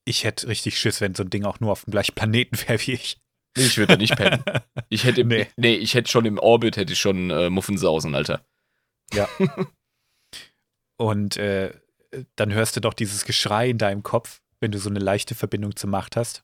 [0.05, 2.79] Ich hätte richtig Schiss, wenn so ein Ding auch nur auf dem gleichen Planeten wäre
[2.85, 3.19] wie ich.
[3.55, 4.43] Nee, ich würde nicht pennen.
[4.89, 5.47] Ich hätte, Nee.
[5.57, 5.75] nee.
[5.75, 8.45] ich hätte schon im Orbit, hätte ich schon äh, Muffensausen, Alter.
[10.97, 11.73] Und äh,
[12.35, 15.75] dann hörst du doch dieses Geschrei in deinem Kopf, wenn du so eine leichte Verbindung
[15.75, 16.43] zur Macht hast.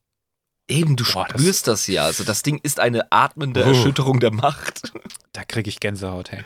[0.69, 2.05] Eben, du Boah, das- spürst das, ja.
[2.05, 3.69] Also das Ding ist eine atmende Oh.
[3.69, 4.91] Erschütterung der Macht.
[5.33, 6.43] Da kriege ich Gänsehaut, hey.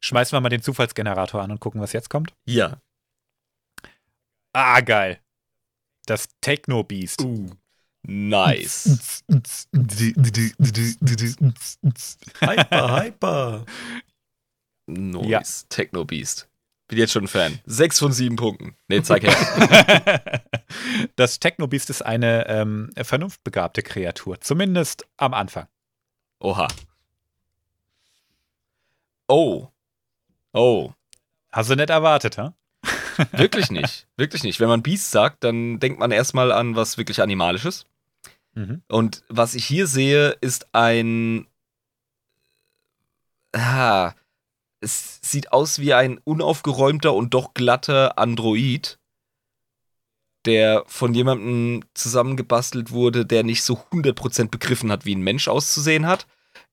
[0.00, 2.34] Schmeißen wir mal den Zufallsgenerator an und gucken, was jetzt kommt.
[2.44, 2.80] Ja.
[4.52, 5.20] Ah, geil.
[6.06, 7.22] Das Techno-Beast.
[7.22, 7.50] Uh.
[8.06, 9.24] Nice.
[12.40, 13.64] Hyper, hyper.
[14.86, 15.26] Nice.
[15.28, 15.42] Ja.
[15.68, 16.48] Techno Beast.
[16.88, 17.58] Bin jetzt schon ein Fan.
[17.66, 18.76] Sechs von sieben Punkten.
[18.88, 20.22] Nee, zeig her.
[21.16, 24.40] Das Techno-Beast ist eine ähm, vernunftbegabte Kreatur.
[24.40, 25.66] Zumindest am Anfang.
[26.40, 26.68] Oha.
[29.28, 29.68] Oh.
[30.52, 30.92] Oh.
[31.50, 32.54] Hast du nicht erwartet, ha?
[33.32, 34.06] Wirklich nicht.
[34.16, 34.60] Wirklich nicht.
[34.60, 37.86] Wenn man Beast sagt, dann denkt man erstmal an was wirklich Animalisches.
[38.56, 38.82] Mhm.
[38.88, 41.46] Und was ich hier sehe, ist ein.
[43.52, 44.14] Ah,
[44.80, 48.98] es sieht aus wie ein unaufgeräumter und doch glatter Android,
[50.46, 56.06] der von jemandem zusammengebastelt wurde, der nicht so 100% begriffen hat, wie ein Mensch auszusehen
[56.06, 56.26] hat.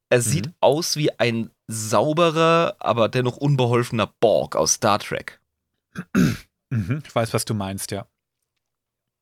[0.10, 5.42] Er sieht aus wie ein sauberer, aber dennoch unbeholfener Borg aus Star Trek.
[6.70, 7.02] Mhm.
[7.06, 8.08] Ich weiß, was du meinst, ja.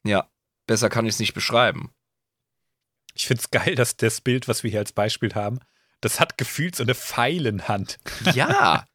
[0.05, 0.27] Ja,
[0.67, 1.91] besser kann ich es nicht beschreiben.
[3.15, 5.59] Ich finde es geil, dass das Bild, was wir hier als Beispiel haben,
[6.01, 7.99] das hat gefühlt so eine Pfeilenhand.
[8.33, 8.85] Ja,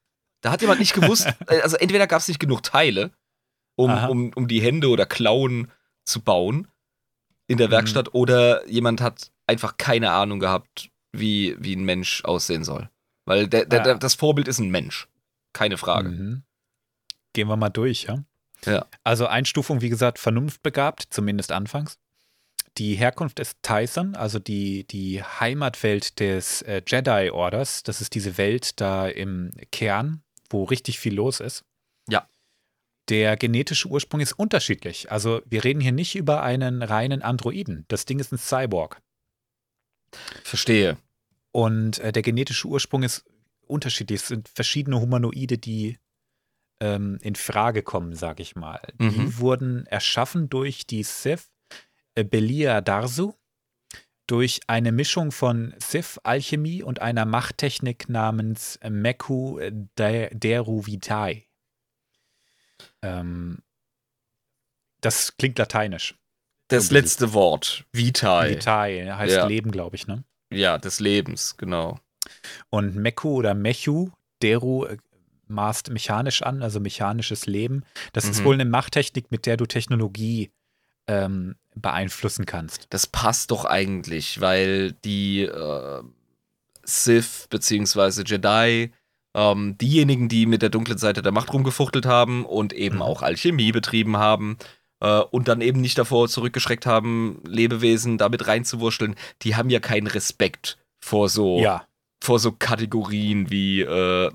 [0.40, 3.12] da hat jemand nicht gewusst, äh, also entweder gab es nicht genug Teile,
[3.76, 4.06] um, Aha.
[4.09, 5.70] um, um die Hände oder Klauen
[6.05, 6.68] zu bauen
[7.47, 7.72] in der Mhm.
[7.72, 12.90] Werkstatt, oder jemand hat einfach keine Ahnung gehabt, wie, wie ein Mensch aussehen soll.
[13.24, 13.94] Weil der, der, Ja.
[13.94, 15.09] das Vorbild ist ein Mensch.
[15.52, 16.09] Keine Frage.
[16.10, 16.43] Mhm.
[17.32, 18.24] Gehen wir mal durch, ja?
[18.64, 18.86] Ja.
[19.05, 21.98] Also Einstufung, wie gesagt, vernunftbegabt, zumindest anfangs.
[22.78, 27.82] Die Herkunft ist Tyson, also die, die Heimatwelt des äh, Jedi-Orders.
[27.82, 31.64] Das ist diese Welt da im Kern, wo richtig viel los ist.
[32.08, 32.28] Ja.
[33.08, 35.10] Der genetische Ursprung ist unterschiedlich.
[35.10, 37.84] Also wir reden hier nicht über einen reinen Androiden.
[37.88, 39.00] Das Ding ist ein Cyborg.
[40.42, 40.98] Verstehe.
[41.52, 43.24] Und äh, der genetische Ursprung ist
[43.66, 44.20] unterschiedlich.
[44.20, 45.98] Es sind verschiedene Humanoide, die
[46.80, 48.80] ähm, in Frage kommen, sag ich mal.
[49.00, 49.38] Die Mhm.
[49.38, 51.48] wurden erschaffen durch die Sith
[52.24, 53.34] Belia Darsu,
[54.26, 59.60] durch eine Mischung von Sith-Alchemie und einer Machttechnik namens Meku
[59.98, 61.44] De- Deru Vitae.
[63.02, 63.62] Ähm,
[65.01, 66.16] das klingt lateinisch.
[66.68, 67.84] Das letzte Wort.
[67.93, 68.51] Vitae.
[68.51, 69.47] Vitae heißt Ja.
[69.47, 70.24] Leben, glaube ich, ne?
[70.52, 72.01] Ja, des Lebens, genau.
[72.70, 74.10] Und Meku oder Mechu,
[74.43, 74.97] Deru, äh,
[75.47, 77.84] maßt mechanisch an, also mechanisches Leben.
[78.12, 78.44] Das ist Mhm.
[78.44, 80.51] wohl eine Machttechnik, mit der du Technologie
[81.08, 82.86] ähm, beeinflussen kannst.
[82.90, 86.02] Das passt doch eigentlich, weil die äh,
[86.84, 88.22] Sith bzw.
[88.24, 88.92] Jedi,
[89.34, 93.02] ähm, diejenigen, die mit der dunklen Seite der Macht rumgefuchtelt haben und eben Mhm.
[93.02, 94.56] auch Alchemie betrieben haben
[95.00, 100.06] äh, und dann eben nicht davor zurückgeschreckt haben, Lebewesen damit reinzuwurschteln, die haben ja keinen
[100.06, 101.86] Respekt vor so, Ja,
[102.22, 104.30] vor so Kategorien wie äh,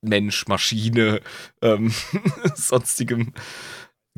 [0.00, 1.20] Mensch, Maschine,
[1.62, 1.92] ähm,
[2.54, 3.32] sonstigem.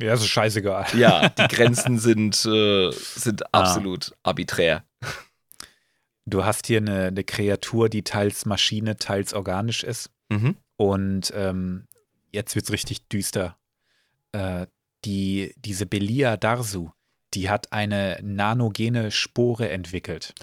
[0.01, 0.87] Ja, ist scheißegal.
[0.97, 3.61] Ja, die Grenzen sind, äh, sind Ah.
[3.61, 4.85] absolut arbiträr.
[6.25, 10.11] Du hast hier eine, eine Kreatur, die teils Maschine, teils organisch ist.
[10.29, 10.57] Mhm.
[10.77, 11.87] Und ähm,
[12.33, 13.57] jetzt wird es richtig düster.
[14.33, 14.67] Äh,
[15.05, 16.91] die, diese Belia Darsu,
[17.35, 20.35] die hat eine nanogene Spore entwickelt.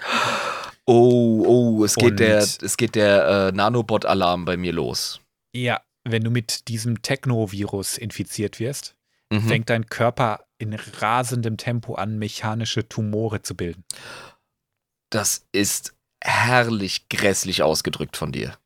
[0.85, 1.43] Oh,
[1.79, 5.19] oh, es geht Und- der, es geht der äh, Nanobot-Alarm bei mir los.
[5.53, 8.95] Ja, wenn du mit diesem Technovirus infiziert wirst,
[9.33, 9.47] Mhm.
[9.47, 13.83] fängt dein Körper in rasendem Tempo an, mechanische Tumore zu bilden.
[15.09, 18.57] Das ist herrlich grässlich ausgedrückt von dir.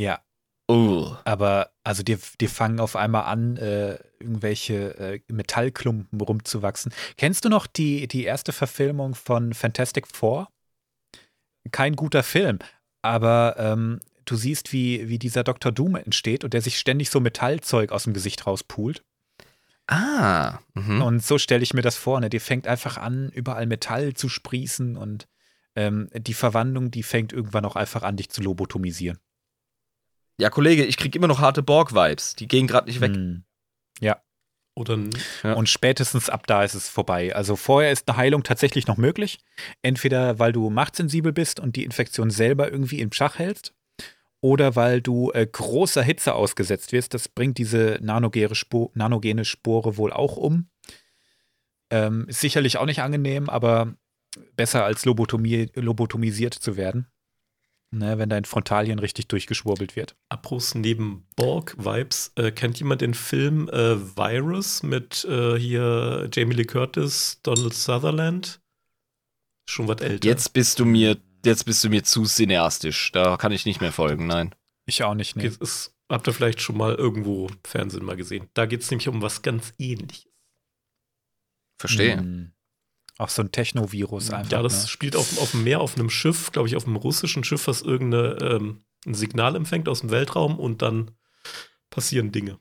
[0.00, 0.20] Ja,
[0.68, 1.14] Oh.
[1.24, 6.92] aber also dir, dir fangen auf einmal an, äh, irgendwelche äh, Metallklumpen rumzuwachsen.
[7.16, 10.48] Kennst du noch die, die erste Verfilmung von Fantastic Four?
[11.70, 12.58] Kein guter Film,
[13.02, 15.70] aber ähm, du siehst, wie, wie dieser Dr.
[15.70, 19.04] Doom entsteht und der sich ständig so Metallzeug aus dem Gesicht rauspult.
[19.88, 20.58] Ah.
[20.74, 21.02] Mhm.
[21.02, 22.20] Und so stelle ich mir das vor.
[22.20, 22.28] Ne?
[22.28, 25.28] Die fängt einfach an, überall Metall zu sprießen und
[25.76, 29.18] ähm, die Verwandlung, die fängt irgendwann auch einfach an, dich zu lobotomisieren.
[30.38, 32.34] Ja, Kollege, ich krieg immer noch harte Borg-Vibes.
[32.34, 33.14] Die gehen gerade nicht weg.
[33.14, 33.44] Hm.
[34.78, 35.08] Oder n-
[35.42, 35.54] Ja.
[35.54, 37.34] Und spätestens ab da ist es vorbei.
[37.34, 39.38] Also vorher ist eine Heilung tatsächlich noch möglich.
[39.80, 43.72] Entweder weil du machtsensibel bist und die Infektion selber irgendwie im Schach hältst,
[44.46, 47.14] oder weil du äh, großer Hitze ausgesetzt wirst.
[47.14, 50.68] Das bringt diese nanogene, Spor nanogene Spore wohl auch um.
[51.90, 53.96] Ähm, ist sicherlich auch nicht angenehm, aber
[54.54, 57.08] besser als lobotomi lobotomisiert zu werden.
[57.90, 60.16] Ne, wenn dein Frontalien richtig durchgeschwurbelt wird.
[60.28, 62.32] Abrus neben Borg-Vibes.
[62.36, 68.60] Äh, kennt jemand den Film äh, Virus mit äh, hier Jamie Lee Curtis, Donald Sutherland?
[69.68, 70.28] Schon was älter.
[70.28, 71.16] Jetzt bist du mir,
[71.46, 73.12] jetzt bist du mir zu cineastisch.
[73.12, 74.54] Da kann ich nicht mehr folgen, nein.
[74.84, 75.44] Ich auch nicht, ne?
[75.46, 78.48] Ist, habt ihr vielleicht schon mal irgendwo im Fernsehen mal gesehen?
[78.54, 80.30] Da geht es nämlich um was ganz ähnliches.
[81.78, 82.18] Verstehe.
[82.18, 82.52] Hm.
[83.18, 84.52] Auch so ein Technovirus einfach.
[84.52, 84.88] ja, das ne?
[84.88, 87.80] spielt auf, auf dem Meer, auf einem Schiff, glaube ich, auf einem russischen Schiff, was
[87.82, 91.12] irgendein ähm, ein Signal empfängt aus dem Weltraum und dann
[91.90, 92.60] passieren Dinge.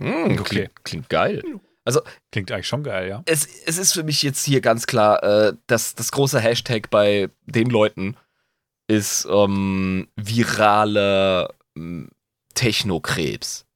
[0.00, 0.42] Hm, Okay.
[0.44, 1.42] klingt, klingt geil.
[2.32, 3.22] Klingt eigentlich schon geil, ja.
[3.26, 7.28] Es, es ist für mich jetzt hier ganz klar, äh, dass das große Hashtag bei
[7.46, 8.16] den Leuten
[8.86, 12.10] ist ähm, virale ähm,
[12.54, 13.66] Technokrebs.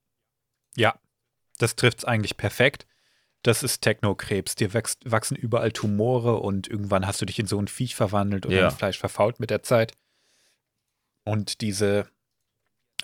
[1.57, 2.87] Das trifft es eigentlich perfekt.
[3.43, 4.55] Das ist Technokrebs.
[4.55, 8.45] Dir wächst, wachsen überall Tumore und irgendwann hast du dich in so ein Viech verwandelt
[8.45, 8.69] und Ja.
[8.69, 9.93] Fleisch verfault mit der Zeit.
[11.23, 12.07] Und diese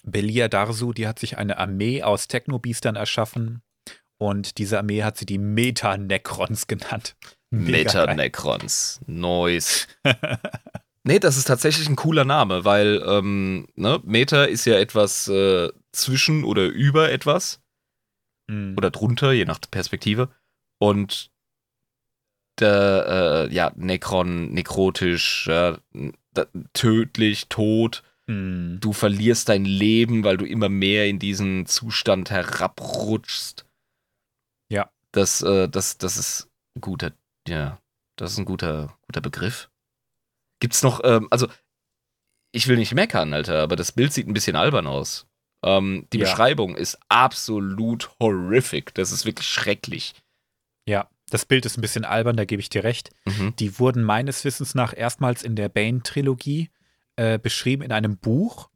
[0.04, 3.62] Belia Darsu, die hat sich eine Armee aus Technobiestern erschaffen.
[4.18, 7.16] Und diese Armee hat sie die Metanecrons genannt.
[7.50, 9.02] Metanecrons.
[9.08, 9.88] Nice.
[11.04, 15.70] nee, das ist tatsächlich ein cooler Name, weil ähm, ne, Meta ist ja etwas äh,
[15.92, 17.62] zwischen oder über etwas.
[18.48, 18.76] Mhm.
[18.78, 20.30] oder drunter, je nach Perspektive.
[20.78, 21.32] Und
[22.60, 25.78] der, äh, ja, Necron, nekrotisch, ja,
[26.74, 28.04] tödlich, tot.
[28.28, 28.80] Mhm.
[28.82, 33.66] Du verlierst dein Leben, weil du immer mehr in diesen Zustand herabrutschst.
[35.16, 37.12] Das, äh, das, das ist ein guter,
[37.48, 37.80] ja,
[38.18, 39.70] das ist ein guter, guter Begriff.
[40.60, 41.48] Gibt's noch, ähm, also,
[42.52, 45.26] ich will nicht meckern, Alter, aber das Bild sieht ein bisschen albern aus.
[45.64, 46.26] Ähm, die Ja.
[46.26, 48.94] Beschreibung ist absolut horrific.
[48.96, 50.16] Das ist wirklich schrecklich.
[50.86, 53.12] Ja, das Bild ist ein bisschen albern, da gebe ich dir recht.
[53.26, 53.56] Mhm.
[53.58, 56.70] Die wurden meines Wissens nach erstmals in der Bane-Trilogie
[57.16, 58.70] äh, beschrieben in einem Buch.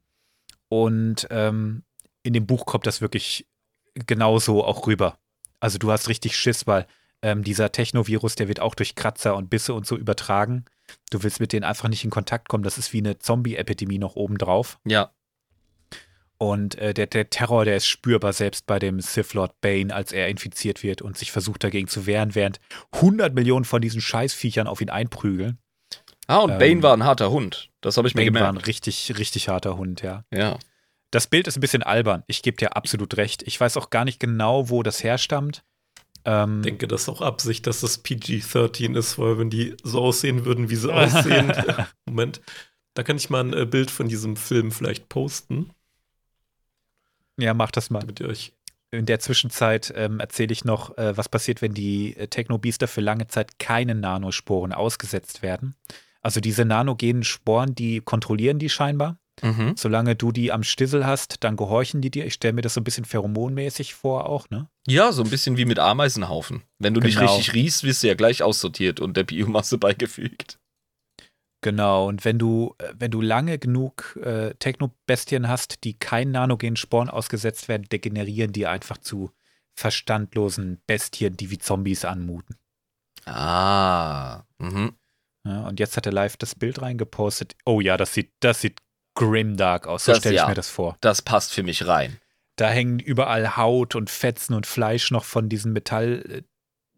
[0.70, 1.84] Und ähm,
[2.24, 3.46] in dem Buch kommt das wirklich
[3.94, 5.18] genauso auch rüber.
[5.60, 6.86] Also du hast richtig Schiss, weil
[7.22, 10.66] ähm, dieser Technovirus, der wird auch durch Kratzer und Bisse und so übertragen.
[11.12, 12.64] Du willst mit denen einfach nicht in Kontakt kommen.
[12.64, 14.80] Das ist wie eine Zombie-Epidemie noch obendrauf.
[14.86, 15.12] Ja.
[16.38, 20.14] Und äh, der, der Terror, der ist spürbar, selbst bei dem Sith Lord Bane, als
[20.14, 22.62] er infiziert wird und sich versucht dagegen zu wehren, während
[22.94, 25.58] 100 Millionen von diesen Scheißviechern auf ihn einprügeln.
[26.28, 27.70] Ah, und Ähm, Bane war ein harter Hund.
[27.82, 28.68] Das habe ich mir Bane war ein gemerkt.
[28.68, 30.24] richtig, richtig harter Hund, ja.
[30.34, 30.58] Ja.
[31.12, 32.24] Das Bild ist ein bisschen albern.
[32.28, 33.44] Ich gebe dir absolut recht.
[33.44, 35.64] Ich weiß auch gar nicht genau, wo das herstammt.
[36.26, 40.02] Ähm, Ich denke, das ist auch Absicht, dass das PG-13 ist, weil wenn die so
[40.02, 41.52] aussehen würden, wie sie aussehen.
[42.06, 42.42] Moment.
[42.94, 45.72] Da kann ich mal ein äh, Bild von diesem Film vielleicht posten,
[47.38, 48.00] ja, mach das mal.
[48.00, 48.54] damit ihr euch.
[48.92, 53.02] In der Zwischenzeit ähm, erzähle ich noch, äh, was passiert, wenn die äh, Technobiester für
[53.02, 55.76] lange Zeit keine Nanosporen ausgesetzt werden.
[56.22, 59.18] Also diese nanogenen Sporen, die kontrollieren die scheinbar.
[59.42, 59.74] Mhm.
[59.78, 62.26] Solange du die am Stissel hast, dann gehorchen die dir.
[62.26, 64.70] Ich stelle mir das so ein bisschen pheromonmäßig vor auch, ne?
[64.88, 66.64] Ja, so ein bisschen wie mit Ameisenhaufen.
[66.78, 67.36] Wenn du nicht Genau.
[67.36, 70.60] richtig riechst, wirst du ja gleich aussortiert und der Biomasse beigefügt.
[71.62, 76.78] Genau, und wenn du, äh, wenn du lange genug äh, Technobestien hast, die keinen nanogenen
[76.78, 79.32] Sporen ausgesetzt werden, degenerieren die einfach zu
[79.78, 82.56] verstandlosen Bestien, die wie Zombies anmuten.
[83.26, 84.44] Ah.
[84.58, 84.94] Mhm.
[85.46, 87.56] Ja, und jetzt hat er live das Bild reingepostet.
[87.66, 88.80] Oh ja, das sieht, das sieht
[89.20, 90.06] grimdark aus.
[90.06, 90.48] So stelle ich ja.
[90.48, 90.98] mir das vor.
[91.02, 92.18] Das passt für mich rein.
[92.56, 96.44] Da hängen überall Haut und Fetzen und Fleisch noch von diesen Metall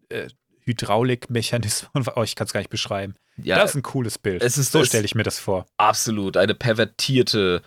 [0.10, 0.28] äh, äh,
[0.62, 1.90] Hydraulikmechanismen.
[2.16, 3.16] Oh, ich kann es gar nicht beschreiben.
[3.38, 4.42] Ja, das ist ein cooles Bild.
[4.44, 5.66] es ist- so stelle ich mir das vor.
[5.78, 6.38] absolut.
[6.38, 7.62] Eine pervertierte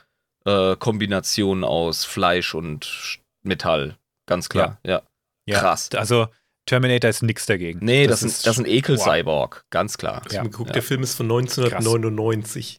[0.45, 3.97] äh, Kombination aus Fleisch und Metall.
[4.27, 4.79] Ganz klar.
[4.85, 5.03] Ja.
[5.47, 5.91] Ja, Krass.
[5.95, 6.29] Also
[6.67, 7.81] Terminator ist nichts dagegen.
[7.85, 8.73] Nee, das, ist, das ist ein wow.
[8.73, 9.65] Ekel-Cyborg.
[9.71, 10.23] Ganz klar.
[10.27, 10.75] Ich Ja, geguckt, ja.
[10.75, 12.79] der Film ist von 1999.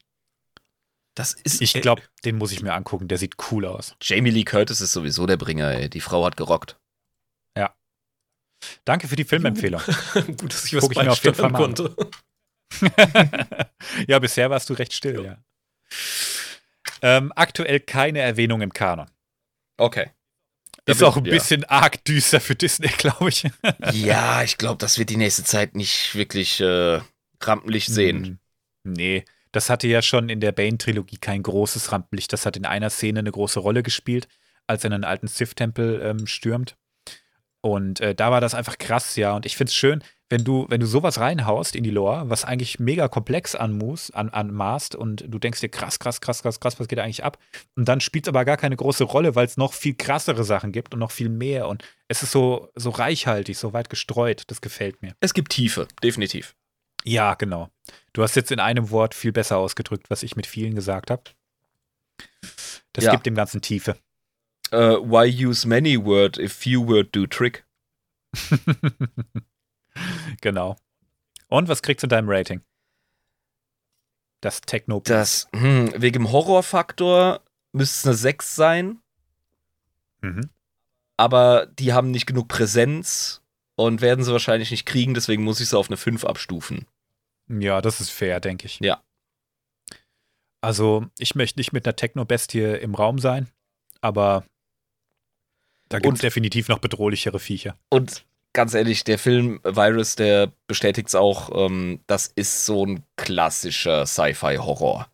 [1.16, 1.62] Das ist.
[1.62, 3.08] Ich glaube, den muss ich mir angucken.
[3.08, 3.96] Der sieht cool aus.
[4.02, 5.90] Jamie Lee Curtis ist sowieso der Bringer, ey.
[5.90, 6.78] Die Frau hat gerockt.
[8.84, 9.82] Danke für die Filmempfehlung.
[10.14, 11.96] Gut, dass ich was Guck ich mir auf jeden Fall konnte.
[14.08, 15.38] ja, bisher warst du recht still, ja.
[17.02, 19.10] Ähm, aktuell keine Erwähnung im Kanon.
[19.78, 20.12] Okay.
[20.86, 21.32] Ist bin- auch ein ja.
[21.32, 23.48] bisschen arg düster für Disney, glaube ich.
[23.92, 27.02] Ja, ich glaube, das wird die nächste Zeit nicht wirklich äh,
[27.42, 28.26] Rampenlicht sehen.
[28.26, 28.40] Hm,
[28.88, 29.26] Nee,
[29.56, 32.34] das hatte ja schon in der Bane-Trilogie kein großes Rampenlicht.
[32.34, 34.28] Das hat in einer Szene eine große Rolle gespielt,
[34.68, 36.76] als er einen alten Sith-Tempel ähm, stürmt.
[37.62, 39.34] Und äh, da war das einfach krass, ja.
[39.34, 42.44] Und ich finde es schön, wenn du, wenn du sowas reinhaust in die Lore, was
[42.44, 46.80] eigentlich mega komplex anmus, an, anmaßt und du denkst dir, krass, krass, krass, krass, krass,
[46.80, 47.38] was geht da eigentlich ab?
[47.76, 50.74] Und dann spielt es aber gar keine große Rolle, weil es noch viel krassere Sachen
[50.74, 51.70] gibt und noch viel mehr.
[51.70, 54.44] Und es ist so, so reichhaltig, so weit gestreut.
[54.48, 55.16] Das gefällt mir.
[55.22, 56.56] Es gibt Tiefe, definitiv.
[57.06, 57.70] Ja, genau.
[58.16, 61.24] Du hast jetzt in einem Wort viel besser ausgedrückt, was ich mit vielen gesagt habe.
[62.94, 63.12] Das Ja.
[63.12, 63.98] gibt dem Ganzen Tiefe.
[64.72, 67.66] Äh, why use many word if few word do trick?
[70.40, 70.78] genau.
[71.50, 72.62] Und was kriegst du in deinem Rating?
[74.40, 75.02] Das Techno.
[75.02, 77.42] Das, hm, wegen dem Horrorfaktor
[77.74, 79.02] müsste es eine 6 sein,
[80.22, 80.50] Mhm.
[81.18, 83.42] aber die haben nicht genug Präsenz
[83.76, 86.88] und werden sie wahrscheinlich nicht kriegen, deswegen muss ich sie auf eine 5 abstufen.
[87.48, 88.80] Ja, das ist fair, denke ich.
[88.80, 89.02] Ja.
[90.62, 93.50] Also, ich möchte nicht mit einer Techno-Bestie im Raum sein,
[94.02, 94.44] aber
[95.90, 97.78] da gibt es definitiv noch bedrohlichere Viecher.
[97.90, 103.04] Und ganz ehrlich, der Film Virus, der bestätigt es auch, ähm, das ist so ein
[103.16, 105.08] klassischer Sci-Fi-Horror.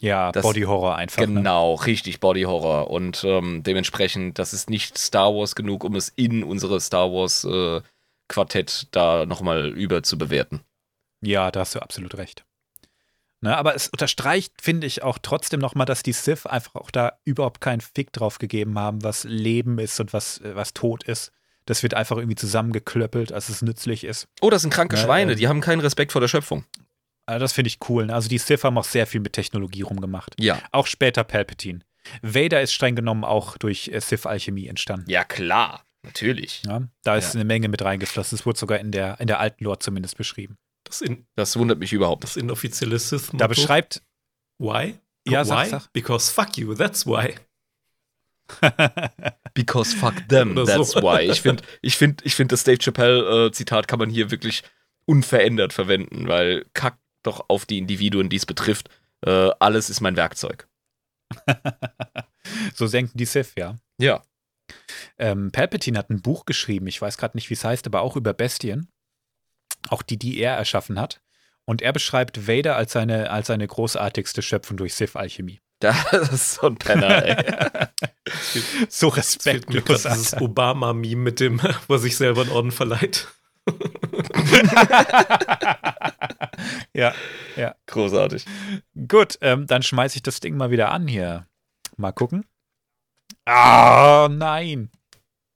[0.00, 1.20] Ja, Das- Body-Horror einfach.
[1.22, 1.26] Ne?
[1.36, 2.90] Genau, richtig Body Horror.
[2.90, 7.44] Und ähm, dementsprechend, das ist nicht Star Wars genug, um es in unsere Star Wars
[7.44, 7.80] äh,
[8.28, 10.60] Quartett da nochmal über zu bewerten.
[11.22, 12.44] Ja, da hast du absolut recht.
[13.40, 17.18] Ne, aber es unterstreicht, finde ich, auch trotzdem nochmal, dass die Sith einfach auch da
[17.24, 21.32] überhaupt keinen Fick drauf gegeben haben, was Leben ist und was, äh, was Tod ist.
[21.66, 24.28] Das wird einfach irgendwie zusammengeklöppelt, als es nützlich ist.
[24.40, 26.64] Oh, das sind kranke Ja, Schweine, äh, die haben keinen Respekt vor der Schöpfung.
[27.26, 28.06] Also das finde ich cool.
[28.06, 28.14] Ne?
[28.14, 30.34] Also die Sith haben auch sehr viel mit Technologie rumgemacht.
[30.38, 30.60] Ja.
[30.70, 31.80] Auch später Palpatine.
[32.20, 35.10] Vader ist streng genommen auch durch äh, Sith-Alchemie entstanden.
[35.10, 36.62] Ja, klar, natürlich.
[36.66, 36.82] Ja?
[37.02, 37.40] Da ist Ja.
[37.40, 38.36] eine Menge mit reingeflossen.
[38.38, 40.58] Es wurde sogar in der, in der alten Lore zumindest beschrieben.
[40.92, 42.36] Das, in, Das wundert mich überhaupt nicht.
[42.36, 44.02] das inoffizielle sith Da beschreibt,
[44.58, 44.98] Why?
[45.26, 45.48] Ja, why?
[45.48, 45.92] sag, sag.
[45.94, 47.34] Because fuck you, that's why.
[49.54, 51.00] Because fuck them, Oder that's so.
[51.00, 51.22] why.
[51.30, 54.62] Ich finde, ich find, ich find das Dave Chappelle-Zitat kann man hier wirklich
[55.06, 58.90] unverändert verwenden, weil kack doch auf die Individuen, die es betrifft.
[59.24, 60.68] Äh, alles ist mein Werkzeug.
[62.74, 63.76] so senken die Sith, ja.
[63.98, 64.22] Ja.
[65.18, 68.16] Ähm, Palpatine hat ein Buch geschrieben, ich weiß gerade nicht, wie es heißt, aber auch
[68.16, 68.88] über Bestien.
[69.88, 71.20] Auch die, die er erschaffen hat.
[71.64, 75.60] Und er beschreibt Vader als seine, als seine großartigste Schöpfung durch Sith-Alchemie.
[75.80, 77.88] Das ist so ein Penner, ey.
[78.88, 79.84] So respektlos.
[79.84, 80.44] dieses Alter.
[80.44, 83.26] Obama-Meme mit dem, wo er sich selber einen Orden verleiht.
[86.94, 87.14] Ja,
[87.56, 87.74] ja.
[87.86, 88.44] Großartig.
[89.08, 91.46] Gut, ähm, dann schmeiße ich das Ding mal wieder an hier.
[91.96, 92.46] Mal gucken.
[93.44, 94.90] Ah, nein.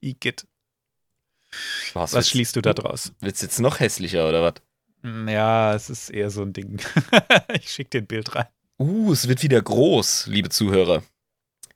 [0.01, 0.47] Igitt.
[1.95, 3.13] Was, Was schließt du da draus?
[3.21, 4.55] Wird's jetzt noch hässlicher oder was?
[5.03, 6.81] Hm, Ja, es ist eher so ein Ding.
[7.55, 8.47] ich schicke dir ein Bild rein.
[8.79, 11.03] Uh, es wird wieder groß, liebe Zuhörer.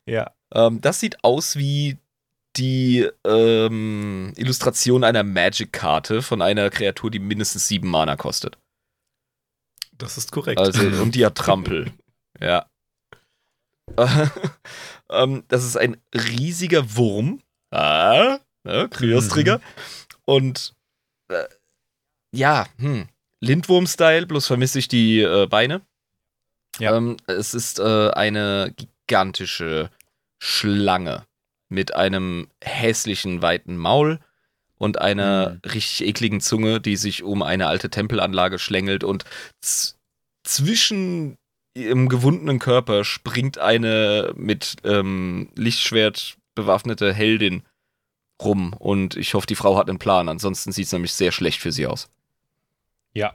[0.07, 0.33] Ja.
[0.53, 1.97] Ähm, das sieht aus wie
[2.57, 8.59] die ähm, Illustration einer Magic-Karte von einer Kreatur, die mindestens sieben Mana kostet.
[9.97, 10.59] Das ist korrekt.
[10.61, 11.93] Also, und die hat Trampel.
[12.41, 12.67] ja.
[15.11, 17.41] ähm, das ist ein riesiger Wurm.
[17.73, 19.61] Ah, ne, Kryos-Trigger.
[20.25, 20.75] Und
[21.29, 21.45] äh,
[22.33, 23.09] ja, hm,
[23.41, 25.81] Lindwurm-Style, bloß vermisse ich die äh, Beine.
[26.79, 26.97] Ja.
[26.97, 29.91] Ähm, es ist äh, eine gigantische
[30.39, 31.25] Schlange
[31.69, 34.21] mit einem hässlichen, weiten Maul
[34.79, 35.71] und einer Mhm.
[35.71, 39.25] richtig ekligen Zunge, die sich um eine alte Tempelanlage schlängelt und
[40.43, 41.37] zwischen
[41.75, 47.63] ihrem gewundenen Körper springt eine mit ähm, Lichtschwert bewaffnete Heldin
[48.45, 51.61] rum und ich hoffe, die Frau hat einen Plan, ansonsten sieht es nämlich sehr schlecht
[51.61, 52.09] für sie aus.
[53.15, 53.35] Ja.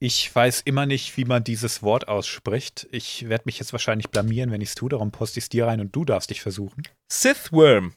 [0.00, 2.86] Ich weiß immer nicht, wie man dieses Wort ausspricht.
[2.92, 4.88] Ich werde mich jetzt wahrscheinlich blamieren, wenn ich es tue.
[4.90, 6.84] Darum poste ich es dir rein und du darfst dich versuchen.
[7.08, 7.94] Sith Worm.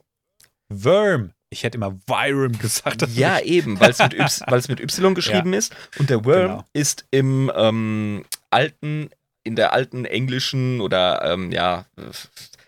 [0.69, 1.32] Worm.
[1.52, 3.06] Ich hätte immer Vyrum gesagt.
[3.15, 4.14] Ja, ist- eben, weil es mit,
[4.69, 5.76] mit Y geschrieben ist.
[5.99, 6.65] Und der Worm Genau.
[6.73, 9.10] ist im ähm, alten,
[9.44, 12.03] in der alten englischen oder ähm, ja, äh,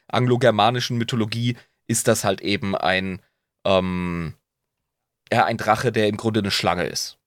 [0.09, 1.57] anglogermanischen Mythologie
[1.87, 3.21] ist das halt eben ein,
[3.65, 4.35] ähm,
[5.31, 7.17] ja, ein Drache, der im Grunde eine Schlange ist.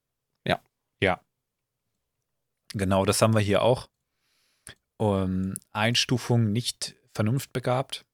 [2.73, 3.89] Genau, das haben wir hier auch.
[4.99, 8.05] Um, Einstufung nicht vernunftbegabt.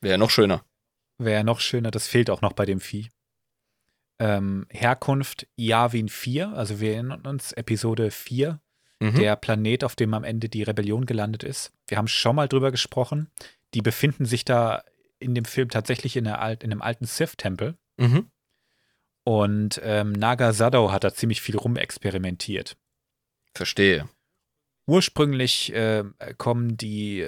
[0.00, 0.64] Wäre noch schöner.
[1.18, 3.08] Wäre noch schöner, das fehlt auch noch bei dem Vieh.
[4.18, 8.60] Ähm, Herkunft Yavin 4, also wir erinnern uns, Episode 4,
[9.00, 9.14] Mhm.
[9.16, 11.72] der Planet, auf dem am Ende die Rebellion gelandet ist.
[11.88, 13.30] Wir haben schon mal drüber gesprochen.
[13.74, 14.82] Die befinden sich da
[15.24, 17.76] in dem Film tatsächlich in, der Alt, in einem alten Sith-Tempel.
[17.96, 18.30] Mhm.
[19.24, 22.76] Und ähm, Naga Sadao hat da ziemlich viel rumexperimentiert.
[23.54, 24.08] Verstehe.
[24.86, 26.04] Ursprünglich äh,
[26.36, 27.26] kommen die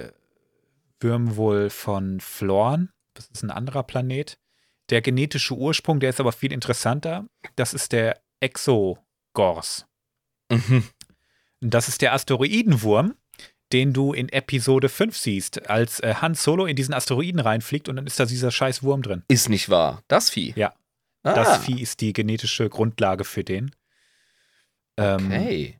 [0.99, 2.91] Würmer wohl von Florn.
[3.13, 4.37] Das ist ein anderer Planet.
[4.89, 7.27] Der genetische Ursprung, der ist aber viel interessanter.
[7.55, 9.87] Das ist der Exogors.
[10.51, 10.83] Mhm.
[11.59, 13.15] Das ist der Asteroidenwurm,
[13.73, 17.95] den du in Episode 5 siehst, als äh, Han Solo in diesen Asteroiden reinfliegt und
[17.97, 19.23] dann ist da dieser scheiß Wurm drin.
[19.27, 20.03] Ist nicht wahr.
[20.07, 20.53] Das Vieh.
[20.55, 20.73] Ja.
[21.23, 23.71] Ah, Das Vieh ist die genetische Grundlage für den.
[24.97, 25.79] Ähm, Okay.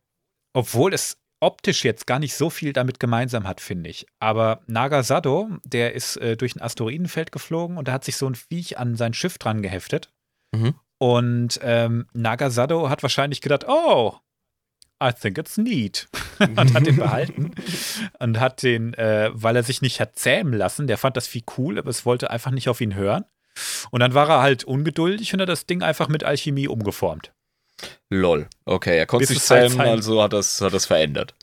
[0.53, 4.07] Obwohl es optisch jetzt gar nicht so viel damit gemeinsam hat, finde ich.
[4.19, 8.35] Aber Nagasado, der ist äh, durch ein Asteroidenfeld geflogen und da hat sich so ein
[8.35, 10.11] Viech an sein Schiff dran geheftet.
[10.51, 10.73] Mhm.
[10.97, 14.15] Und ähm, Nagasado hat wahrscheinlich gedacht, oh,
[15.03, 16.07] I think it's neat.
[16.39, 17.51] und hat den behalten.
[18.19, 21.43] und hat den, äh, weil er sich nicht hat zähmen lassen, der fand das Vieh
[21.57, 23.25] cool, aber es wollte einfach nicht auf ihn hören.
[23.91, 27.31] Und dann war er halt ungeduldig und hat das Ding einfach mit Alchemie umgeformt.
[28.09, 28.47] Lol.
[28.65, 31.35] Okay, er konnte Bis sich halt zähmen, sein- also hat das, hat das verändert.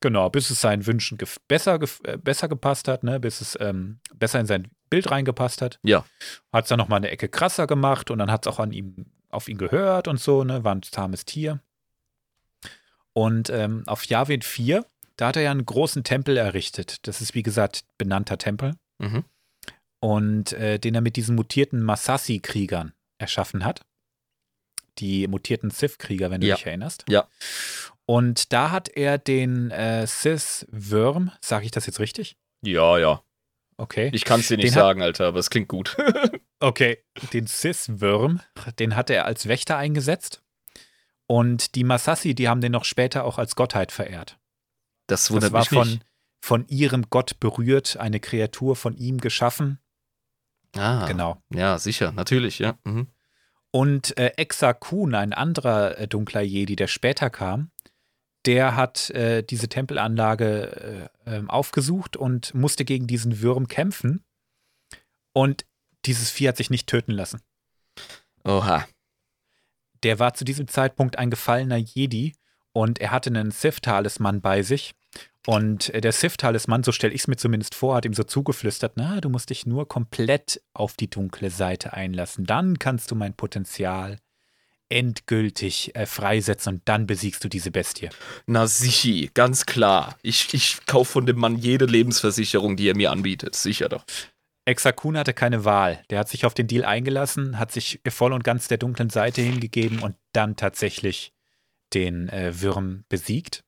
[0.00, 3.18] Genau, bis es seinen Wünschen gef besser, gef äh, besser gepasst hat, ne?
[3.18, 5.80] bis es ähm, besser in sein Bild reingepasst hat.
[5.82, 6.04] Ja.
[6.52, 9.06] Hat es dann nochmal eine Ecke krasser gemacht und dann hat es auch an ihm,
[9.30, 10.62] auf ihn gehört und so, ne?
[10.62, 11.60] War ein zahmes Tier.
[13.18, 14.86] Und ähm, auf Yavin 4,
[15.16, 17.06] da hat er ja einen großen Tempel errichtet.
[17.08, 18.74] Das ist, wie gesagt, benannter Tempel.
[18.98, 19.24] Mhm.
[20.00, 23.80] Und äh, den er mit diesen mutierten Masasi-Kriegern erschaffen hat.
[24.98, 26.54] Die mutierten Sith-Krieger, wenn du Ja.
[26.54, 27.04] dich erinnerst.
[27.08, 27.26] Ja.
[28.06, 32.36] Und da hat er den äh, Sith-Würm, sage ich das jetzt richtig?
[32.62, 33.22] Ja, ja.
[33.76, 34.10] Okay.
[34.12, 35.96] Ich kann es dir nicht Den hat- sagen, Alter, aber es klingt gut.
[36.60, 36.98] Okay,
[37.32, 38.40] den Cis-Würm,
[38.80, 40.42] den hat er als Wächter eingesetzt.
[41.28, 44.38] Und die Masasi, die haben den noch später auch als Gottheit verehrt.
[45.06, 46.00] Das wundert Das war mich von,
[46.40, 49.78] von ihrem Gott berührt, eine Kreatur von ihm geschaffen.
[50.74, 51.42] Ah, Genau.
[51.50, 52.78] Ja, sicher, natürlich, ja.
[52.84, 53.08] Mhm.
[53.70, 57.70] Und äh, Exa Kun, ein anderer äh, dunkler Jedi, der später kam,
[58.46, 64.24] der hat äh, diese Tempelanlage äh, ähm, aufgesucht und musste gegen diesen Würm kämpfen.
[65.34, 65.66] Und
[66.06, 67.42] dieses Vieh hat sich nicht töten lassen.
[68.44, 68.86] Oha.
[70.02, 72.34] Der war zu diesem Zeitpunkt ein gefallener Jedi
[72.72, 74.94] und er hatte einen Sith-Talisman bei sich.
[75.46, 78.92] Und äh, der Sith-Talisman, so stelle ich es mir zumindest vor, hat ihm so zugeflüstert,
[78.96, 82.44] na, du musst dich nur komplett auf die dunkle Seite einlassen.
[82.44, 84.18] Dann kannst du mein Potenzial
[84.90, 88.08] endgültig äh, freisetzen und dann besiegst du diese Bestie.
[88.46, 90.16] Na sichi, ganz klar.
[90.22, 93.54] Ich, ich kaufe von dem Mann jede Lebensversicherung, die er mir anbietet.
[93.54, 94.04] Sicher doch.
[94.68, 96.04] Exakun hatte keine Wahl.
[96.10, 99.40] Der hat sich auf den Deal eingelassen, hat sich voll und ganz der dunklen Seite
[99.40, 101.32] hingegeben und dann tatsächlich
[101.94, 103.64] den äh, Würm besiegt.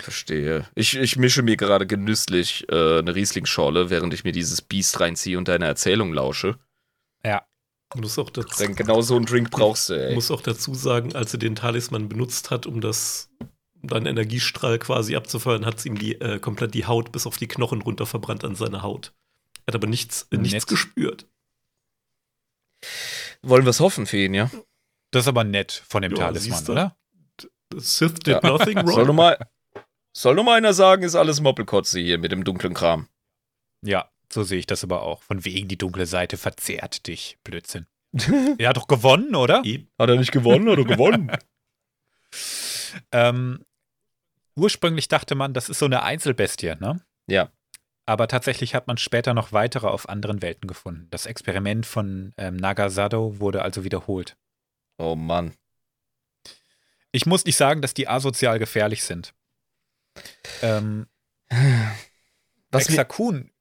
[0.00, 0.66] Verstehe.
[0.74, 5.36] Ich, ich mische mir gerade genüsslich äh, eine Rieslingsschorle, während ich mir dieses Biest reinziehe
[5.36, 6.58] und deine Erzählung lausche.
[7.24, 7.44] Ja.
[7.96, 10.14] Muss auch dazu, Denn genau so einen Drink brauchst du, ey.
[10.14, 13.30] muss auch dazu sagen, als er den Talisman benutzt hat, um das
[13.82, 17.36] um deinen Energiestrahl quasi abzufeuern, hat es ihm die, äh, komplett die Haut bis auf
[17.36, 19.12] die Knochen runter verbrannt an seiner Haut.
[19.66, 20.66] Er hat aber nichts, äh, nichts Nett.
[20.66, 21.26] gespürt.
[23.42, 24.50] Wollen wir es hoffen für ihn, ja?
[25.10, 26.96] Das ist aber nett von dem Ja, Talisman, oder?
[27.76, 28.40] Sith did Ja.
[28.42, 29.06] nothing Soll wrong.
[29.06, 29.38] nur mal,
[30.16, 33.08] soll nur mal einer sagen, ist alles Moppelkotze hier mit dem dunklen Kram.
[33.82, 35.22] Ja, so sehe ich das aber auch.
[35.22, 37.38] Von wegen die dunkle Seite verzehrt dich.
[37.44, 37.86] Blödsinn.
[38.58, 39.58] er hat doch gewonnen, oder?
[39.98, 41.30] Hat er nicht gewonnen oder gewonnen?
[43.12, 43.64] Ähm,
[44.56, 47.00] ursprünglich dachte man, das ist so eine Einzelbestie, ne?
[47.28, 47.52] Ja.
[48.10, 51.06] Aber tatsächlich hat man später noch weitere auf anderen Welten gefunden.
[51.12, 54.36] Das Experiment von ähm, Nagasado wurde also wiederholt.
[54.98, 55.54] Oh Mann.
[57.12, 59.32] Ich muss nicht sagen, dass die asozial gefährlich sind.
[60.60, 61.06] Ähm,
[62.72, 63.06] Was mir,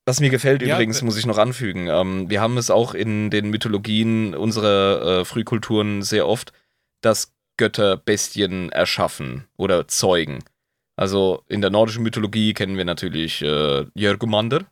[0.05, 1.87] was mir gefällt Ja, übrigens, äh, muss ich noch anfügen.
[1.87, 6.53] Ähm, wir haben es auch in den Mythologien unserer äh, Frühkulturen sehr oft,
[7.01, 10.43] dass Götter Bestien erschaffen oder zeugen.
[10.99, 14.65] Also in der nordischen Mythologie kennen wir natürlich äh, Jörgumander,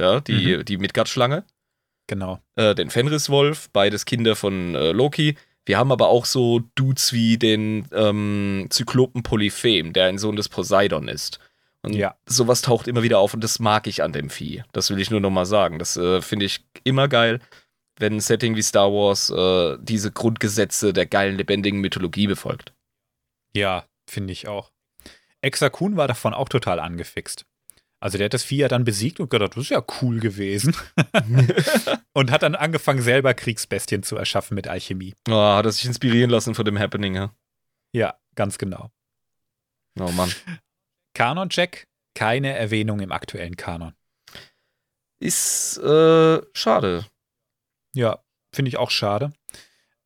[0.00, 1.44] ja, die, die Midgard-Schlange.
[2.08, 2.40] genau.
[2.56, 5.36] äh, den Fenriswolf, beides Kinder von äh, Loki.
[5.66, 10.48] Wir haben aber auch so Dudes wie den ähm, Zyklopen Polyphem, der ein Sohn des
[10.48, 11.38] Poseidon ist.
[11.82, 12.16] Und Ja.
[12.26, 14.64] sowas taucht immer wieder auf und das mag ich an dem Vieh.
[14.72, 15.78] Das will ich nur nochmal sagen.
[15.78, 17.38] Das äh, finde ich immer geil,
[17.98, 22.72] wenn ein Setting wie Star Wars äh, diese Grundgesetze der geilen, lebendigen Mythologie befolgt.
[23.54, 24.72] Ja, finde ich auch.
[25.40, 27.46] Exakun war davon auch total angefixt.
[28.00, 30.76] Also der hat das Vieh ja dann besiegt und gedacht, das ist ja cool gewesen.
[32.12, 35.14] und hat dann angefangen, selber Kriegsbestien zu erschaffen mit Alchemie.
[35.28, 37.34] Oh, hat er sich inspirieren lassen von dem Happening, ja?
[37.92, 38.90] Ja, ganz genau.
[39.98, 40.32] Oh Mann.
[41.14, 43.94] Kanon-Check, keine Erwähnung im aktuellen Kanon.
[45.20, 47.06] Ist äh, schade.
[47.94, 48.22] Ja,
[48.54, 49.32] finde ich auch schade.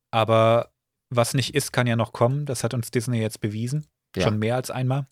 [0.09, 0.73] Aber
[1.11, 2.47] was nicht ist, kann ja noch kommen.
[2.47, 3.85] Das hat uns Disney jetzt bewiesen.
[4.15, 4.23] Ja.
[4.23, 5.07] Schon mehr als einmal.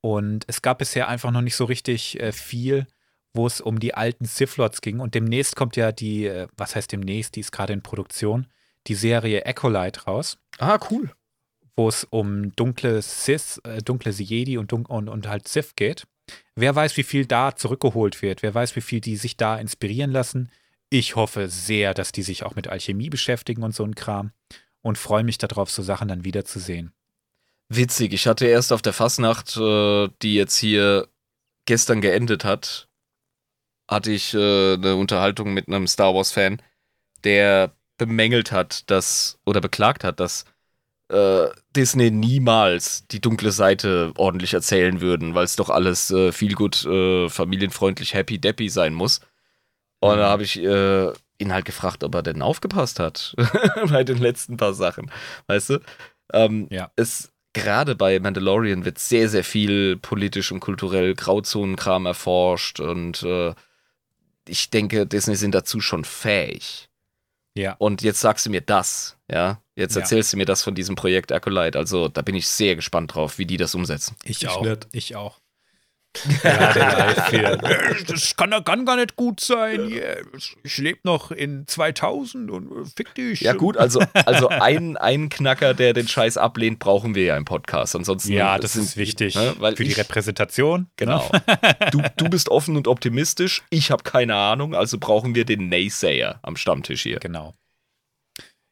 [0.00, 2.86] Und es gab bisher einfach noch nicht so richtig äh, viel,
[3.34, 5.00] wo es um die alten Sith-Lords ging.
[5.00, 8.46] Und demnächst kommt ja die, äh, was heißt demnächst, die ist gerade in Produktion,
[8.86, 11.10] die Serie Acolyte raus, Ah, cool.
[11.76, 16.04] wo es um dunkle Sith, äh, dunkle Jedi und, und, und halt Sith geht.
[16.54, 18.42] Wer weiß, wie viel da zurückgeholt wird.
[18.42, 20.50] Wer weiß, wie viel die sich da inspirieren lassen.
[20.90, 24.32] Ich hoffe sehr, dass die sich auch mit Alchemie beschäftigen und so ein Kram.
[24.80, 26.92] Und freue mich darauf, so Sachen dann wiederzusehen.
[27.70, 31.08] Witzig, ich hatte erst auf der Fastnacht, äh, die jetzt hier
[31.66, 32.88] gestern geendet hat,
[33.90, 36.62] hatte ich äh, eine Unterhaltung mit einem Star Wars-Fan,
[37.24, 40.44] der bemängelt hat, dass oder beklagt hat, dass
[41.08, 46.54] äh, Disney niemals die dunkle Seite ordentlich erzählen würden, weil es doch alles äh, viel
[46.54, 49.20] gut äh, familienfreundlich happy deppy sein muss.
[50.00, 53.34] Und da habe ich äh, ihn halt gefragt, ob er denn aufgepasst hat
[53.90, 55.10] bei den letzten paar Sachen,
[55.48, 55.80] weißt du?
[56.32, 56.92] Ähm, Ja.
[56.96, 57.32] Es
[57.62, 63.54] gerade bei Mandalorian wird sehr, sehr viel politisch und kulturell Grauzonenkram erforscht und äh,
[64.48, 66.88] ich denke, Disney sind dazu schon fähig.
[67.54, 67.74] Ja.
[67.78, 69.60] Und jetzt sagst du mir das, ja?
[69.74, 70.00] Jetzt Ja.
[70.02, 71.78] erzählst du mir das von diesem Projekt Acolyte.
[71.78, 74.16] Also da bin ich sehr gespannt drauf, wie die das umsetzen.
[74.24, 74.62] Ich, Ich auch.
[74.62, 74.88] nicht.
[74.92, 75.38] Ich auch.
[76.42, 77.60] Ja, der Live-Film.
[78.08, 79.90] Das kann, kann gar nicht gut sein.
[80.62, 83.40] Ich lebe noch in 2000 und fick dich.
[83.40, 87.44] Ja, gut, also, also ein, ein Knacker, der den Scheiß ablehnt, brauchen wir ja im
[87.44, 87.94] Podcast.
[87.96, 89.34] Ansonsten Ja, das sind- ist wichtig.
[89.34, 90.88] ne, weil Für die ich- Repräsentation.
[90.96, 91.30] Genau.
[91.90, 93.62] Du, du bist offen und optimistisch.
[93.70, 97.18] Ich habe keine Ahnung, also brauchen wir den Naysayer am Stammtisch hier.
[97.18, 97.54] Genau.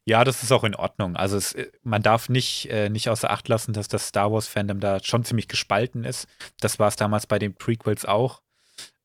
[0.09, 1.17] Ja, das ist auch in Ordnung.
[1.17, 5.03] Also es, man darf nicht, äh, nicht außer Acht lassen, dass das Star Wars-Fandom da
[5.03, 6.29] schon ziemlich gespalten ist.
[6.61, 8.41] Das war es damals bei den Prequels auch.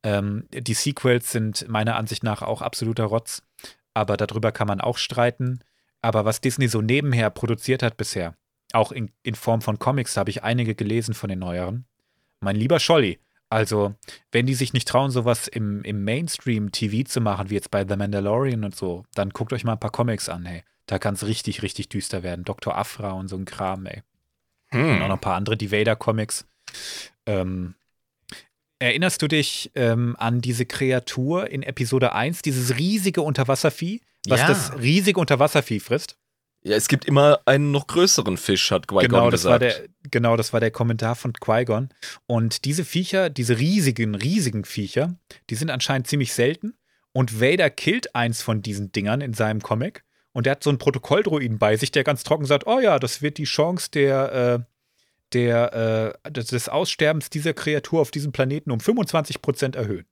[0.03, 3.41] Ähm, die Sequels sind meiner Ansicht nach auch absoluter Rotz.
[3.95, 5.63] Aber darüber kann man auch streiten.
[6.03, 8.35] Aber was Disney so nebenher produziert hat bisher,
[8.71, 11.85] auch in, in Form von Comics, da habe ich einige gelesen von den neueren.
[12.41, 13.19] Mein lieber Scholli,
[13.51, 13.93] also
[14.31, 17.95] wenn die sich nicht trauen, sowas im, im Mainstream-TV zu machen, wie jetzt bei The
[17.97, 20.63] Mandalorian und so, dann guckt euch mal ein paar Comics an, hey.
[20.87, 22.43] Da kann es richtig, richtig düster werden.
[22.43, 22.75] Dr.
[22.77, 24.01] Afra und so ein Kram, ey.
[24.73, 25.11] Und auch noch Hm.
[25.11, 26.45] ein paar andere, die Vader-Comics.
[27.25, 27.75] Ähm,
[28.79, 34.47] erinnerst du dich ähm, an diese Kreatur in Episode 1, dieses riesige Unterwasservieh, was Ja.
[34.47, 36.17] das riesige Unterwasservieh frisst?
[36.63, 39.89] Ja, es gibt immer einen noch größeren Fisch, hat Qui-Gon Genau das, war gesagt.
[40.03, 41.89] der, genau, das war der Kommentar von Qui-Gon.
[42.27, 45.15] Und diese Viecher, diese riesigen, riesigen Viecher,
[45.49, 46.75] die sind anscheinend ziemlich selten.
[47.13, 50.03] Und Vader killt eins von diesen Dingern in seinem Comic.
[50.33, 53.21] Und der hat so einen Protokolldruiden bei sich, der ganz trocken sagt, oh ja, das
[53.21, 54.59] wird die Chance der, äh,
[55.33, 60.05] der, äh, des Aussterbens dieser Kreatur auf diesem Planeten um 25% erhöhen.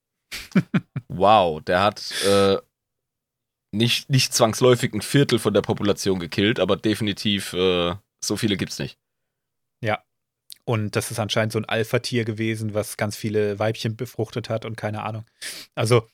[1.07, 2.57] wow, der hat äh,
[3.71, 8.79] nicht, nicht zwangsläufig ein Viertel von der Population gekillt, aber definitiv äh, so viele gibt's
[8.79, 8.97] nicht.
[9.81, 10.03] Ja.
[10.65, 14.75] Und das ist anscheinend so ein Alpha-Tier gewesen, was ganz viele Weibchen befruchtet hat und
[14.77, 15.25] keine Ahnung.
[15.75, 16.07] Also,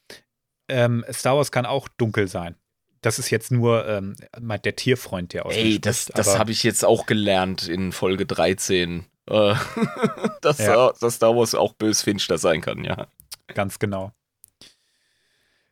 [0.69, 2.55] ähm, Star Wars kann auch dunkel sein.
[3.01, 6.83] Das ist jetzt nur ähm, der Tierfreund, der aus Ey, das, das habe ich jetzt
[6.83, 9.05] auch gelernt in Folge 13.
[9.27, 9.55] Äh,
[10.41, 10.91] dass, ja.
[10.99, 13.07] dass Star Wars auch bösfinster sein kann, ja.
[13.47, 14.11] Ganz genau.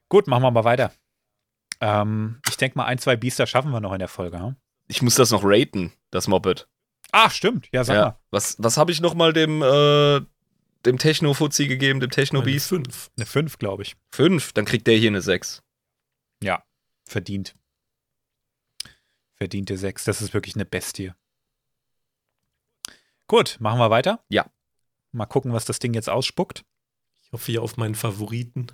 [0.10, 0.92] Gut, machen wir mal weiter.
[1.84, 4.40] Ähm, ich denke mal, ein, zwei Biester schaffen wir noch in der Folge.
[4.40, 4.56] Hm?
[4.88, 6.70] Ich muss das noch raten, das Moped.
[7.12, 7.68] Ach, stimmt.
[7.74, 8.06] Ja, sag ja.
[8.06, 8.20] mal.
[8.32, 10.22] Was, was habe ich noch mal dem, äh,
[10.86, 12.72] dem Techno-Fuzzi gegeben, dem Techno-Beast?
[12.72, 13.12] Eine 5.
[13.18, 13.98] Eine 5, glaube ich.
[14.14, 14.54] 5?
[14.54, 15.62] Dann kriegt der hier eine 6.
[16.42, 16.64] Ja,
[17.04, 17.54] verdient.
[19.36, 20.06] Verdiente 6.
[20.06, 21.12] Das ist wirklich eine Bestie.
[23.28, 24.24] Gut, machen wir weiter?
[24.30, 24.50] Ja.
[25.12, 26.64] Mal gucken, was das Ding jetzt ausspuckt.
[27.24, 28.68] Ich hoffe hier auf meinen Favoriten.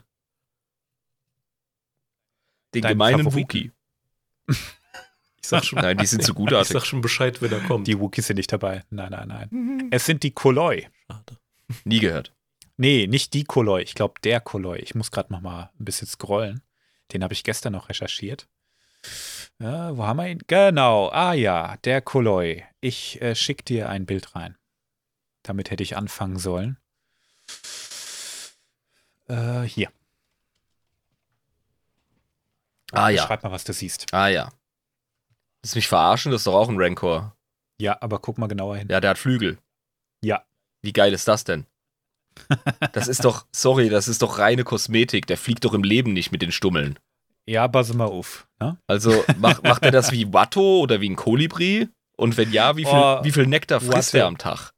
[2.74, 3.44] Den Dein gemeinen Favorit.
[3.44, 3.72] Wookie.
[4.48, 6.70] Ich sag schon, nein, die sind zu gutartig.
[6.70, 7.88] Ich sag schon Bescheid, wer da kommt.
[7.88, 8.84] Die Wookies sind nicht dabei.
[8.90, 9.48] Nein, nein, nein.
[9.52, 9.88] Mhm.
[9.91, 10.88] Es sind die Koloi.
[11.08, 11.38] Schade.
[11.84, 12.34] Nie gehört.
[12.78, 13.82] Nee, nicht die Koloi.
[13.82, 14.80] Ich glaube, der Koloi.
[14.80, 16.62] Ich muss gerade noch mal ein bisschen scrollen.
[17.12, 18.48] Den habe ich gestern noch recherchiert.
[19.60, 20.40] Ja, wo haben wir ihn?
[20.48, 21.10] Genau.
[21.10, 22.64] Ah ja, der Koloi.
[22.80, 24.58] Ich äh, schicke dir ein Bild rein.
[25.44, 26.78] Damit hätte ich anfangen sollen.
[29.28, 29.90] Äh, hier.
[32.91, 33.26] Ah ja.
[33.26, 34.14] Schreib mal, was du siehst.
[34.14, 34.52] Ah ja.
[35.61, 36.32] Willst du mich verarschen?
[36.32, 37.36] Das ist doch auch ein Rancor.
[37.80, 38.88] Ja, aber guck mal genauer hin.
[38.90, 39.57] Ja, der hat Flügel.
[40.24, 40.44] Ja.
[40.82, 41.66] Wie geil ist das denn?
[42.94, 45.28] Das ist doch, sorry, das ist doch reine Kosmetik.
[45.28, 46.98] Der fliegt doch im Leben nicht mit den Stummeln.
[47.45, 48.48] Ja, pass mal auf.
[48.60, 48.78] Ne?
[48.88, 51.90] Also mach, macht er das wie Watto oder wie ein Kolibri?
[52.18, 54.72] Und wenn ja, wie viel, oh, wie viel Nektar frisst er am Tag?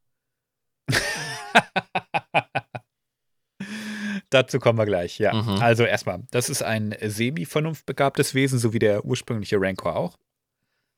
[4.32, 5.34] Dazu kommen wir gleich, ja.
[5.34, 5.62] Mhm.
[5.62, 10.18] Also erstmal, das ist ein semi-vernunftbegabtes Wesen, so wie der ursprüngliche Rancor auch.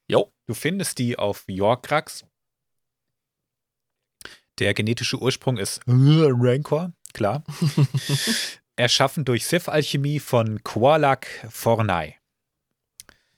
[0.08, 0.32] Jo.
[0.46, 2.26] Du findest die auf Yorkrax.
[4.60, 7.44] Der genetische Ursprung ist Rancor, klar.
[8.76, 12.18] Erschaffen durch Sith-Alchemie von Qualak Fornai.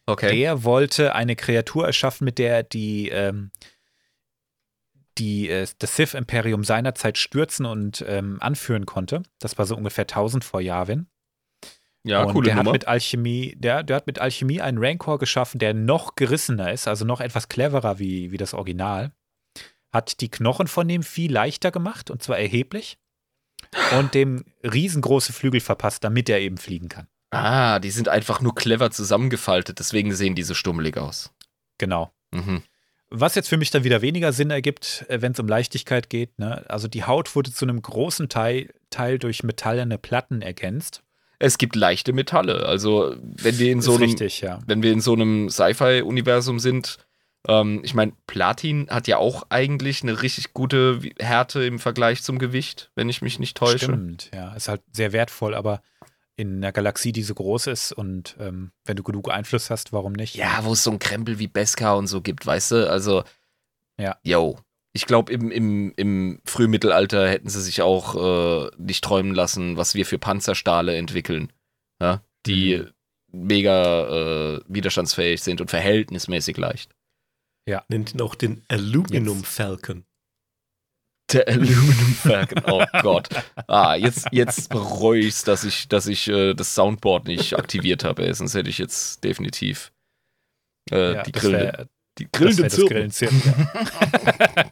[0.08, 0.36] Okay.
[0.36, 3.52] Der wollte eine Kreatur erschaffen, mit der die ähm,
[5.18, 9.24] die äh, das Sith-Imperium seinerzeit stürzen und ähm, anführen konnte.
[9.40, 11.08] Das war so ungefähr 1000 vor Yavin.
[12.04, 12.70] Ja, und coole der Nummer.
[12.70, 16.88] hat mit Alchemie, der, der hat mit Alchemie einen Rancor geschaffen, der noch gerissener ist,
[16.88, 19.12] also noch etwas cleverer wie, wie das Original.
[19.92, 23.00] Hat die Knochen von dem Vieh leichter gemacht, und zwar erheblich.
[23.98, 27.08] Und dem riesengroße Flügel verpasst, damit er eben fliegen kann.
[27.32, 31.34] Ah, die sind einfach nur clever zusammengefaltet, deswegen sehen die so stummelig aus.
[31.80, 32.14] Genau.
[32.32, 32.62] Mhm.
[33.18, 36.38] Was jetzt für mich dann wieder weniger Sinn ergibt, äh, wenn es um Leichtigkeit geht.
[36.38, 36.64] Ne?
[36.70, 41.02] Also die Haut wurde zu einem großen Teil, Teil durch metallene Platten ergänzt.
[41.40, 42.66] Es gibt leichte Metalle.
[42.66, 44.60] Also wenn wir in so einem, richtig, ja.
[44.68, 46.98] wenn wir in so einem Sci-Fi-Universum sind,
[47.48, 52.40] ähm, ich meine, Platin hat ja auch eigentlich eine richtig gute Härte im Vergleich zum
[52.40, 53.86] Gewicht, wenn ich mich nicht täusche.
[53.86, 55.82] Stimmt, ja, ist halt sehr wertvoll, aber
[56.38, 60.14] in einer Galaxie, die so groß ist und ähm, wenn du genug Einfluss hast, warum
[60.14, 60.36] nicht?
[60.36, 62.90] Ja, wo es so ein Krempel wie Beskar und so gibt, weißt du?
[62.90, 63.24] Also,
[64.00, 64.18] ja.
[64.24, 64.60] Yo.
[64.94, 69.94] Ich glaube, im, im, im Frühmittelalter hätten sie sich auch äh, nicht träumen lassen, was
[69.94, 71.52] wir für Panzerstahle entwickeln,
[72.02, 72.22] ja?
[72.46, 73.48] die mhm.
[73.48, 76.96] mega äh, widerstandsfähig sind und verhältnismäßig leicht.
[77.68, 77.84] Ja.
[77.90, 80.06] Nennt ihn auch den Aluminum Falcon.
[81.32, 83.30] Der Aluminum Falcon, oh Gott.
[83.68, 88.04] Ah, jetzt, jetzt bereue ich es, dass ich, dass ich äh, das Soundboard nicht aktiviert
[88.04, 89.92] habe, sonst hätte ich jetzt definitiv
[90.92, 91.90] äh, ja, die Grille.
[92.18, 93.12] Die Zirpen.
[93.12, 94.66] Zirpen ja.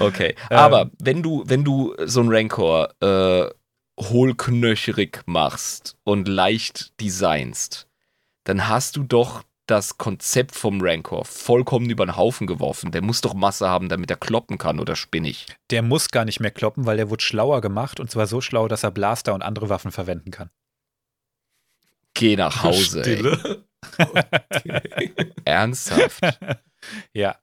[0.00, 3.50] okay, ähm, aber wenn du, wenn du so einen Rancor äh,
[4.00, 7.86] hohlknöcherig machst und leicht designst,
[8.44, 12.90] dann hast du doch das Konzept vom Rancor vollkommen über den Haufen geworfen.
[12.90, 15.46] Der muss doch Masse haben, damit er kloppen kann, oder spinnig?
[15.70, 18.68] Der muss gar nicht mehr kloppen, weil der wurde schlauer gemacht und zwar so schlau,
[18.68, 20.50] dass er Blaster und andere Waffen verwenden kann.
[22.14, 23.02] Geh nach Hause.
[23.02, 23.64] Stille.
[23.96, 25.12] Okay.
[25.44, 26.20] Ernsthaft.
[27.12, 27.36] ja.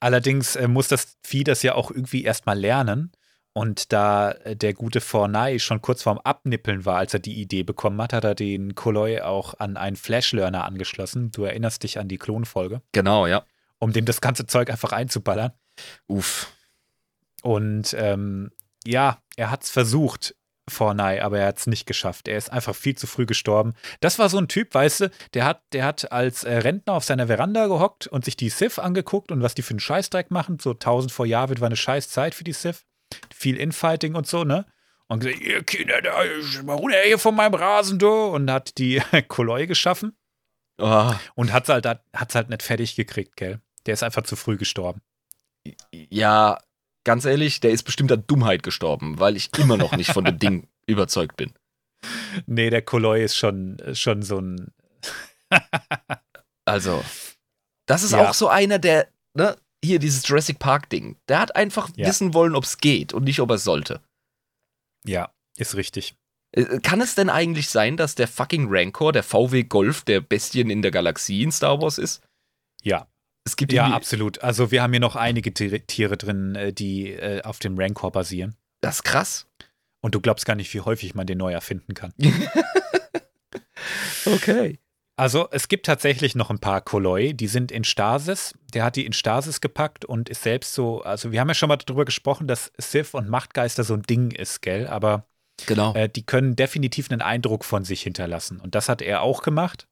[0.00, 3.12] Allerdings äh, muss das Vieh das ja auch irgendwie erstmal lernen.
[3.54, 7.62] Und da äh, der gute Fornay schon kurz vorm Abnippeln war, als er die Idee
[7.62, 11.30] bekommen hat, hat er den Koloi auch an einen Flash-Learner angeschlossen.
[11.30, 12.82] Du erinnerst dich an die Klonfolge.
[12.92, 13.44] Genau, ja.
[13.78, 15.52] Um dem das ganze Zeug einfach einzuballern.
[16.08, 16.52] Uff.
[17.42, 18.50] Und ähm,
[18.84, 20.34] ja, er hat es versucht.
[20.66, 22.26] Forney, aber er hat es nicht geschafft.
[22.26, 23.74] Er ist einfach viel zu früh gestorben.
[24.00, 27.04] Das war so ein Typ, weißt du, der hat, der hat als äh, Rentner auf
[27.04, 30.58] seiner Veranda gehockt und sich die Sith angeguckt und was die für einen Scheißdreck machen.
[30.58, 32.86] So 1000 vor Jahr wird war eine Scheißzeit für die Sith.
[33.34, 34.66] Viel Infighting und so, ne?
[35.06, 36.12] Und gesagt, ihr Kinder, da,
[36.64, 38.10] mal runter hier von meinem Rasen, du.
[38.10, 40.16] Und hat die Koloi geschaffen.
[40.78, 43.60] Oh, Und hat's halt, hat's halt nicht fertig gekriegt, gell?
[43.86, 45.02] Der ist einfach zu früh gestorben.
[45.92, 46.58] ja,
[47.04, 50.38] ganz ehrlich, der ist bestimmt an Dummheit gestorben, weil ich immer noch nicht von dem
[50.40, 51.52] Ding überzeugt bin.
[52.46, 54.72] Nee, der Koloi ist schon, schon so ein.
[56.64, 57.04] Also,
[57.86, 58.28] das ist Ja.
[58.28, 62.06] auch so einer, der, ne, hier dieses Jurassic Park-Ding, der hat einfach Ja.
[62.08, 64.00] wissen wollen, ob es geht und nicht, ob er es sollte.
[65.06, 66.16] Ja, ist richtig.
[66.52, 70.70] Äh, Kann es denn eigentlich sein, dass der fucking Rancor, der VW Golf der Bestien
[70.70, 72.22] in der Galaxie in Star Wars ist?
[72.82, 73.06] Ja,
[73.46, 74.42] Es gibt ja, absolut.
[74.42, 78.56] Also, wir haben hier noch einige Tiere, drin, äh, die äh, auf dem Rancor basieren.
[78.80, 79.46] das ist krass.
[80.00, 82.12] Und du glaubst gar nicht, wie häufig man den neu erfinden kann.
[84.26, 84.78] Okay.
[85.16, 88.52] Also, es gibt tatsächlich noch ein paar Koloi, die sind in Stasis.
[88.72, 91.02] Der hat die in Stasis gepackt und ist selbst so.
[91.02, 94.32] Also, wir haben ja schon mal darüber gesprochen, dass Sith und Machtgeister so ein Ding
[94.32, 94.88] ist, gell?
[94.88, 95.26] Aber
[95.66, 95.94] Genau.
[95.94, 98.58] äh, die können definitiv einen Eindruck von sich hinterlassen.
[98.60, 99.86] Und das hat er auch gemacht.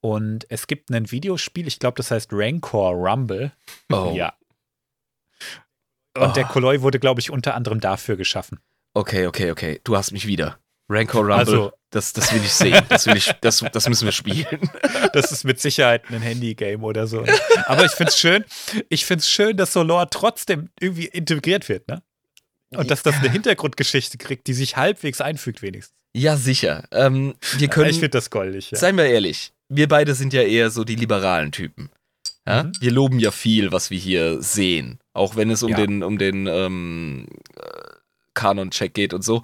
[0.00, 3.50] Und es gibt ein Videospiel, ich glaube, das heißt Rancor Rumble.
[3.90, 4.12] oh.
[4.14, 4.34] Ja.
[6.16, 6.52] Und der Oh.
[6.52, 8.60] Koloi wurde, glaube ich, unter anderem dafür geschaffen.
[8.94, 9.80] Okay, okay, okay.
[9.82, 10.58] Du hast mich wieder.
[10.88, 11.34] Rancor Rumble.
[11.38, 12.82] Also- das, das will ich sehen.
[12.90, 14.46] Das, will ich, das, das müssen wir spielen.
[15.12, 17.24] Das ist mit Sicherheit ein Handy-Game oder so.
[17.66, 18.44] Aber ich finde es schön,
[18.90, 22.02] ich schön, dass so Lore trotzdem irgendwie integriert wird, ne?
[22.74, 25.96] Und dass das eine Hintergrundgeschichte kriegt, die sich halbwegs einfügt, wenigstens.
[26.14, 26.84] Ja, sicher.
[26.90, 27.88] Ähm, wir können.
[27.88, 28.78] ich finde das goldig, ja.
[28.78, 31.88] Seien wir ehrlich, wir beide sind ja eher so die liberalen Typen.
[32.46, 32.64] Ja?
[32.64, 32.72] Mhm.
[32.80, 34.98] Wir loben ja viel, was wir hier sehen.
[35.14, 35.76] Auch wenn es um Ja.
[35.78, 37.26] den, um den ähm,
[37.56, 37.62] äh,
[38.34, 39.42] Kanon-Check geht und so.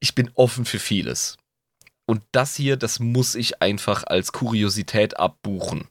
[0.00, 1.36] Ich bin offen für vieles.
[2.06, 5.86] Und das hier, das muss ich einfach als Kuriosität abbuchen.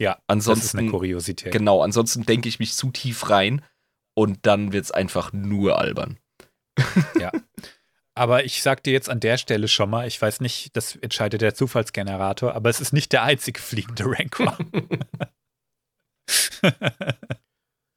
[0.00, 1.52] Ja, Das ist Ansonsten, eine Kuriosität.
[1.52, 3.64] genau, ansonsten denke ich mich zu tief rein
[4.14, 6.18] und dann wird es einfach nur albern.
[8.14, 11.40] Aber ich sag dir jetzt an der Stelle schon mal, ich weiß nicht, das entscheidet
[11.40, 14.58] der Zufallsgenerator, aber es ist nicht der einzige fliegende Rancor.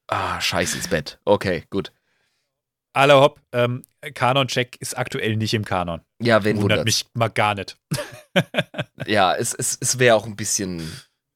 [0.08, 1.18] Ah, scheiß ins Bett.
[1.24, 1.92] Okay, gut.
[2.96, 3.82] Alle hopp, ähm,
[4.14, 6.00] Kanon-Check ist aktuell nicht im Kanon.
[6.22, 7.76] Ja, wen Wundert wundert mich mal gar nicht.
[9.06, 10.82] Ja, es, es, es wäre auch ein bisschen.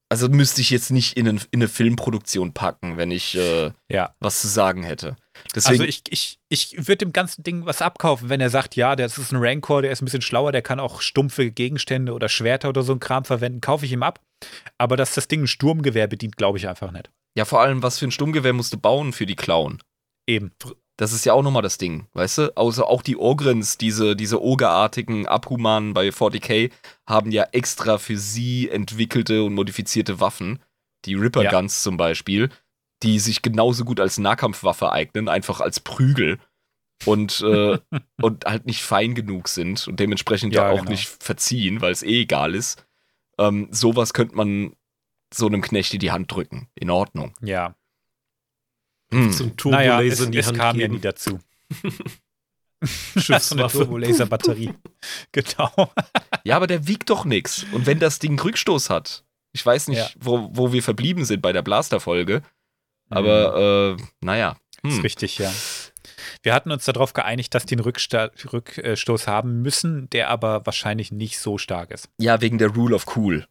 [0.09, 4.13] Also müsste ich jetzt nicht in, in eine Filmproduktion packen, wenn ich äh, Ja.
[4.19, 5.15] was zu sagen hätte.
[5.55, 8.95] Deswegen, Also ich, ich, ich würde dem ganzen Ding was abkaufen, wenn er sagt, ja,
[8.97, 12.27] das ist ein Rancor, der ist ein bisschen schlauer, der kann auch stumpfe Gegenstände oder
[12.27, 14.19] Schwerter oder so ein Kram verwenden, kaufe ich ihm ab.
[14.77, 17.09] Aber dass das Ding ein Sturmgewehr bedient, glaube ich einfach nicht.
[17.37, 19.81] ja, vor allem, was für ein Sturmgewehr musst du bauen für die Klauen?
[20.27, 20.51] Eben.
[21.01, 22.55] Das ist ja auch nochmal das Ding, weißt du?
[22.55, 26.69] Also auch die Ogrins, diese, diese Ogerartigen Abhumanen bei 40k,
[27.07, 30.59] haben ja extra für sie entwickelte und modifizierte Waffen.
[31.05, 31.49] Die Ripper Ja.
[31.49, 32.49] Guns zum Beispiel,
[33.01, 36.37] die sich genauso gut als Nahkampfwaffe eignen, einfach als Prügel.
[37.05, 37.79] Und, äh,
[38.21, 40.91] und halt nicht fein genug sind und dementsprechend Ja, ja, auch genau.
[40.91, 42.85] nicht verziehen, weil es eh egal ist.
[43.39, 44.75] Ähm, sowas könnte man
[45.33, 46.69] so einem Knecht in die Hand drücken.
[46.75, 47.33] In Ordnung.
[47.41, 47.73] Ja.
[49.13, 49.31] Hm.
[49.31, 50.95] So ein Naja, Turbolaser es, in die es Hand kam ja geben.
[50.95, 51.39] nie dazu.
[51.81, 51.87] so
[53.15, 53.77] eine Schiffswaffe.
[53.79, 54.73] Turbolaser-Batterie.
[55.31, 55.91] genau.
[56.43, 57.65] Ja, aber der wiegt doch nichts.
[57.71, 59.23] Und wenn das Ding Rückstoß hat,
[59.53, 60.09] ich weiß nicht, Ja.
[60.19, 62.41] wo, wo wir verblieben sind bei der Blaster-Folge,
[63.09, 64.55] aber äh, naja.
[64.83, 64.89] Mhm.
[64.89, 65.01] Ist Hm.
[65.01, 65.53] richtig, ja.
[66.43, 71.11] Wir hatten uns darauf geeinigt, dass die einen Rücksta Rückstoß haben müssen, der aber wahrscheinlich
[71.11, 72.09] nicht so stark ist.
[72.17, 73.45] Ja, wegen der Rule of Cool.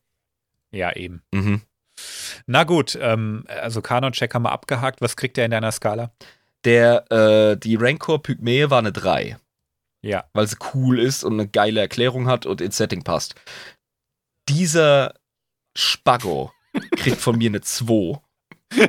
[0.73, 1.23] Ja, eben.
[1.33, 1.63] Mhm.
[2.47, 5.01] Na gut, ähm, also Kanon-Check haben wir abgehakt.
[5.01, 6.13] Was kriegt er in deiner Skala?
[6.65, 9.39] Der, äh, die Rancor Pygmäe war eine 3,
[10.03, 10.25] Ja.
[10.35, 13.35] weil sie cool ist und eine geile Erklärung hat und ins Setting passt.
[14.49, 15.15] Dieser
[15.77, 16.53] Spaggo
[16.97, 18.21] kriegt von mir eine 2.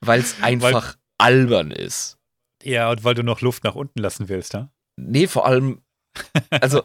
[0.00, 2.18] weil es einfach albern ist.
[2.62, 4.70] Ja, und weil du noch Luft nach unten lassen willst, ja?
[4.96, 5.82] Nee, vor allem,
[6.50, 6.82] also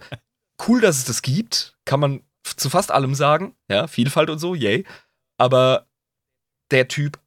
[0.68, 2.22] cool, dass es das gibt, kann man
[2.56, 3.56] zu fast allem sagen.
[3.70, 4.86] Ja, Vielfalt und so, yay.
[5.38, 5.88] Aber
[6.72, 7.20] der Typ,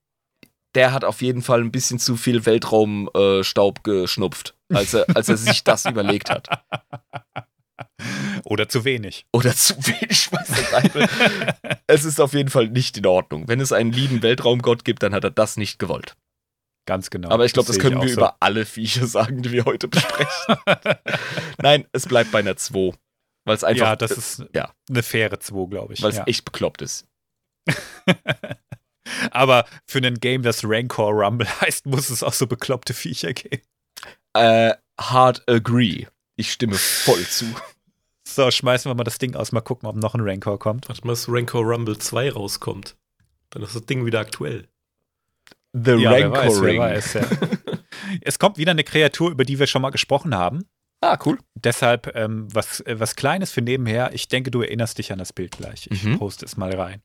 [0.74, 5.28] der hat auf jeden Fall ein bisschen zu viel Weltraumstaub äh, geschnupft, als er, als
[5.28, 6.48] er sich das überlegt hat.
[8.44, 9.26] Oder zu wenig.
[9.32, 11.08] Oder zu wenig, was das will.
[11.86, 13.48] Es ist auf jeden Fall nicht in Ordnung.
[13.48, 16.16] Wenn es einen lieben Weltraumgott gibt, dann hat er das nicht gewollt.
[16.86, 17.30] Ganz genau.
[17.30, 18.14] Aber ich glaube, das, sehe können wir so.
[18.14, 20.56] über alle Viecher sagen, die wir heute besprechen.
[21.58, 22.92] Nein, es bleibt bei einer 2.
[23.50, 24.72] Weil es einfach, Ja, das ist ja.
[24.88, 26.02] eine faire 2, glaube ich.
[26.02, 26.24] weil es Ja.
[26.24, 27.04] echt bekloppt ist.
[29.32, 33.62] Aber für ein Game, das Rancor Rumble heißt, muss es auch so bekloppte Viecher geben.
[34.34, 36.06] Äh, hard agree.
[36.36, 37.44] Ich stimme voll zu.
[38.28, 40.88] So, schmeißen wir mal das Ding aus, mal gucken, ob noch ein Rancor kommt.
[40.88, 42.96] Warte mal, dass Rancor Rumble 2 rauskommt.
[43.48, 44.68] Dann ist das Ding wieder aktuell.
[45.72, 46.78] The Ja, wer Rancor weiß, wer Ring.
[46.80, 47.22] weiß, ja.
[48.20, 50.64] es kommt wieder eine Kreatur, über die wir schon mal gesprochen haben.
[51.02, 51.38] Ah, cool.
[51.54, 54.12] Deshalb ähm, was, äh, was Kleines für nebenher.
[54.12, 55.88] Ich denke, du erinnerst dich an das Bild gleich.
[55.90, 56.18] Ich Mhm.
[56.18, 57.02] poste es mal rein.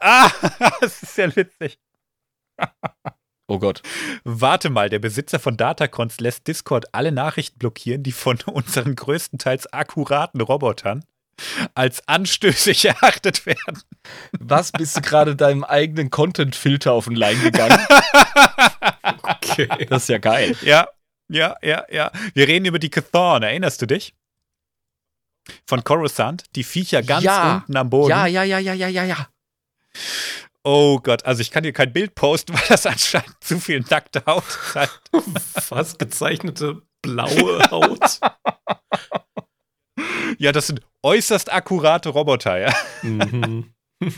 [0.00, 0.30] Ah,
[0.80, 1.78] das ist ja witzig.
[3.48, 3.82] Oh Gott.
[4.24, 9.70] Warte mal, der Besitzer von Datacons lässt Discord alle Nachrichten blockieren, die von unseren größtenteils
[9.72, 11.04] akkuraten Robotern
[11.74, 13.82] als anstößig erachtet werden.
[14.38, 17.78] Was bist du gerade deinem eigenen Content-Filter auf den Leim gegangen?
[19.22, 19.68] Okay.
[19.88, 20.56] Das ist ja geil.
[20.62, 20.88] Ja,
[21.32, 22.10] ja, ja, ja.
[22.34, 24.14] Wir reden über die Cathorn, erinnerst du dich?
[25.66, 27.56] Von Coruscant, die Viecher ganz Ja.
[27.56, 28.10] unten am Boden.
[28.10, 29.28] Ja, ja, ja, ja, ja, ja, ja.
[30.62, 34.22] Oh Gott, also ich kann dir kein Bild posten, weil das anscheinend zu viel nackte
[34.26, 35.00] Haut zeigt.
[35.60, 38.20] Fast gezeichnete blaue Haut.
[40.38, 42.74] Ja, das sind äußerst akkurate Roboter, ja.
[43.02, 43.74] mhm.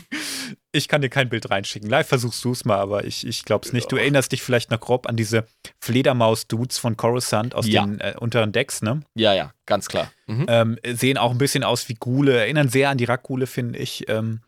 [0.75, 1.89] Ich kann dir kein Bild reinschicken.
[1.89, 3.91] Live versuchst du es mal, aber ich, ich glaube es nicht.
[3.91, 5.45] Du erinnerst dich vielleicht noch grob an diese
[5.79, 7.85] Fledermaus-Dudes von Coruscant aus Ja.
[7.85, 9.01] den äh, unteren Decks, ne?
[9.15, 10.11] Ja, ja, ganz klar.
[10.27, 10.45] Mhm.
[10.49, 14.03] Ähm, sehen auch ein bisschen aus wie Gule, erinnern sehr an die Rackgule, finde ich.
[14.09, 14.41] Ähm,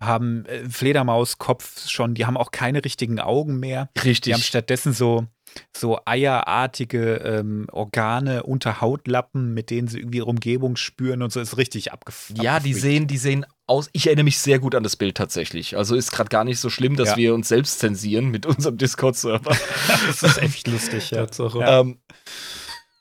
[0.00, 3.88] haben äh, Fledermauskopf schon, die haben auch keine richtigen Augen mehr.
[3.96, 4.46] Die haben Richtig.
[4.46, 5.26] stattdessen so,
[5.74, 11.40] so eierartige ähm, Organe unter Hautlappen, mit denen sie irgendwie ihre Umgebung spüren und so
[11.40, 12.42] ist richtig abgefahren.
[12.42, 13.88] Ja, die sehen, die sehen aus.
[13.92, 15.76] Ich erinnere mich sehr gut an das Bild tatsächlich.
[15.76, 17.16] Also ist gerade gar nicht so schlimm, dass Ja.
[17.16, 19.56] wir uns selbst zensieren mit unserem Discord-Server.
[20.06, 21.18] Das ist echt lustig, ja.
[21.26, 21.60] Tatsache.
[21.62, 21.98] Ähm,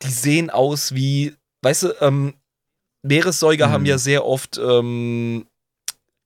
[0.04, 2.34] die sehen aus wie, weißt du, ähm,
[3.06, 3.72] Meeressäuger Mhm.
[3.72, 5.46] haben ja sehr oft ähm,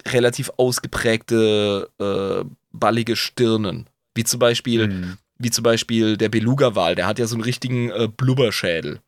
[0.07, 3.89] relativ ausgeprägte äh, ballige Stirnen.
[4.15, 5.17] Wie zum Beispiel, Mhm.
[5.39, 9.01] wie zum Beispiel der Beluga-Wal, der hat ja so einen richtigen äh, Blubberschädel.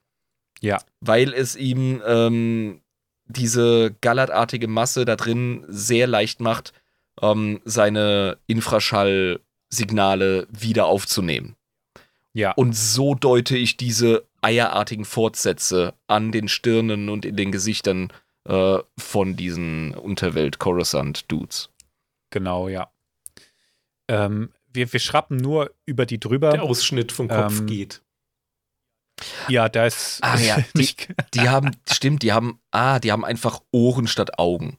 [0.61, 0.79] Ja.
[0.99, 2.81] Weil es ihm ähm,
[3.29, 6.73] diese gallertartige Masse da drin sehr leicht macht,
[7.21, 11.55] ähm, seine Infraschallsignale wieder aufzunehmen.
[12.33, 12.51] Ja.
[12.51, 18.11] Und so deute ich diese eierartigen Fortsätze an den Stirnen und in den Gesichtern
[18.45, 21.69] äh, von diesen Unterwelt-Coruscant-Dudes.
[22.31, 22.91] Genau, ja.
[24.07, 26.51] Ähm, wir, wir schrappen nur über die drüber.
[26.51, 28.01] Der Ausschnitt vom Kopf Ähm, geht.
[29.47, 30.89] Ja, da ist Ah, ja, die-
[31.33, 34.77] Die haben, stimmt, die haben, ah, die haben einfach Ohren statt Augen.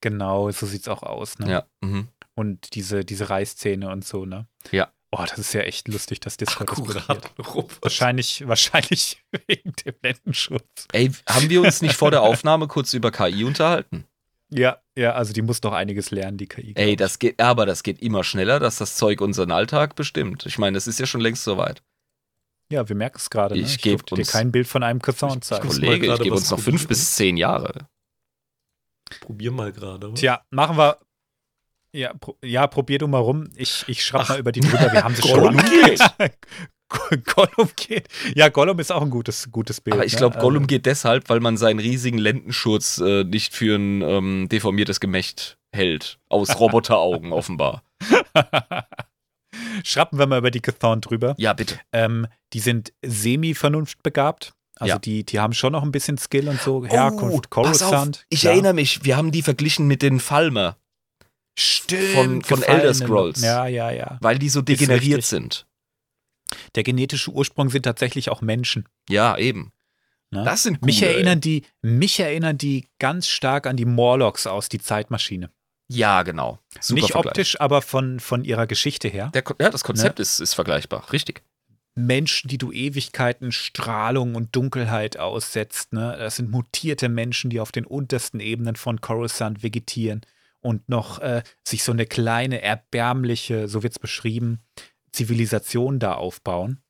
[0.00, 1.50] genau, so sieht's auch aus, ne?
[1.50, 1.66] Ja.
[1.80, 2.08] Mhm.
[2.34, 4.46] Und diese, diese Reißzähne und so, ne?
[4.72, 4.90] Ja.
[5.12, 6.78] Oh, das ist ja echt lustig, dass Discord das.
[7.08, 7.30] Akkurat.
[7.54, 7.78] Robert.
[7.82, 10.88] Wahrscheinlich, wahrscheinlich wegen dem Blendenschutz.
[10.92, 14.04] Ey, haben wir uns nicht vor der Aufnahme kurz über KI unterhalten?
[14.50, 16.72] Ja, ja, also die muss doch einiges lernen, die KI.
[16.76, 20.44] Ey, das geht, aber das geht immer schneller, dass das Zeug unseren Alltag bestimmt.
[20.46, 21.82] Ich meine, das ist ja schon längst soweit.
[22.70, 23.54] Ja, wir merken es gerade.
[23.54, 23.60] Ne?
[23.62, 25.68] Ich geb durfte dir uns- kein Bild von einem Cousin Ich- ich zeigen.
[25.68, 27.86] Kollege, ich gerade gebe uns noch fünf bis zehn Jahre.
[29.20, 30.12] Probier mal gerade.
[30.14, 30.98] Tja, machen wir.
[31.92, 33.48] Ja, pro, ja, probier du mal rum.
[33.54, 34.90] Ich, ich schraub mal über die drüber.
[34.92, 35.70] Wir haben sie Gollum schon.
[35.70, 36.00] geht.
[37.34, 38.08] Gollum geht.
[38.34, 39.94] Ja, Gollum ist auch ein gutes, gutes Bild.
[39.94, 40.18] Aber ich ne?
[40.18, 44.48] glaube, Gollum Also, geht deshalb, weil man seinen riesigen Lendenschurz äh, nicht für ein ähm,
[44.50, 46.18] deformiertes Gemächt hält.
[46.28, 47.82] Aus Roboteraugen offenbar.
[49.84, 51.34] Schrappen wir mal über die Cathon drüber.
[51.38, 51.78] Ja, bitte.
[51.92, 54.54] Ähm, die sind semi-vernunftbegabt.
[54.76, 54.98] Also Ja.
[54.98, 56.84] die, die haben schon noch ein bisschen Skill und so.
[56.84, 58.26] Herkunft, Oh, pass auf, Coruscant.
[58.28, 58.54] ich klar.
[58.54, 60.76] erinnere mich, wir haben die verglichen mit den Falmer,
[61.56, 62.62] Stimmt, von- von.
[62.64, 63.40] Elder Scrolls.
[63.40, 64.18] Ja, ja, ja.
[64.20, 65.66] weil die so degeneriert sind.
[66.74, 68.88] Der genetische Ursprung sind tatsächlich auch Menschen.
[69.08, 69.72] Ja, eben.
[70.30, 70.42] Ne?
[70.44, 71.14] Das sind mich gute, ey.
[71.14, 75.50] erinnern die, mich erinnern die ganz stark an die Morlocks aus die Zeitmaschine.
[75.88, 76.58] Ja, genau.
[76.80, 77.30] Super Nicht Vergleich.
[77.30, 79.30] optisch, aber von, von ihrer Geschichte her.
[79.34, 81.42] Der, ja, das Konzept ist, ist vergleichbar, richtig.
[81.94, 85.92] Menschen, die du Ewigkeiten Strahlung und Dunkelheit aussetzt.
[85.92, 86.16] Ne?
[86.18, 90.22] Das sind mutierte Menschen, die auf den untersten Ebenen von Coruscant vegetieren
[90.60, 94.60] und noch äh, sich so eine kleine, erbärmliche, so wird es beschrieben,
[95.12, 96.80] Zivilisation da aufbauen.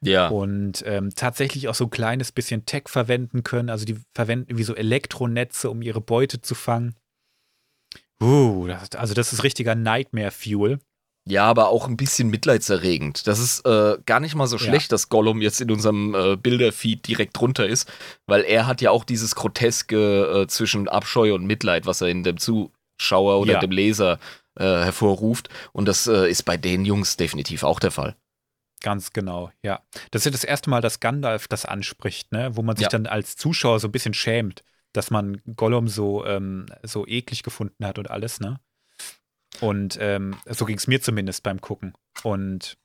[0.00, 0.28] Ja.
[0.28, 3.68] Und ähm, tatsächlich auch so ein kleines bisschen Tech verwenden können.
[3.68, 6.94] Also die verwenden irgendwie so Elektronetze, um ihre Beute zu fangen.
[8.22, 10.78] Uh, das, also das ist richtiger Nightmare-Fuel.
[11.28, 13.26] Ja, aber auch ein bisschen mitleidserregend.
[13.28, 14.64] Das ist äh, gar nicht mal so Ja.
[14.64, 17.88] schlecht, dass Gollum jetzt in unserem äh, Bilderfeed direkt drunter ist,
[18.26, 22.24] weil er hat ja auch dieses Groteske äh, zwischen Abscheu und Mitleid, was er in
[22.24, 23.58] dem Zuschauer oder Ja.
[23.60, 24.18] dem Leser
[24.58, 25.48] äh, hervorruft.
[25.72, 28.16] Und das äh, ist bei den Jungs definitiv auch der Fall.
[28.82, 29.80] Ganz genau, ja.
[30.10, 32.56] Das ist ja das erste Mal, dass Gandalf das anspricht, ne?
[32.56, 32.88] wo man sich Ja.
[32.88, 37.84] dann als Zuschauer so ein bisschen schämt, dass man Gollum so, ähm, so eklig gefunden
[37.84, 38.60] hat und alles, ne?
[39.60, 41.92] Und ähm, so ging es mir zumindest beim Gucken.
[42.22, 42.76] Und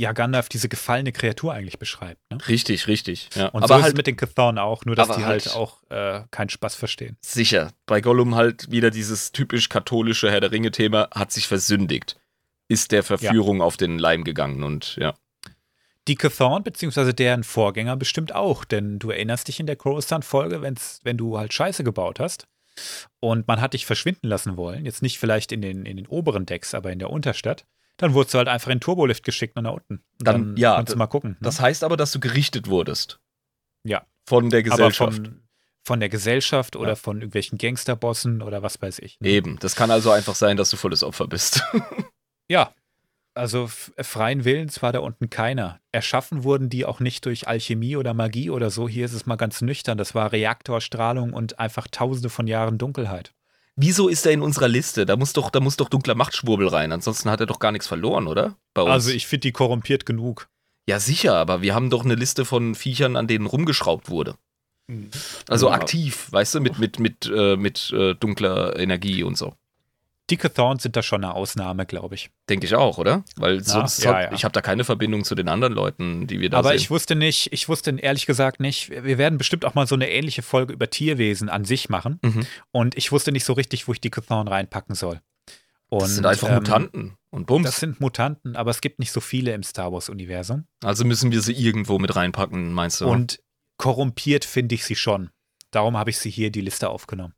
[0.00, 2.20] ja Gandalf diese gefallene Kreatur eigentlich beschreibt.
[2.30, 2.38] Ne?
[2.48, 3.28] Richtig, richtig.
[3.34, 3.48] Ja.
[3.48, 6.22] Und aber so halt mit den Chthon auch, nur dass die halt, halt- auch äh,
[6.30, 7.18] keinen Spaß verstehen.
[7.22, 7.72] sicher.
[7.86, 12.18] Bei Gollum halt wieder dieses typisch katholische Herr der Ringe-Thema, hat sich versündigt.
[12.68, 15.14] Ist der Verführung auf den Leim gegangen und ja.
[16.10, 21.00] Die Chthon, beziehungsweise deren Vorgänger bestimmt auch, denn du erinnerst dich in der Coruscant-Folge, wenn's-
[21.04, 22.46] wenn du halt Scheiße gebaut hast
[23.20, 26.46] und man hat dich verschwinden lassen wollen, jetzt nicht vielleicht in den, in den oberen
[26.46, 27.64] Decks, aber in der Unterstadt,
[27.96, 30.02] dann wurdest du halt einfach in den Turbolift geschickt und nach unten.
[30.18, 31.30] Dann- ja, kannst du mal gucken.
[31.32, 31.36] Ne?
[31.42, 33.20] Das heißt aber, dass du gerichtet wurdest.
[33.84, 34.04] Ja.
[34.26, 35.16] Von der aber Gesellschaft.
[35.18, 35.42] von,
[35.84, 36.94] von der Gesellschaft oder Ja.
[36.96, 39.20] von irgendwelchen Gangsterbossen oder was weiß ich.
[39.20, 39.28] ne?
[39.28, 39.58] Eben.
[39.60, 41.62] Das kann also einfach sein, dass du volles Opfer bist.
[42.48, 42.74] Ja,
[43.40, 45.80] also f- freien Willens war da unten keiner.
[45.90, 48.88] Erschaffen wurden die auch nicht durch Alchemie oder Magie oder so.
[48.88, 49.98] Hier ist es mal ganz nüchtern.
[49.98, 53.32] Das war Reaktorstrahlung und einfach tausende von Jahren Dunkelheit.
[53.76, 55.06] Wieso ist er in unserer Liste?
[55.06, 56.92] Da muss doch, da muss doch dunkler Machtschwurbel rein.
[56.92, 58.56] Ansonsten hat er doch gar nichts verloren, oder?
[58.74, 58.90] Bei uns.
[58.92, 60.48] Also ich finde die korrumpiert genug.
[60.88, 64.34] ja, sicher, aber wir haben doch eine Liste von Viechern, an denen rumgeschraubt wurde.
[65.48, 65.74] Also Ja.
[65.74, 69.54] aktiv, weißt du, mit, mit, mit, äh, mit äh, dunkler Energie und so.
[70.30, 72.30] Die Chthons sind da schon eine Ausnahme, glaube ich.
[72.48, 73.24] Denke ich auch, oder?
[73.36, 74.32] Weil sonst ja, hat, ja.
[74.32, 76.78] ich habe da keine Verbindung zu den anderen Leuten, die wir da Aber sehen.
[76.78, 80.08] ich wusste nicht, ich wusste ehrlich gesagt nicht, wir werden bestimmt auch mal so eine
[80.08, 82.20] ähnliche Folge über Tierwesen an sich machen.
[82.22, 82.46] Mhm.
[82.70, 85.20] Und ich wusste nicht so richtig, wo ich die Chthon reinpacken soll.
[85.88, 87.66] Und, das sind einfach ähm, Mutanten und Bums.
[87.66, 90.66] Das sind Mutanten, aber es gibt nicht so viele im Star Wars-Universum.
[90.84, 93.08] also müssen wir sie irgendwo mit reinpacken, meinst du?
[93.08, 93.42] Und
[93.76, 95.30] korrumpiert finde ich sie schon.
[95.72, 97.34] Darum habe ich sie hier die Liste aufgenommen.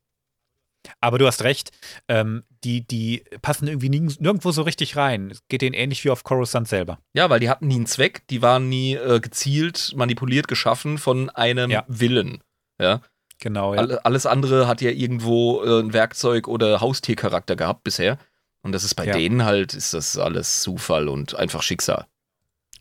[1.00, 1.70] Aber du hast recht,
[2.08, 5.30] ähm, die, die passen irgendwie nirg- nirgendwo so richtig rein.
[5.30, 6.98] Es geht denen ähnlich wie auf Coruscant selber.
[7.14, 11.30] Ja, weil die hatten nie einen Zweck, die waren nie äh, gezielt, manipuliert, geschaffen von
[11.30, 11.84] einem Ja.
[11.88, 12.42] Willen.
[12.80, 13.00] Ja?
[13.38, 13.80] Genau, ja.
[13.80, 18.18] Alle, alles andere hat ja irgendwo äh, ein Werkzeug oder Haustiercharakter gehabt bisher.
[18.62, 19.12] Und das ist bei Ja.
[19.12, 22.06] denen halt, ist das alles Zufall und einfach Schicksal.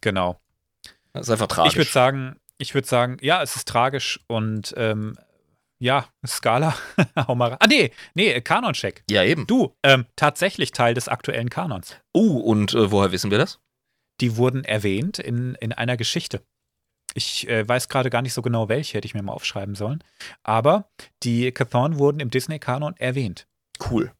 [0.01, 0.39] Genau.
[1.13, 1.73] Das ist einfach tragisch.
[1.73, 5.17] Ich würde sagen, ich würde sagen, ja, es ist tragisch und ähm,
[5.81, 6.75] ja, Skala,
[7.27, 7.57] hau mal.
[7.59, 9.03] Ah, nee, nee, Kanon-Check.
[9.09, 9.47] ja, eben.
[9.47, 11.97] Du, ähm, tatsächlich Teil des aktuellen Kanons.
[12.15, 13.59] Uh, und äh, woher wissen wir das?
[14.19, 16.45] Die wurden erwähnt in, in einer Geschichte.
[17.15, 20.03] Ich äh, weiß gerade gar nicht so genau, welche, hätte ich mir mal aufschreiben sollen.
[20.43, 20.87] Aber
[21.23, 23.47] die Chthon wurden im Disney-Kanon erwähnt.
[23.89, 24.11] Cool.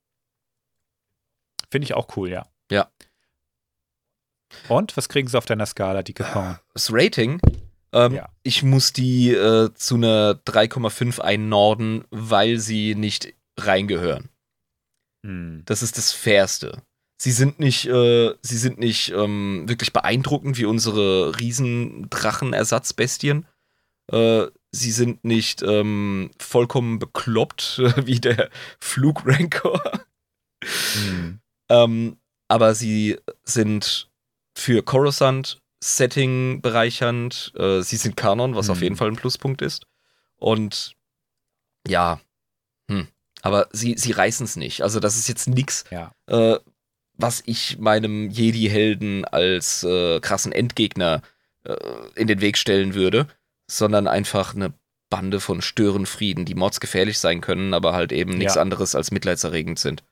[1.70, 2.48] Finde ich auch cool, ja.
[2.72, 2.90] Ja.
[4.68, 6.58] Und was kriegen sie auf deiner Skala, die Chthon?
[6.74, 7.40] Das Rating,
[7.94, 8.30] ähm, Ja.
[8.44, 14.30] ich muss die äh, zu einer 3,5 einnorden, weil sie nicht reingehören.
[15.26, 15.64] Hm.
[15.66, 16.82] Das ist das Fairste.
[17.22, 23.46] Sie sind nicht, äh, sie sind nicht ähm, wirklich beeindruckend wie unsere Riesendrachenersatzbestien.
[24.12, 28.50] Äh, sie sind nicht ähm, vollkommen bekloppt wie der
[28.80, 29.84] Flugrancor.
[30.64, 31.40] Hm.
[31.70, 34.10] Ähm, aber sie sind
[34.58, 37.54] für Coruscant Setting bereichernd.
[37.58, 38.72] Äh, sie sind Kanon, was Mhm.
[38.72, 39.86] auf jeden Fall ein Pluspunkt ist.
[40.38, 40.96] Und
[41.88, 42.20] ja,
[42.90, 43.08] hm.
[43.42, 44.82] aber sie, sie reißen es nicht.
[44.82, 46.12] Also das ist jetzt nichts, Ja.
[46.28, 46.60] äh,
[47.14, 51.22] was ich meinem Jedi-Helden als äh, krassen Endgegner
[51.64, 51.76] äh,
[52.16, 53.28] in den Weg stellen würde,
[53.70, 54.74] sondern einfach eine
[55.10, 58.62] Bande von Störenfrieden, die mordsgefährlich sein können, aber halt eben nichts Ja.
[58.62, 60.04] anderes als mitleidserregend sind.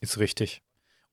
[0.00, 0.62] Ist richtig.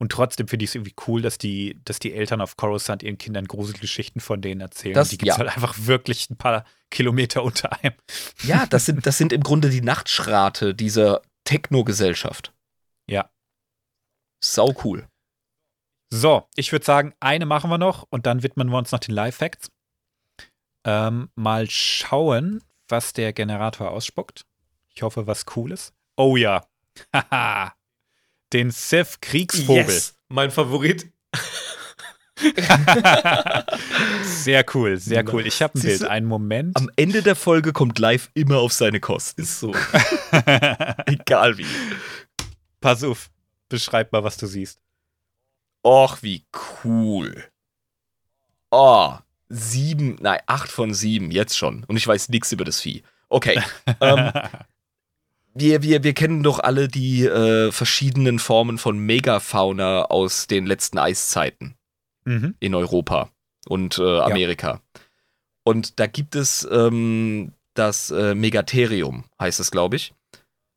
[0.02, 3.18] Und trotzdem finde ich es irgendwie cool, dass die, dass die Eltern auf Coruscant ihren
[3.18, 4.94] Kindern Gruselgeschichten von denen erzählen.
[4.96, 5.44] Das- die gibt es ja.
[5.46, 7.94] halt einfach wirklich ein paar Kilometer unter einem.
[8.44, 12.54] Ja, das sind, das sind im Grunde die Nachtschrate dieser Techno-Gesellschaft.
[13.08, 13.30] Ja.
[14.42, 15.08] Sau cool.
[16.12, 19.14] So, ich würde sagen, eine machen wir noch und dann widmen wir uns noch den
[19.14, 19.70] Live-Facts.
[20.86, 24.46] Ähm, mal schauen, was der Generator ausspuckt.
[24.96, 25.94] Ich hoffe, was Cooles.
[26.16, 26.66] Oh ja.
[27.14, 27.74] Haha.
[28.54, 29.94] Den Sith-Kriegsvogel.
[29.94, 31.12] Yes, mein Favorit.
[34.24, 35.46] Sehr cool, sehr cool.
[35.46, 36.02] Ich habe ein Siehst Bild.
[36.04, 36.10] du?
[36.10, 36.78] Einen Moment.
[36.78, 39.42] Am Ende der Folge kommt live immer auf seine Kosten.
[39.42, 39.74] Ist so.
[41.06, 41.66] Egal wie.
[42.80, 43.30] Pass auf.
[43.68, 44.80] Beschreib mal, was du siehst.
[45.86, 46.46] Och, wie
[46.84, 47.44] cool.
[48.72, 49.16] Oh,
[49.50, 51.84] sieben, nein, acht von sieben, jetzt schon.
[51.86, 53.04] Und ich weiß nichts über das Vieh.
[53.30, 53.62] Okay.
[54.02, 54.32] ähm,
[55.54, 60.98] wir, wir, wir kennen doch alle die äh, verschiedenen Formen von Megafauna aus den letzten
[60.98, 61.76] Eiszeiten.
[62.26, 62.56] mhm.
[62.60, 63.30] in Europa
[63.68, 64.82] und äh, Amerika.
[65.64, 70.14] Und da gibt es ähm, das äh, Megatherium, heißt es, glaube ich.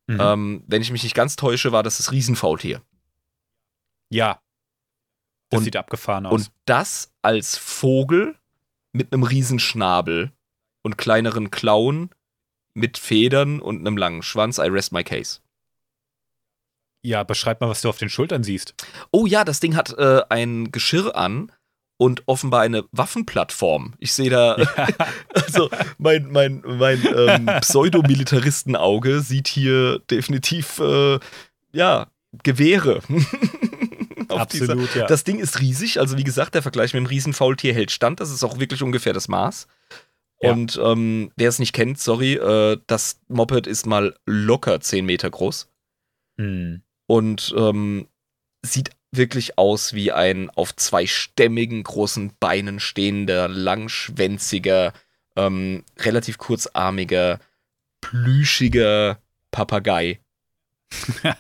[0.06, 0.18] Mhm.
[0.20, 2.82] Ähm, wenn ich mich nicht ganz täusche, war das das Riesenfaultier.
[4.10, 4.40] ja.
[5.50, 6.32] Das Und- sieht abgefahren aus.
[6.32, 8.36] Und das als Vogel
[8.92, 10.32] mit einem Riesenschnabel
[10.82, 12.08] und kleineren Klauen
[12.74, 14.58] mit Federn und einem langen Schwanz.
[14.58, 15.40] I rest my case.
[17.04, 18.74] ja, beschreib mal, was du auf den Schultern siehst.
[19.10, 21.50] Oh ja, das Ding hat äh, ein Geschirr an
[21.96, 23.94] und offenbar eine Waffenplattform.
[23.98, 24.88] Ich sehe da, ja.
[25.34, 31.18] also mein, mein, mein ähm, Pseudomilitaristenauge sieht hier definitiv, äh,
[31.72, 32.08] ja,
[32.42, 33.02] Gewehre.
[34.28, 35.00] Absolut, dieser.
[35.00, 35.06] ja.
[35.06, 38.20] Das Ding ist riesig, also wie gesagt, der Vergleich mit dem Riesenfaultier hält stand.
[38.20, 39.66] Das ist auch wirklich ungefähr das Maß.
[40.42, 40.52] Ja.
[40.52, 45.30] Und ähm, wer es nicht kennt, sorry, äh, das Moped ist mal locker 10 Meter
[45.30, 45.68] groß.
[46.38, 46.82] Hm.
[47.06, 48.08] Und ähm,
[48.62, 54.92] sieht wirklich aus wie ein auf zwei stämmigen großen Beinen stehender, langschwänziger,
[55.36, 57.38] ähm, relativ kurzarmiger,
[58.00, 59.18] plüschiger
[59.50, 60.20] Papagei.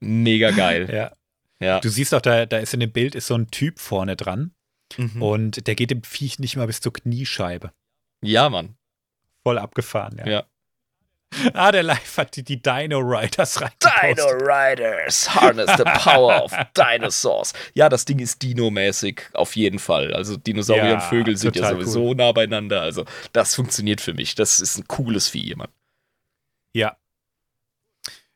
[0.00, 0.88] Mega geil.
[0.92, 1.12] Ja.
[1.60, 1.80] ja.
[1.80, 4.52] Du siehst auch, da, da ist in dem Bild ist so ein Typ vorne dran
[4.98, 5.22] Mhm.
[5.22, 7.72] und der geht dem Viech nicht mal bis zur Kniescheibe.
[8.26, 8.76] Ja, Mann.
[9.42, 10.26] Voll abgefahren, ja.
[10.26, 10.44] Ja.
[11.52, 14.18] Ah, der Live hat die, die Dino Riders reingepostet.
[14.18, 17.52] Dino Riders, harness the power of dinosaurs.
[17.74, 20.14] Ja, das Ding ist Dino-mäßig, auf jeden Fall.
[20.14, 22.82] Also Dinosaurier Ja, und Vögel sind ja sowieso nah beieinander.
[22.82, 24.36] Also das funktioniert für mich.
[24.36, 25.70] Das ist ein cooles Vieh, Mann.
[26.72, 26.96] Ja.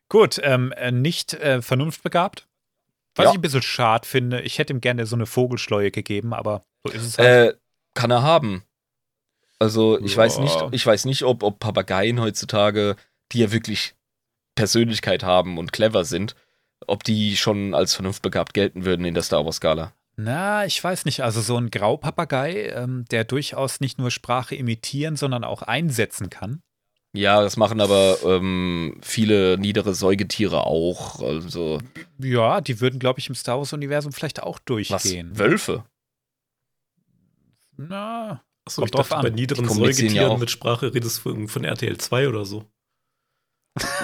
[0.09, 2.48] Gut, ähm, äh, nicht äh, vernunftbegabt.
[3.15, 3.31] Was Ja.
[3.31, 6.93] ich ein bisschen schade finde, ich hätte ihm gerne so eine Vogelschleue gegeben, aber so
[6.93, 7.55] ist es halt.
[7.55, 7.59] Äh,
[7.94, 8.65] kann er haben.
[9.59, 10.18] Also ich Ja.
[10.18, 12.97] weiß nicht, ich weiß nicht, ob, ob Papageien heutzutage,
[13.32, 13.94] die ja wirklich
[14.55, 16.35] Persönlichkeit haben und clever sind,
[16.86, 19.93] ob die schon als vernunftbegabt gelten würden in der Star Wars-Skala.
[20.16, 21.22] Na, ich weiß nicht.
[21.22, 26.60] Also so ein Graupapagei, ähm, der durchaus nicht nur Sprache imitieren, sondern auch einsetzen kann.
[27.14, 31.20] Ja, das machen aber ähm, viele niedere Säugetiere auch.
[31.22, 31.80] Also
[32.18, 34.64] Ja, die würden, glaube ich, im Star Wars-Universum vielleicht auch was?
[34.64, 35.39] durchgehen.
[35.39, 35.85] Wölfe?
[37.76, 40.39] Na, Achso, Kommt ich dachte, bei niederen ja Säugetieren auch.
[40.39, 42.66] mit Sprache redest du von, von RTL 2 oder so.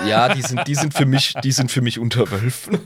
[0.07, 2.79] Ja, die sind, die sind für mich, die sind für mich unter Wölfen.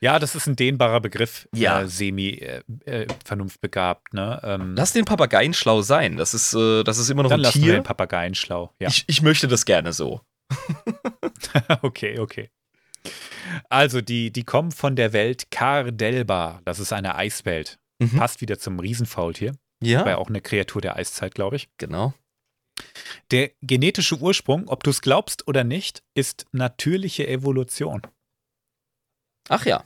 [0.00, 1.46] ja, das ist ein dehnbarer Begriff.
[1.54, 1.82] Ja.
[1.82, 4.40] Äh, Semi-vernunftbegabt, ne?
[4.42, 6.16] Ähm, Lass den Papageien schlau sein.
[6.16, 7.74] Das ist, äh, das ist immer noch dann ein lassen wir Tier.
[7.74, 8.72] den Papageien schlau.
[8.78, 8.88] Ja.
[8.88, 10.22] Ich, ich möchte das gerne so.
[11.82, 12.48] okay, okay.
[13.68, 16.62] Also, die, die kommen von der Welt Kardelba.
[16.64, 17.78] Das ist eine Eiswelt.
[17.98, 18.16] Mhm.
[18.16, 19.54] Passt wieder zum Riesenfaultier.
[19.82, 21.68] Ja, War ja auch eine Kreatur der Eiszeit, glaube ich.
[21.78, 22.14] genau.
[23.32, 28.02] Der genetische Ursprung, ob du es glaubst oder nicht, ist natürliche Evolution.
[29.48, 29.84] Ach ja.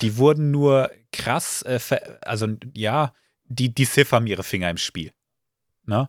[0.00, 1.78] Die wurden nur krass, äh,
[2.22, 3.14] also ja,
[3.44, 5.12] die, die Sith haben ihre Finger im Spiel.
[5.84, 6.08] Ne?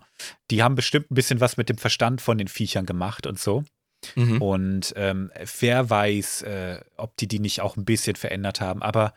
[0.51, 3.63] Die haben bestimmt ein bisschen was mit dem Verstand von den Viechern gemacht und so.
[4.15, 4.41] Mhm.
[4.41, 8.81] Und ähm, wer weiß, äh, ob die die nicht auch ein bisschen verändert haben.
[8.81, 9.13] Aber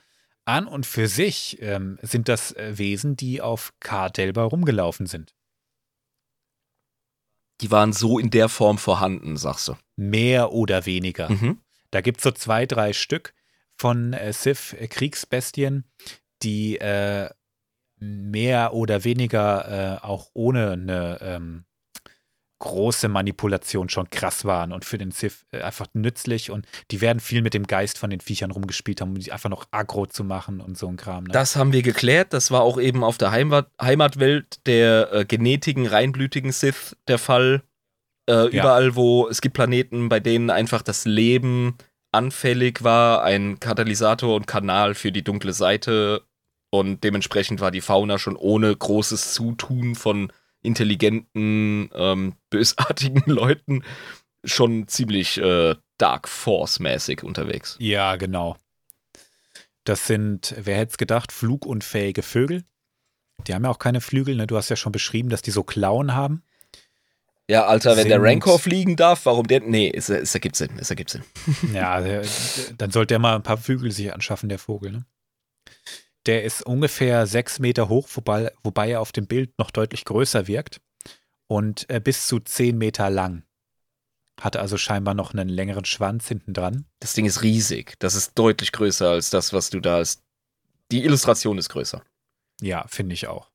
[0.47, 5.35] an und für sich ähm, sind das äh, Wesen, die auf Kardelba rumgelaufen sind.
[7.61, 9.77] Die waren so in der Form vorhanden, sagst du.
[9.97, 11.31] Mehr oder weniger.
[11.31, 11.61] Mhm.
[11.91, 13.35] Da gibt es so zwei, drei Stück
[13.77, 15.85] von äh, Sith-Kriegsbestien,
[16.43, 17.31] die äh,
[17.99, 21.65] mehr oder weniger äh, auch ohne eine ähm,
[22.59, 27.21] große Manipulation schon krass waren und für den Sith äh, einfach nützlich und die werden
[27.21, 30.25] viel mit dem Geist von den Viechern rumgespielt haben, um die einfach noch aggro zu
[30.25, 31.25] machen und so ein Kram.
[31.25, 31.33] Ne?
[31.33, 32.33] Das haben wir geklärt.
[32.33, 37.63] Das war auch eben auf der Heimat, Heimatwelt der äh, genetigen, reinblütigen Sith der Fall.
[38.29, 41.77] Äh, Überall, wo es gibt Planeten, bei denen einfach das Leben
[42.13, 46.23] anfällig war, ein Katalysator und Kanal für die dunkle Seite
[46.71, 50.33] und dementsprechend war die Fauna schon ohne großes Zutun von
[50.67, 53.83] intelligenten, ähm, bösartigen Leuten
[54.45, 57.77] schon ziemlich äh, Dark Force-mäßig unterwegs.
[57.81, 58.57] ja, genau.
[59.85, 62.65] Das sind, wer hätte es gedacht, flugunfähige Vögel.
[63.47, 64.49] Die haben ja auch keine Flügel, ne?
[64.49, 66.43] Du hast ja schon beschrieben, dass die so Klauen haben.
[67.49, 69.61] Ja, Alter, wenn der Rancor fliegen darf, warum der.
[69.61, 71.23] Nee, es, es ergibt Sinn, es ergibt Sinn.
[71.73, 72.25] Ja, der,
[72.77, 74.91] dann sollte er mal ein paar Flügel sich anschaffen, der Vogel.
[74.91, 75.07] Ne?
[76.27, 80.49] Der ist ungefähr sechs Meter hoch, wobei, wobei er auf dem Bild noch deutlich größer
[80.49, 80.81] wirkt
[81.47, 83.45] und äh, bis zu zehn Meter lang.
[84.41, 86.85] Hatte also scheinbar noch einen längeren Schwanz hinten dran.
[87.01, 87.95] Das Ding ist riesig.
[88.01, 90.23] Das ist deutlich größer als das, was du da als.
[90.93, 92.03] Die Illustration ist größer.
[92.61, 93.51] Ja, finde ich auch.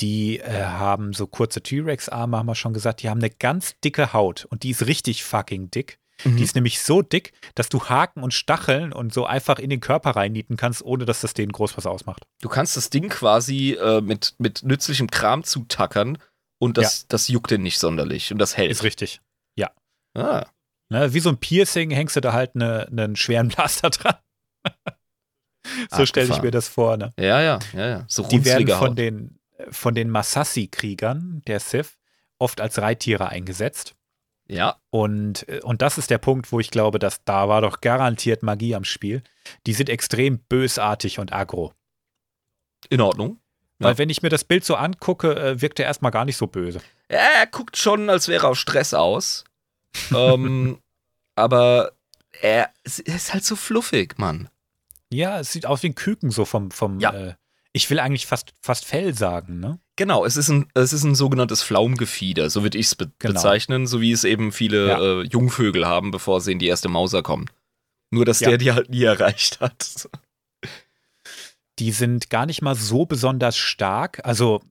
[0.00, 3.02] Die äh, haben so kurze T-Rex-Arme, haben wir schon gesagt.
[3.02, 6.00] Die haben eine ganz dicke Haut und die ist richtig fucking dick.
[6.24, 9.80] Die ist nämlich so dick, dass du Haken und Stacheln und so einfach in den
[9.80, 12.24] Körper reinnieten kannst, ohne dass das denen groß was ausmacht.
[12.40, 16.18] Du kannst das Ding quasi äh, mit, mit nützlichem Kram zutackern
[16.58, 18.70] und das, das juckt den nicht sonderlich und das hält.
[18.70, 19.20] Ist richtig.
[20.14, 20.44] Ah,
[20.90, 24.16] Ne, wie so ein Piercing hängst du da halt ne- einen schweren Blaster dran.
[25.90, 26.96] so stelle ich mir das vor.
[26.98, 27.12] Ne?
[27.18, 28.04] ja, ja, ja, ja.
[28.08, 28.98] So Die werden von Haut.
[28.98, 29.38] den,
[29.70, 31.96] von den Masassi-Kriegern der Sith
[32.38, 33.94] oft als Reittiere eingesetzt.
[34.52, 34.76] Ja.
[34.90, 38.42] Und, äh, und das ist der Punkt, wo ich glaube, dass da war doch garantiert
[38.42, 39.22] Magie am Spiel.
[39.66, 41.72] Die sind extrem bösartig und aggro.
[42.90, 43.40] In Ordnung.
[43.78, 43.98] Weil Ja.
[43.98, 46.80] wenn ich mir das Bild so angucke, äh, wirkt er erstmal gar nicht so böse.
[47.10, 49.44] Ja, er guckt schon, als wäre er auf Stress aus.
[50.14, 50.78] ähm,
[51.34, 51.92] aber
[52.40, 54.48] er, ist halt so fluffig, Mann.
[55.12, 57.12] Ja, es sieht aus wie ein Küken so vom, vom Ja.
[57.12, 57.34] äh,
[57.72, 59.78] ich will eigentlich fast, fast Fell sagen, ne?
[59.96, 63.34] Genau, es ist ein, es ist ein sogenanntes Flaumgefieder, so würde ich es be Genau.
[63.34, 65.00] bezeichnen, so wie es eben viele Ja.
[65.00, 67.46] äh, Jungvögel haben, bevor sie in die erste Mauser kommen.
[68.10, 68.50] Nur, dass Ja.
[68.50, 70.08] der die halt nie erreicht hat.
[71.78, 74.62] Die sind gar nicht mal so besonders stark, also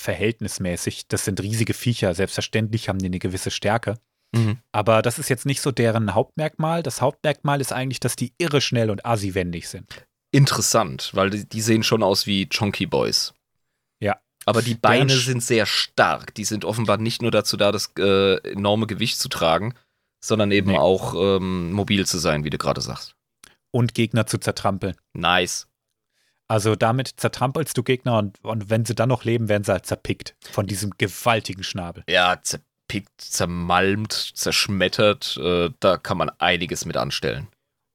[0.00, 1.06] verhältnismäßig.
[1.08, 3.98] Das sind riesige Viecher, selbstverständlich haben die eine gewisse Stärke.
[4.34, 4.58] Mhm.
[4.72, 6.82] Aber das ist jetzt nicht so deren Hauptmerkmal.
[6.82, 10.06] Das Hauptmerkmal ist eigentlich, dass die irre schnell und assi-wendig sind.
[10.32, 13.34] Interessant, weil die, die sehen schon aus wie Chonky Boys.
[14.00, 14.16] Ja.
[14.46, 16.34] Aber die Beine sind sehr stark.
[16.34, 19.74] Die sind offenbar nicht nur dazu da, das äh, enorme Gewicht zu tragen,
[20.24, 20.78] sondern eben Nee.
[20.78, 23.14] auch ähm, mobil zu sein, wie du gerade sagst.
[23.72, 24.96] Und Gegner zu zertrampeln.
[25.14, 25.66] Nice.
[26.48, 29.86] Also damit zertrampelst du Gegner und, und wenn sie dann noch leben, werden sie halt
[29.86, 32.02] zerpickt von diesem gewaltigen Schnabel.
[32.08, 35.36] Ja, zerpickt, zermalmt, zerschmettert.
[35.40, 37.46] Äh, da kann man einiges mit anstellen.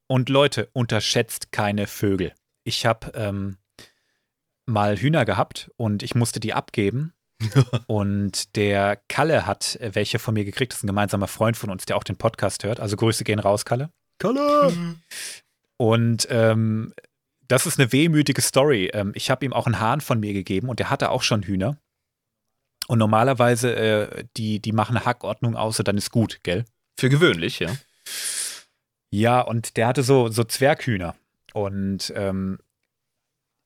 [0.08, 2.34] Und Leute, unterschätzt keine Vögel.
[2.64, 3.58] Ich habe ähm,
[4.66, 7.14] mal Hühner gehabt und ich musste die abgeben.
[7.88, 10.72] und der Kalle hat äh, welche von mir gekriegt.
[10.72, 12.80] Das ist ein gemeinsamer Freund von uns, der auch den Podcast hört.
[12.80, 13.90] Also Grüße gehen raus, Kalle.
[14.20, 14.98] Kalle!
[15.78, 16.94] Und ähm,
[17.48, 18.90] das ist eine wehmütige Story.
[18.94, 21.44] Ähm, ich habe ihm auch einen Hahn von mir gegeben und der hatte auch schon
[21.44, 21.78] Hühner.
[22.88, 26.66] Und normalerweise, äh, die, die machen eine Hackordnung aus und dann ist gut, gell?
[26.98, 27.76] Für gewöhnlich, ja.
[29.20, 31.16] Ja, und der hatte so, so Zwerghühner.
[31.54, 32.60] Und ähm,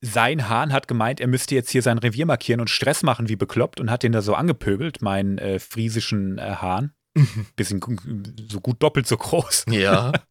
[0.02, 3.36] sein Hahn hat gemeint, er müsste jetzt hier sein Revier markieren und Stress machen wie
[3.36, 6.94] bekloppt und hat den da so angepöbelt, meinen äh, friesischen äh, Hahn.
[7.56, 7.82] Bisschen
[8.50, 9.66] so gut doppelt so groß.
[9.70, 10.12] Ja.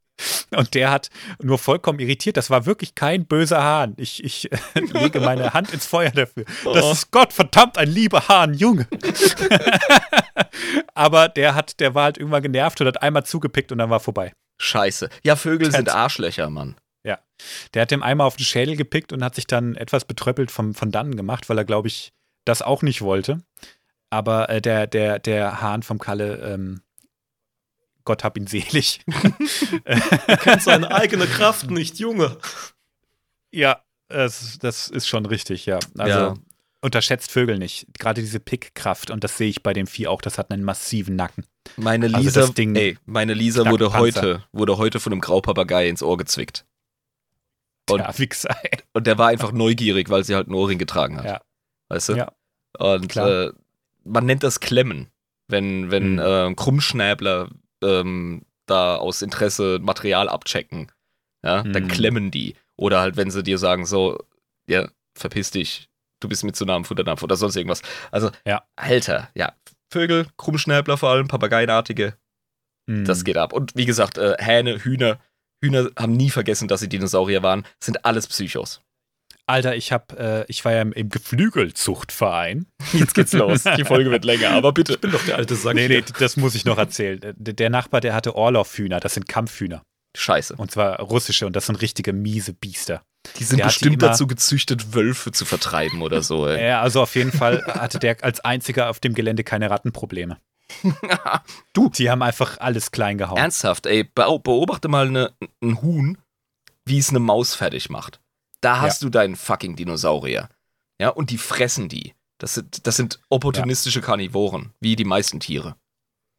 [0.57, 2.36] Und der hat nur vollkommen irritiert.
[2.36, 3.95] Das war wirklich kein böser Hahn.
[3.99, 6.45] Ich, ich äh, lege meine Hand ins Feuer dafür.
[6.65, 6.90] Das Oh.
[6.90, 8.89] ist Gott verdammt ein lieber Hahn, Junge.
[10.95, 14.01] Aber der hat, der war halt irgendwann genervt und hat einmal zugepickt und dann war
[14.01, 14.32] vorbei.
[14.59, 15.09] Scheiße.
[15.22, 16.76] Ja, Vögel sind Arschlöcher, Mann.
[17.74, 20.74] Der hat dem einmal auf den Schädel gepickt und hat sich dann etwas betröppelt vom,
[20.74, 22.12] von dannen gemacht, weil er, glaube ich,
[22.44, 23.43] das auch nicht wollte.
[24.10, 26.82] Aber äh, der, der, der Hahn vom Kalle, ähm,
[28.05, 29.01] Gott hab ihn selig.
[29.85, 32.39] Er kennt seine eigene Kraft nicht, Junge.
[33.51, 35.78] ja, das, das ist schon richtig, ja.
[35.98, 36.35] Also Ja.
[36.80, 37.86] Unterschätzt Vögel nicht.
[37.98, 41.16] Gerade diese Pickkraft und das sehe ich bei dem Vieh auch, das hat einen massiven
[41.16, 41.44] Nacken.
[41.76, 45.88] Meine Also Lisa, das Ding ey, meine Lisa wurde heute, wurde heute von einem Graupapagei
[45.88, 46.64] ins Ohr gezwickt.
[47.90, 48.56] Und- ja, Wichser.
[48.92, 51.24] Und der war einfach neugierig, weil sie halt einen Ohrring getragen hat.
[51.24, 51.40] Ja.
[51.88, 52.14] Weißt du?
[52.14, 52.32] Ja.
[52.78, 53.50] Und äh,
[54.05, 55.09] man nennt das Klemmen,
[55.48, 56.18] wenn, wenn Mhm.
[56.18, 57.48] äh, Krummschnäbler
[57.82, 60.92] ähm, da aus Interesse Material abchecken.
[61.42, 61.88] Ja, dann Mhm.
[61.88, 62.56] klemmen die.
[62.76, 64.18] Oder halt, wenn sie dir sagen, so,
[64.68, 65.88] ja, verpiss dich,
[66.20, 67.82] du bist nah am Futterdampf oder sonst irgendwas.
[68.11, 68.62] Also, Ja.
[68.77, 69.53] Alter, ja.
[69.93, 72.15] Vögel, Krummschnäbler vor allem, Papageienartige,
[72.89, 73.05] Mhm.
[73.05, 73.53] das geht ab.
[73.53, 75.19] Und wie gesagt, äh, Hähne, Hühner.
[75.62, 77.65] Hühner haben nie vergessen, dass sie Dinosaurier waren.
[77.82, 78.81] Sind alles Psychos.
[79.47, 82.66] Alter, ich hab, äh, ich war ja im, im Geflügelzuchtverein.
[82.93, 83.65] Jetzt geht's los.
[83.77, 84.95] Die Folge wird länger, aber bitte.
[84.95, 85.74] Ich bin doch der alte Sack.
[85.74, 87.19] Nee, nee, das muss ich noch erzählen.
[87.20, 89.82] Der, der Nachbar, der hatte Orloff-Hühner, das sind Kampfhühner.
[90.16, 90.55] Scheiße.
[90.57, 93.03] Und zwar russische und das sind richtige miese Biester.
[93.38, 96.46] Die sind die bestimmt dazu gezüchtet, Wölfe zu vertreiben oder so.
[96.46, 96.66] Ey.
[96.68, 100.38] Ja, also auf jeden Fall hatte der als einziger auf dem Gelände keine Rattenprobleme.
[101.72, 101.88] Du.
[101.90, 103.38] Die haben einfach alles klein gehauen.
[103.38, 105.32] Ernsthaft, ey, beo- beobachte mal eine,
[105.62, 106.18] ein Huhn,
[106.84, 108.20] wie es eine Maus fertig macht.
[108.60, 110.48] Da hast du deinen fucking Dinosaurier.
[111.00, 112.14] Ja, und die fressen die.
[112.38, 115.76] Das sind, das sind opportunistische Karnivoren, wie die meisten Tiere.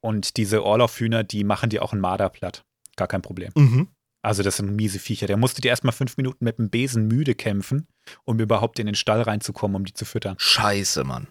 [0.02, 2.64] Und diese Orloff-Hühner, die machen dir auch ein Marder platt.
[2.96, 3.52] Gar kein Problem.
[3.56, 3.88] Mhm.
[4.22, 5.28] Also das sind miese Viecher.
[5.28, 7.88] Der musste dir erstmal fünf Minuten mit dem Besen müde kämpfen,
[8.26, 10.36] um überhaupt in den Stall reinzukommen, um die zu füttern.
[10.38, 11.28] Scheiße, Mann.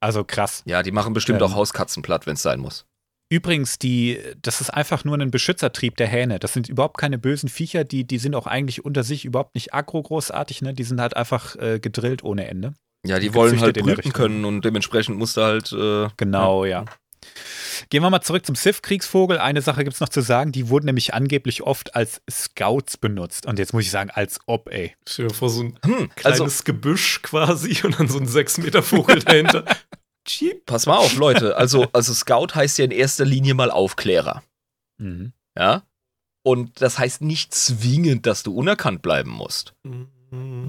[0.00, 0.62] Also krass.
[0.66, 1.46] Ja, die machen bestimmt Ähm.
[1.46, 2.86] auch Hauskatzen platt, wenn es sein muss.
[3.28, 6.38] Übrigens, die, das ist einfach nur ein Beschützertrieb der Hähne.
[6.38, 9.72] Das sind überhaupt keine bösen Viecher, die, die sind auch eigentlich unter sich überhaupt nicht
[9.72, 10.74] aggro großartig, ne?
[10.74, 12.74] Die sind halt einfach äh, gedrillt ohne Ende.
[13.06, 15.72] Ja, die die wollen halt brüten können und dementsprechend musst du halt.
[15.72, 16.84] Äh, Genau, ja.
[17.90, 19.38] Gehen wir mal zurück zum Sith-Kriegsvogel.
[19.38, 23.46] Eine Sache gibt es noch zu sagen, die wurden nämlich angeblich oft als Scouts benutzt.
[23.46, 24.94] Und jetzt muss ich sagen, als ob, ey.
[25.08, 29.18] Stell dir vor, so ein Hm, kleines also, Gebüsch quasi und dann so ein 6-Meter-Vogel
[29.24, 29.64] dahinter.
[30.24, 30.66] Cheap.
[30.66, 31.56] pass mal auf, Leute.
[31.56, 34.42] Also, also Scout heißt ja in erster Linie mal Aufklärer.
[34.98, 35.32] Mhm.
[35.58, 35.82] Ja?
[36.44, 39.74] Und das heißt nicht zwingend, dass du unerkannt bleiben musst.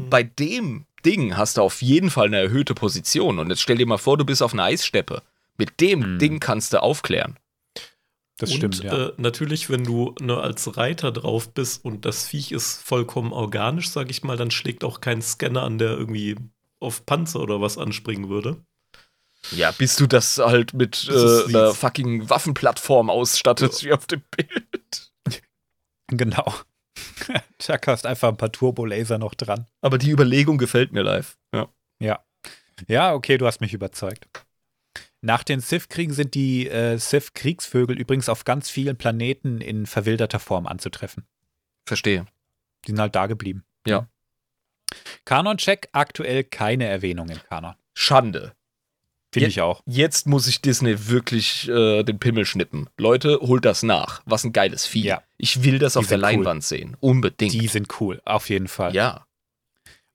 [0.10, 3.40] Bei dem Ding hast du auf jeden Fall eine erhöhte Position.
[3.40, 5.22] Und jetzt stell dir mal vor, du bist auf einer Eissteppe.
[5.58, 6.20] Mit dem Hm.
[6.20, 7.38] Ding kannst du aufklären.
[8.38, 9.10] Das und, stimmt, ja.
[9.10, 13.90] Äh, natürlich, wenn du ne, als Reiter drauf bist und das Viech ist vollkommen organisch,
[13.90, 16.36] sag ich mal, dann schlägt auch kein Scanner an, der irgendwie
[16.80, 18.66] auf Panzer oder was anspringen würde.
[19.52, 25.12] Ja, bis du das halt mit äh, einer fucking Waffenplattform ausstattest, wie auf dem Bild.
[26.08, 26.54] Genau.
[27.60, 29.66] Chuck hast einfach ein paar Turbolaser noch dran.
[29.82, 31.38] Aber die Überlegung gefällt mir live.
[31.54, 31.70] Ja.
[32.88, 34.28] Ja, okay, du hast mich überzeugt.
[35.26, 40.68] Nach den Sith-Kriegen sind die äh, Sith-Kriegsvögel übrigens auf ganz vielen Planeten in verwilderter Form
[40.68, 41.24] anzutreffen.
[41.86, 42.26] Verstehe.
[42.86, 43.64] Die sind halt da geblieben.
[43.88, 44.10] Ja.
[45.24, 47.76] Kanon-Check, aktuell keine Erwähnung im Kanon.
[47.94, 48.54] Schande.
[49.32, 49.82] Finde ich auch.
[49.86, 52.90] Jetzt muss ich Disney wirklich äh, den Pimmel schnippen.
[52.98, 54.22] Leute, holt das nach.
[54.26, 55.06] Was ein geiles Vieh.
[55.06, 55.24] Ja.
[55.38, 56.22] Ich will das Die auf der cool.
[56.22, 56.98] Leinwand sehen.
[57.00, 57.54] Unbedingt.
[57.54, 58.94] Die sind cool, auf jeden Fall.
[58.94, 59.26] ja.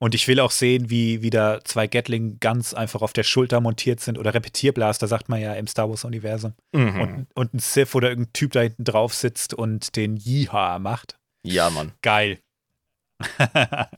[0.01, 3.99] Und ich will auch sehen, wie wieder zwei Gatling ganz einfach auf der Schulter montiert
[4.01, 6.55] sind oder Repetierblaster, sagt man ja im Star Wars-Universum.
[6.73, 7.01] Mhm.
[7.01, 11.19] Und, und ein Sith oder irgendein Typ da hinten drauf sitzt und den Yeehaw macht.
[11.43, 11.93] Ja, Mann.
[12.03, 12.39] Geil.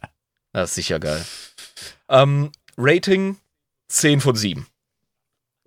[0.52, 1.24] Das ist sicher geil.
[2.09, 3.36] Ähm, Rating
[3.86, 4.66] 10 von 7.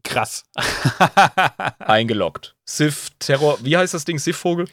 [0.03, 0.43] Krass.
[1.80, 2.55] Eingeloggt.
[2.65, 3.57] Sith Terror.
[3.64, 4.19] Wie heißt das Ding?
[4.19, 4.68] Sith-Vogel?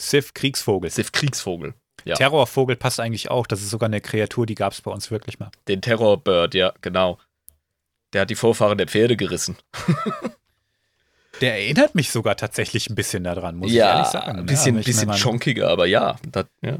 [0.00, 0.90] Sith Kriegsvogel.
[0.90, 1.74] Sith Kriegsvogel.
[2.06, 2.14] Ja.
[2.14, 3.46] Terrorvogel passt eigentlich auch.
[3.46, 5.50] Das ist sogar eine Kreatur, die gab es bei uns wirklich mal.
[5.68, 7.18] Den Terrorbird, ja, genau.
[8.12, 9.56] Der hat die Vorfahren der Pferde gerissen.
[11.42, 14.38] Der erinnert mich sogar tatsächlich ein bisschen daran, muss ich ehrlich sagen.
[14.38, 16.16] ein bisschen, Ja, mir bisschen chonkiger, aber ja.
[16.30, 16.78] Das, ja,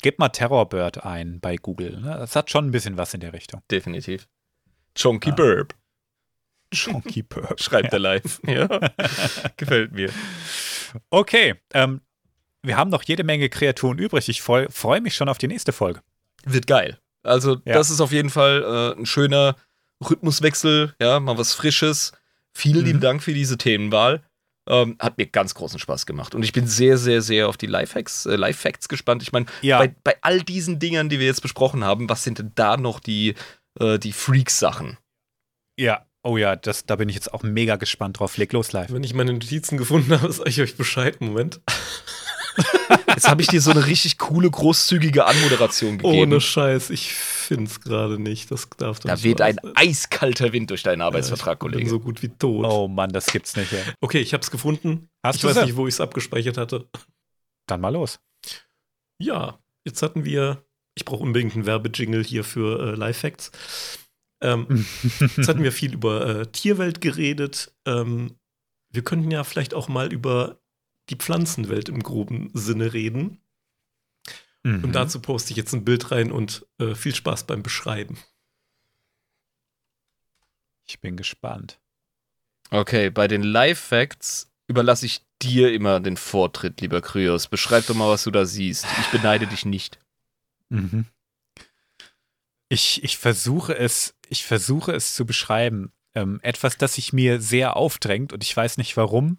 [0.00, 2.00] Gib mal Terrorbird ein bei Google.
[2.00, 2.16] ne?
[2.16, 3.60] Das hat schon ein bisschen was in der Richtung.
[3.72, 4.28] definitiv.
[4.96, 5.34] Chonky Ah.
[5.34, 5.74] Burb,
[6.72, 7.60] Chonky Bird.
[7.60, 8.40] schreibt er live.
[8.46, 8.68] Ja.
[9.56, 10.10] Gefällt mir.
[11.10, 12.02] Okay, ähm,
[12.62, 14.28] wir haben noch jede Menge Kreaturen übrig.
[14.28, 16.00] Ich freue freu mich schon auf die nächste Folge.
[16.44, 16.98] Wird geil.
[17.24, 17.74] Also, Ja.
[17.74, 19.56] das ist auf jeden Fall äh, ein schöner
[20.08, 22.12] Rhythmuswechsel, ja, mal was Frisches.
[22.54, 22.84] Vielen Mhm.
[22.86, 24.22] lieben Dank für diese Themenwahl.
[24.68, 26.34] Ähm, hat mir ganz großen Spaß gemacht.
[26.36, 29.22] Und ich bin sehr, sehr, sehr auf die Lifehacks, äh, Lifehacts gespannt.
[29.22, 32.38] Ich meine, Ja, bei, bei all diesen Dingern, die wir jetzt besprochen haben, was sind
[32.38, 33.34] denn da noch die,
[33.80, 34.98] äh, die Freaks-Sachen?
[35.78, 36.04] ja.
[36.24, 38.36] Oh ja, das, da bin ich jetzt auch mega gespannt drauf.
[38.36, 38.92] Leg los live.
[38.92, 41.20] Wenn ich meine Notizen gefunden habe, sage ich euch Bescheid.
[41.20, 41.60] Moment.
[43.08, 46.18] Jetzt habe ich dir so eine richtig coole, großzügige Anmoderation gegeben.
[46.18, 48.50] Ohne Scheiß, ich finde es gerade nicht.
[48.50, 51.72] Das darf doch da nicht weht ein eiskalter Wind durch deinen Ja, Arbeitsvertrag, ich bin
[51.72, 51.90] Kollege.
[51.90, 52.64] so gut wie tot.
[52.66, 53.72] Oh Mann, das gibt's nicht.
[53.72, 53.82] Ey.
[54.00, 55.08] Okay, ich habe es gefunden.
[55.24, 55.64] Hast ich du weiß sie?
[55.64, 56.88] nicht, wo ich es abgespeichert hatte.
[57.66, 58.18] Dann mal los.
[59.20, 60.64] Ja, jetzt hatten wir,
[60.94, 63.50] ich brauche unbedingt einen Werbejingle hier für äh, Lifehacks.
[64.42, 64.86] Ähm,
[65.36, 67.72] jetzt hatten wir viel über äh, Tierwelt geredet.
[67.86, 68.36] Ähm,
[68.92, 70.58] wir könnten ja vielleicht auch mal über
[71.10, 73.40] die Pflanzenwelt im groben Sinne reden.
[74.62, 74.84] Mhm.
[74.84, 78.18] Und dazu poste ich jetzt ein Bild rein und äh, viel Spaß beim Beschreiben.
[80.86, 81.80] Ich bin gespannt.
[82.70, 87.48] Okay, bei den Live-Facts überlasse ich dir immer den Vortritt, lieber Kryos.
[87.48, 88.86] Beschreib doch mal, was du da siehst.
[89.00, 89.98] Ich beneide dich nicht.
[90.68, 91.06] Mhm.
[92.68, 95.92] Ich, ich versuche es, ich versuche es zu beschreiben.
[96.14, 99.38] Ähm, etwas, das sich mir sehr aufdrängt und ich weiß nicht warum,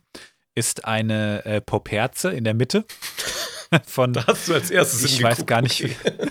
[0.56, 2.86] ist eine äh, Poperze in der Mitte
[3.86, 4.14] von.
[4.14, 5.84] Da hast du als erstes ich weiß gar nicht.
[5.84, 5.96] Okay.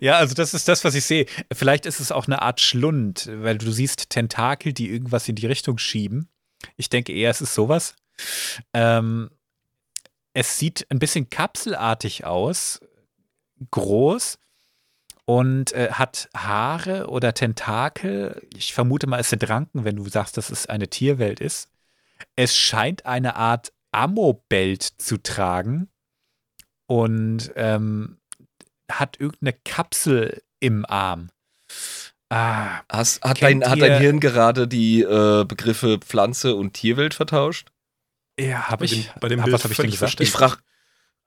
[0.00, 1.26] ja, also das ist das, was ich sehe.
[1.52, 5.46] Vielleicht ist es auch eine Art Schlund, weil du siehst Tentakel, die irgendwas in die
[5.46, 6.28] Richtung schieben.
[6.76, 7.96] Ich denke eher, es ist sowas.
[8.74, 9.30] Ähm,
[10.34, 12.80] es sieht ein bisschen kapselartig aus,
[13.70, 14.38] groß
[15.24, 18.46] und äh, hat Haare oder Tentakel.
[18.54, 21.69] Ich vermute mal, es sind Ranken, wenn du sagst, dass es eine Tierwelt ist.
[22.36, 25.88] Es scheint eine Art Ammobelt zu tragen
[26.86, 28.18] und ähm,
[28.90, 31.30] hat irgendeine Kapsel im Arm.
[32.32, 37.72] Ah, Hast, hat, dein, hat dein Hirn gerade die äh, Begriffe Pflanze und Tierwelt vertauscht?
[38.38, 39.10] ja, habe dem- ich.
[39.20, 40.20] bei dem hab- Bild was habe ich denn gesagt?
[40.20, 40.58] Ich frag,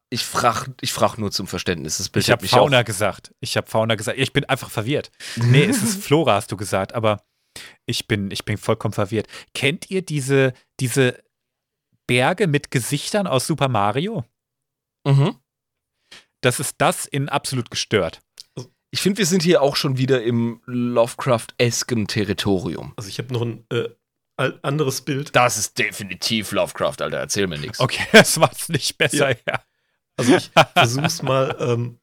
[0.09, 1.97] ich frag, ich frag nur zum Verständnis.
[1.97, 3.33] Das Bild Ich habe Fauna auch- gesagt.
[3.39, 4.17] Ich habe Fauna gesagt.
[4.17, 5.11] Ich bin einfach verwirrt.
[5.35, 7.21] Nee, es ist Flora, hast du gesagt, aber
[7.85, 9.27] ich bin, ich bin vollkommen verwirrt.
[9.53, 11.23] Kennt ihr diese, diese
[12.07, 14.25] Berge mit Gesichtern aus Super Mario?
[15.05, 15.37] Mhm.
[16.41, 18.21] Das ist das in absolut gestört.
[18.91, 22.93] Ich finde, wir sind hier auch schon wieder im Lovecraft-esken Territorium.
[22.95, 23.89] Also ich habe noch ein äh,
[24.61, 25.35] anderes Bild.
[25.35, 27.17] Das ist definitiv Lovecraft, Alter.
[27.17, 27.79] Erzähl mir nichts.
[27.79, 29.63] Okay, das macht's nicht besser, ja.
[30.15, 31.99] Also ich versuche es mal ähm,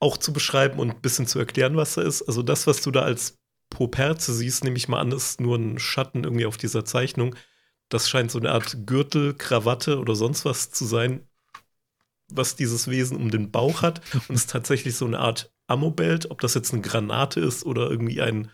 [0.00, 2.22] auch zu beschreiben und ein bisschen zu erklären, was da ist.
[2.22, 3.38] Also das, was du da als
[3.70, 7.34] Poperze siehst, nehme ich mal an, ist nur ein Schatten irgendwie auf dieser Zeichnung.
[7.88, 11.26] Das scheint so eine Art Gürtel, Krawatte oder sonst was zu sein,
[12.28, 14.00] was dieses Wesen um den Bauch hat.
[14.28, 17.90] Und es ist tatsächlich so eine Art Ammobelt, ob das jetzt eine Granate ist oder
[17.90, 18.50] irgendwie ein,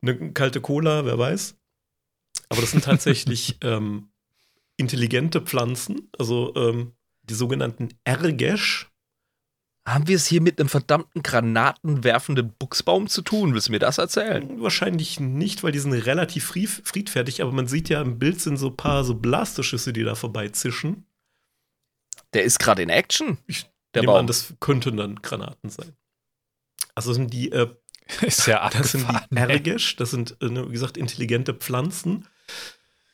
[0.00, 1.56] eine kalte Cola, wer weiß.
[2.48, 4.10] Aber das sind tatsächlich ähm,
[4.76, 6.92] intelligente Pflanzen, also ähm,
[7.24, 8.89] die sogenannten Ergesch.
[9.92, 13.54] Haben wir es hier mit einem verdammten granatenwerfenden Buchsbaum zu tun?
[13.54, 14.60] Willst du mir das erzählen?
[14.60, 18.68] Wahrscheinlich nicht, weil die sind relativ friedfertig, aber man sieht ja im Bild sind so
[18.68, 21.06] ein paar so Blasterschüsse, die da vorbeizischen.
[22.34, 23.38] Der ist gerade in Action.
[23.46, 24.20] Ich der nehme Baum.
[24.20, 25.92] an, das könnten dann Granaten sein.
[26.94, 27.68] Also sind die, äh,
[28.20, 32.28] ist ja das sind die Ergisch, das sind, äh, ne, wie gesagt, intelligente Pflanzen.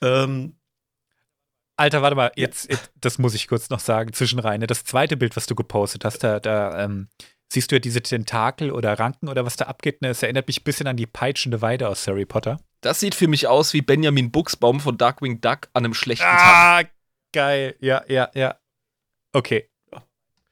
[0.02, 0.56] Ähm,
[1.76, 4.62] Alter, warte mal, jetzt, jetzt, das muss ich kurz noch sagen, zwischenrein.
[4.62, 7.08] Das zweite Bild, was du gepostet hast, da, da ähm,
[7.52, 10.00] siehst du ja diese Tentakel oder Ranken oder was da abgeht.
[10.00, 10.08] Ne?
[10.08, 12.60] Es erinnert mich ein bisschen an die peitschende Weide aus Harry Potter.
[12.80, 16.36] Das sieht für mich aus wie Benjamin Buchsbaum von Darkwing Duck an einem schlechten ah,
[16.36, 16.86] Tag.
[16.86, 16.90] Ah,
[17.32, 17.76] geil.
[17.80, 18.56] Ja, ja, ja.
[19.32, 19.68] Okay.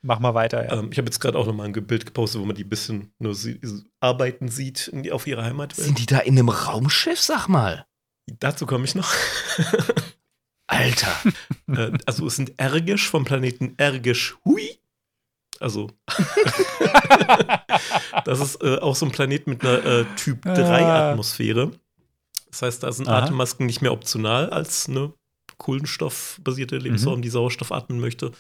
[0.03, 0.67] Mach mal weiter.
[0.67, 0.79] Ja.
[0.79, 2.69] Ähm, ich habe jetzt gerade auch noch mal ein Bild gepostet, wo man die ein
[2.69, 3.59] bisschen nur sie,
[4.01, 5.87] arbeiten sieht in, auf ihrer Heimatwelt.
[5.87, 7.87] Sind die da in einem Raumschiff, sag mal?
[8.27, 9.11] Dazu komme ich noch.
[10.66, 11.15] Alter.
[11.69, 14.78] äh, also es sind Ergisch vom Planeten Ergisch Hui.
[15.61, 15.91] Also
[18.24, 21.11] das ist äh, auch so ein Planet mit einer äh, Typ 3 ah.
[21.11, 21.70] Atmosphäre.
[22.51, 23.23] Das heißt, da sind Aha.
[23.24, 25.12] Atemmasken nicht mehr optional als eine
[25.59, 27.23] kohlenstoffbasierte Lebensform, mhm.
[27.23, 28.32] die Sauerstoff atmen möchte.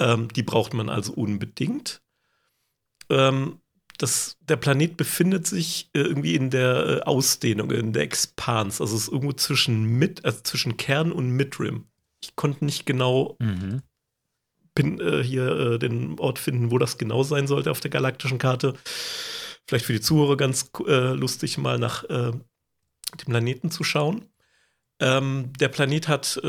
[0.00, 2.02] Ähm, die braucht man also unbedingt.
[3.08, 3.61] Ähm,
[3.98, 8.80] das, der Planet befindet sich äh, irgendwie in der äh, Ausdehnung, in der Expans.
[8.80, 11.86] Also es ist irgendwo zwischen, Mid, also zwischen Kern und Midrim.
[12.22, 13.82] Ich konnte nicht genau mhm.
[14.74, 18.38] pin, äh, hier äh, den Ort finden, wo das genau sein sollte auf der galaktischen
[18.38, 18.74] Karte.
[19.66, 22.42] Vielleicht für die Zuhörer ganz lustig, mal nach dem
[23.16, 24.24] Planeten zu schauen.
[24.98, 26.42] Ähm, der Planet hat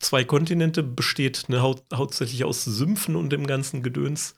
[0.00, 4.34] zwei Kontinente, besteht ne, hau hauptsächlich aus Sümpfen und dem ganzen Gedöns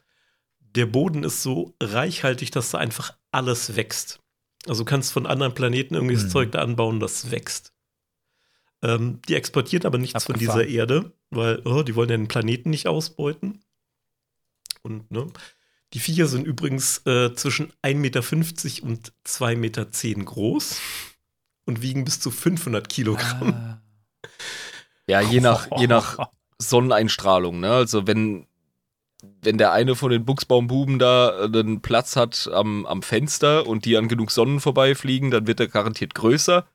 [0.74, 4.20] der Boden ist so reichhaltig, dass da einfach alles wächst.
[4.66, 6.30] Also du kannst von anderen Planeten irgendwie das mhm.
[6.30, 7.72] Zeug da anbauen, das wächst.
[8.82, 10.46] Ähm, die exportieren aber nichts Abgefahren.
[10.46, 13.62] von dieser Erde, weil oh, die wollen ja den Planeten nicht ausbeuten.
[14.82, 15.26] Und ne,
[15.92, 18.20] die Viecher sind übrigens äh, zwischen 1,50 Meter
[18.86, 19.86] und 2,10 Meter
[20.24, 20.80] groß
[21.66, 23.52] und wiegen bis zu 500 Kilogramm.
[23.52, 23.82] Ah.
[25.06, 26.18] Ja, je nach, je nach
[26.58, 27.60] Sonneneinstrahlung.
[27.60, 27.72] Ne?
[27.72, 28.46] Also wenn
[29.42, 33.84] wenn der eine von den Buchsbaumbuben da einen äh, Platz hat am, am Fenster und
[33.84, 36.66] die an genug Sonnen vorbeifliegen, dann wird er garantiert größer.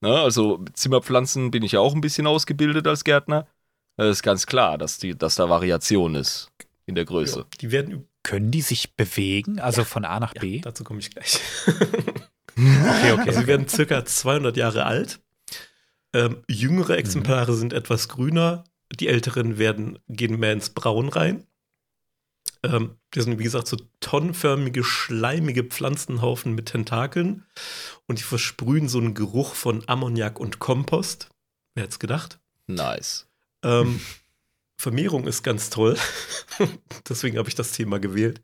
[0.00, 3.46] Na, ne, also Zimmerpflanzen bin ich ja auch ein bisschen ausgebildet als Gärtner.
[3.96, 6.52] Das ist ganz klar, dass, die, dass da Variation ist
[6.86, 7.40] in der Größe.
[7.40, 10.56] Ja, die werden können die sich bewegen, also ja, von A nach B?
[10.56, 11.40] Ja, dazu komme ich gleich.
[11.66, 13.22] okay, okay.
[13.26, 15.20] Also sie werden circa 200 Jahre alt.
[16.12, 17.56] Ähm, jüngere Exemplare mhm.
[17.56, 18.64] sind etwas grüner,
[19.00, 21.46] die älteren werden, gehen mehr ins Braun rein.
[22.62, 27.46] Ähm, das sind, wie gesagt, so tonnenförmige, schleimige Pflanzenhaufen mit Tentakeln.
[28.06, 31.28] Und die versprühen so einen Geruch von Ammoniak und Kompost.
[31.74, 32.40] Wer hätte es gedacht?
[32.66, 33.28] Nice.
[33.62, 34.00] Ähm,
[34.76, 35.96] Vermehrung ist ganz toll.
[37.08, 38.42] Deswegen habe ich das Thema gewählt.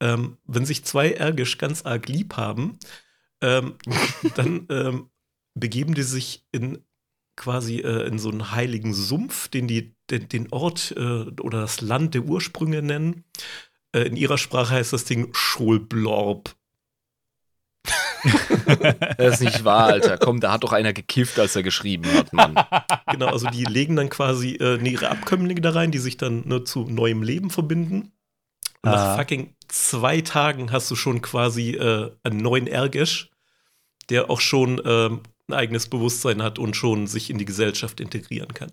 [0.00, 2.78] Ähm, wenn sich zwei Ergisch ganz arg lieb haben,
[3.40, 3.76] ähm,
[4.34, 5.10] dann ähm,
[5.54, 6.84] begeben die sich in
[7.36, 11.80] quasi äh, in so einen heiligen Sumpf, den die den, den Ort äh, oder das
[11.80, 13.24] Land der Ursprünge nennen.
[13.92, 16.54] Äh, in ihrer Sprache heißt das Ding Scholblorb.
[19.18, 20.18] das ist nicht wahr, Alter.
[20.18, 22.54] Komm, da hat doch einer gekifft, als er geschrieben hat, Mann.
[23.10, 26.64] Genau, also die legen dann quasi äh, ihre Abkömmlinge da rein, die sich dann ne,
[26.64, 28.12] zu neuem Leben verbinden.
[28.82, 29.16] Und nach ah.
[29.16, 33.30] fucking zwei Tagen hast du schon quasi äh, einen neuen Ergesch,
[34.10, 38.52] der auch schon ähm, ein eigenes Bewusstsein hat und schon sich in die Gesellschaft integrieren
[38.54, 38.72] kann.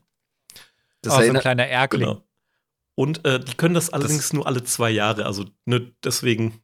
[1.02, 2.02] Das oh, so ein kleiner Erkling.
[2.02, 2.24] Genau.
[2.96, 5.26] Und äh, die können das allerdings das nur alle zwei Jahre.
[5.26, 6.62] Also ne, deswegen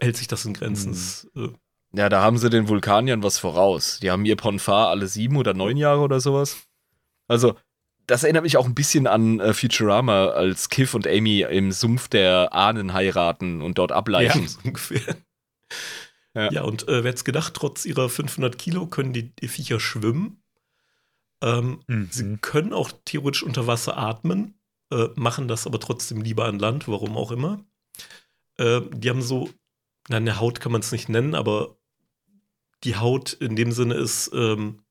[0.00, 0.96] hält sich das in Grenzen.
[1.34, 1.44] Mhm.
[1.44, 4.00] äh, ja, da haben sie den Vulkaniern was voraus.
[4.00, 6.66] Die haben ihr Ponfar alle sieben oder neun Jahre oder sowas.
[7.28, 7.56] Also,
[8.06, 12.08] das erinnert mich auch ein bisschen an äh, Futurama, als Kiff und Amy im Sumpf
[12.08, 14.42] der Ahnen heiraten und dort ableichen.
[14.42, 15.16] Ja, ungefähr.
[16.36, 19.80] Ja, ja und äh, wer hätte gedacht, trotz ihrer 500 Kilo können die, die Viecher
[19.80, 20.42] schwimmen.
[21.42, 22.08] Ähm, mhm.
[22.10, 24.60] Sie können auch theoretisch unter Wasser atmen,
[24.92, 27.64] äh, machen das aber trotzdem lieber an Land, warum auch immer.
[28.58, 29.48] Äh, die haben so,
[30.08, 31.76] na, eine Haut kann man es nicht nennen, aber
[32.84, 34.84] die Haut in dem Sinne ist ähm,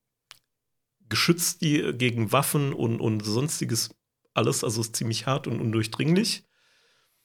[1.08, 3.92] geschützt die gegen Waffen und, und sonstiges
[4.34, 6.44] alles, also ist ziemlich hart und undurchdringlich.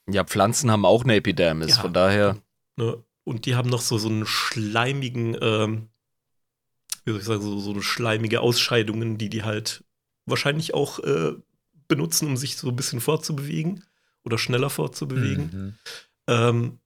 [0.07, 2.37] Ja, Pflanzen haben auch eine Epidermis, ja, von daher.
[2.77, 5.89] Ne, und die haben noch so, so einen schleimigen, ähm,
[7.05, 9.83] wie soll ich sagen, so, so schleimige Ausscheidungen, die die halt
[10.25, 11.33] wahrscheinlich auch äh,
[11.87, 13.83] benutzen, um sich so ein bisschen fortzubewegen
[14.23, 15.49] oder schneller fortzubewegen.
[15.51, 15.75] Mhm.
[16.27, 16.79] Ähm,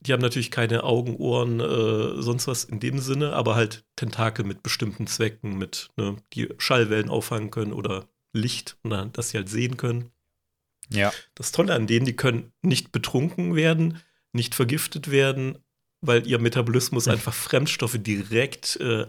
[0.00, 4.44] die haben natürlich keine Augen, Ohren, äh, sonst was in dem Sinne, aber halt Tentakel
[4.44, 9.48] mit bestimmten Zwecken, mit, ne, die Schallwellen auffangen können oder Licht, na, dass sie halt
[9.48, 10.10] sehen können.
[10.88, 11.12] Ja.
[11.34, 14.00] Das Tolle an denen, die können nicht betrunken werden,
[14.32, 15.58] nicht vergiftet werden,
[16.00, 19.06] weil ihr Metabolismus einfach Fremdstoffe direkt äh,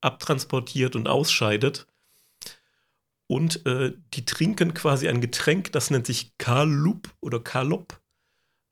[0.00, 1.86] abtransportiert und ausscheidet.
[3.28, 8.00] Und äh, die trinken quasi ein Getränk, das nennt sich Kalup oder Kalop.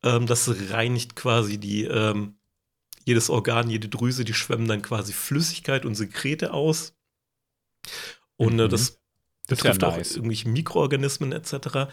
[0.02, 2.36] Ähm, das reinigt quasi die, ähm,
[3.04, 6.94] jedes Organ, jede Drüse, die schwemmen dann quasi Flüssigkeit und Sekrete aus.
[8.36, 8.68] Und äh, Mhm.
[8.68, 10.16] das ist ja betrifft auch nice.
[10.16, 11.92] irgendwelche Mikroorganismen etc.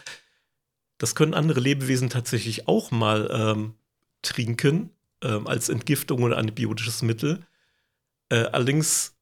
[0.98, 3.74] Das können andere Lebewesen tatsächlich auch mal ähm,
[4.22, 4.90] trinken,
[5.22, 7.46] ähm, als Entgiftung oder antibiotisches Mittel.
[8.30, 9.14] Äh, allerdings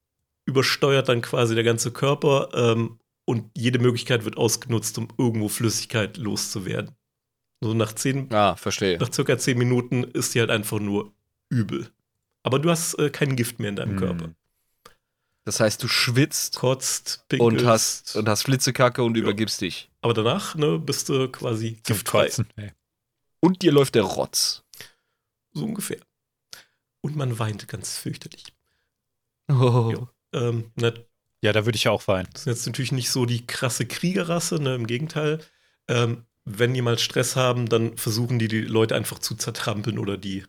[0.47, 6.17] übersteuert dann quasi der ganze Körper ähm, und jede Möglichkeit wird ausgenutzt, um irgendwo Flüssigkeit
[6.17, 6.95] loszuwerden.
[7.61, 8.99] So nach, zehn, Ah, verstehe.
[8.99, 11.13] nach circa zehn Minuten ist die halt einfach nur
[11.51, 11.91] übel.
[12.43, 13.99] Aber du hast äh, kein Gift mehr in deinem Hm.
[13.99, 14.35] Körper.
[15.45, 17.61] Das heißt, du schwitzt Kotzt, pinkelst.
[17.63, 19.91] und hast, und hast Flitzekacke und übergibst dich.
[20.01, 22.25] aber danach ne, bist du quasi Zum giftfrei.
[22.27, 22.47] Kotzen.
[23.41, 24.63] Und dir läuft der Rotz.
[25.53, 25.99] So ungefähr.
[27.03, 28.55] Und man weint ganz fürchterlich.
[29.49, 29.93] Oh.
[30.33, 30.41] Ja.
[30.49, 30.93] Ähm, na,
[31.43, 32.29] Ja, da würde ich auch weinen.
[32.33, 35.41] das ist jetzt natürlich nicht so die krasse Kriegerrasse, ne, im Gegenteil.
[35.89, 40.17] Ähm, wenn die mal Stress haben, dann versuchen die die Leute einfach zu zertrampeln oder
[40.17, 40.45] die,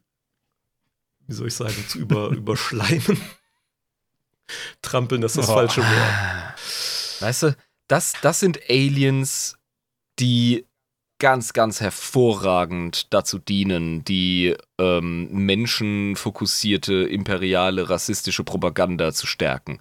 [1.27, 3.19] wie soll ich sagen, zu über, überschleimen.
[4.81, 5.53] Trampeln, das ist das Oh.
[5.53, 7.21] falsche Wort.
[7.21, 7.55] Weißt du,
[7.87, 9.57] das, das sind Aliens,
[10.19, 10.65] die
[11.21, 19.79] ganz, ganz hervorragend dazu dienen, die ähm, menschenfokussierte, imperiale, rassistische Propaganda zu stärken.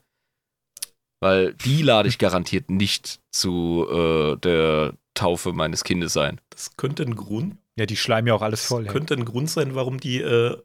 [1.18, 6.40] Weil die lade ich garantiert nicht zu äh, der Taufe meines Kindes ein.
[6.50, 8.86] Das könnte ein Grund, Ja, die schleimen ja auch alles das voll.
[8.86, 8.92] ey.
[8.92, 10.56] könnte ein Grund sein, warum die äh,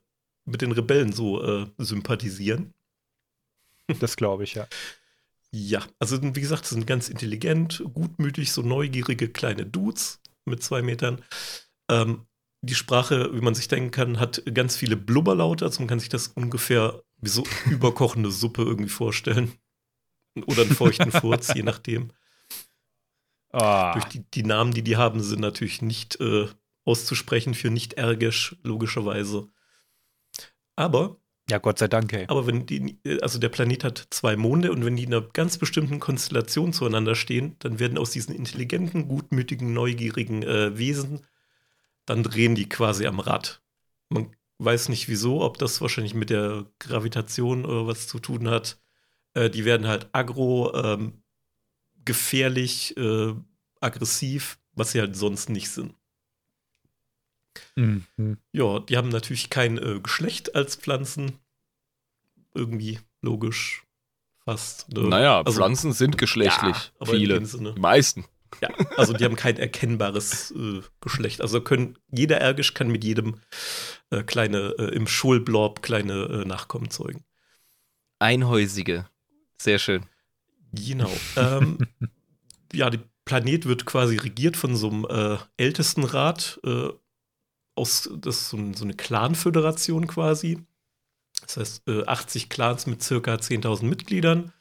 [0.44, 2.74] mit den Rebellen so äh, sympathisieren.
[4.00, 4.68] Das glaube ich, ja.
[5.52, 10.82] Ja, also wie gesagt, sie sind ganz intelligent, gutmütig, so neugierige kleine Dudes mit zwei
[10.82, 11.24] Metern.
[11.90, 12.26] Ähm,
[12.62, 16.10] die Sprache, wie man sich denken kann, hat ganz viele Blubberlaute, also man kann sich
[16.10, 19.54] das ungefähr wie so überkochende Suppe irgendwie vorstellen.
[20.48, 22.12] Oder einen feuchten Furz, je nachdem.
[23.52, 26.48] Ah, Durch die, die Namen, die die haben, sind natürlich nicht äh,
[26.84, 29.48] auszusprechen für nicht ärgisch, logischerweise.
[30.76, 32.26] Aber ja, Gott sei Dank, ey.
[32.28, 35.58] aber wenn die, also der Planet hat zwei Monde und wenn die in einer ganz
[35.58, 41.26] bestimmten Konstellation zueinander stehen, dann werden aus diesen intelligenten, gutmütigen, neugierigen äh, Wesen,
[42.06, 43.62] dann drehen die quasi am Rad.
[44.10, 48.82] Man weiß nicht wieso, ob das wahrscheinlich mit der Gravitation oder was zu tun hat.
[49.34, 51.22] Äh, die werden halt aggro, ähm,
[52.06, 53.34] gefährlich, äh,
[53.82, 55.94] aggressiv, was sie halt sonst nicht sind.
[57.76, 58.06] Mhm.
[58.52, 61.40] Ja, die haben natürlich kein äh, Geschlecht als Pflanzen.
[62.54, 63.84] Irgendwie logisch
[64.46, 64.92] fast.
[64.94, 65.02] ne?
[65.02, 66.92] Naja, Also- Pflanzen sind geschlechtlich.
[67.00, 67.42] Ja, Viele.
[67.42, 68.26] Die meisten.
[68.62, 71.42] Ja, also die haben kein erkennbares äh, Geschlecht.
[71.42, 73.42] Also können jeder Ergisch kann mit jedem
[74.12, 77.26] äh, kleine äh, im Schulblob kleine äh, Nachkommen zeugen.
[78.20, 79.10] Einhäusige.
[79.60, 80.06] Sehr schön.
[80.72, 81.12] Genau.
[81.36, 81.80] ähm,
[82.74, 86.90] ja, der Planet wird quasi regiert von so einem äh, Ältestenrat äh,
[87.76, 90.66] aus, das ist so, ein, so eine Clan-Föderation quasi.
[91.42, 94.54] Das heißt, äh, 80 Clans mit circa 10.000 Mitgliedern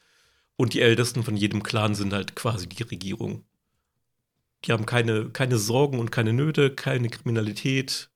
[0.57, 3.43] und die Ältesten von jedem Clan sind halt quasi die Regierung.
[4.65, 8.09] Die haben keine, keine Sorgen und keine Nöte, keine Kriminalität.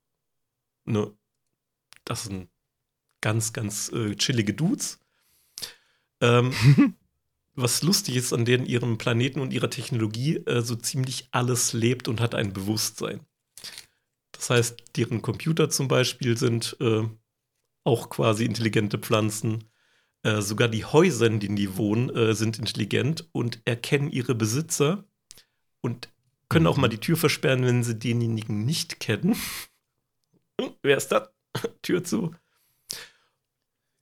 [0.84, 1.12] Ne,
[2.04, 2.48] das sind
[3.20, 4.98] ganz, ganz äh, chillige Dudes.
[6.20, 6.52] Ähm,
[7.54, 12.08] was lustig ist an denen ihrem Planeten und ihrer Technologie, äh, so ziemlich alles lebt
[12.08, 13.20] und hat ein Bewusstsein.
[14.40, 17.02] Das heißt, deren Computer zum Beispiel sind äh,
[17.84, 19.64] auch quasi intelligente Pflanzen.
[20.22, 25.04] Äh, sogar die Häuser, in denen die wohnen, äh, sind intelligent und erkennen ihre Besitzer
[25.82, 26.08] und
[26.48, 29.36] können auch mal die Tür versperren, wenn sie denjenigen nicht kennen.
[30.82, 31.28] Wer ist das?
[31.82, 32.34] Tür zu.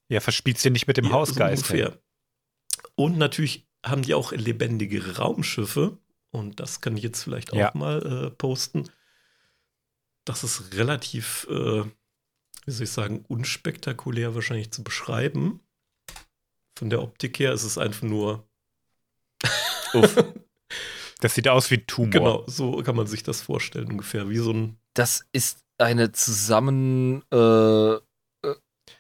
[0.08, 1.66] Ja, verspielst dir nicht mit dem Ja, Hausgeist.
[1.66, 1.98] So ungefähr.
[2.94, 5.98] Und natürlich haben die auch lebendige Raumschiffe.
[6.30, 7.72] Und das kann ich jetzt vielleicht auch Ja.
[7.74, 8.88] mal äh, posten.
[10.28, 11.84] Das ist relativ, äh,
[12.66, 15.60] wie soll ich sagen, unspektakulär wahrscheinlich zu beschreiben.
[16.78, 18.46] Von der Optik her ist es einfach nur.
[19.94, 20.22] Uff.
[21.20, 22.10] Das sieht aus wie Tumor.
[22.10, 24.28] Genau, so kann man sich das vorstellen, ungefähr.
[24.28, 24.76] Wie so ein.
[24.92, 28.00] Das ist eine Zusammen äh, äh,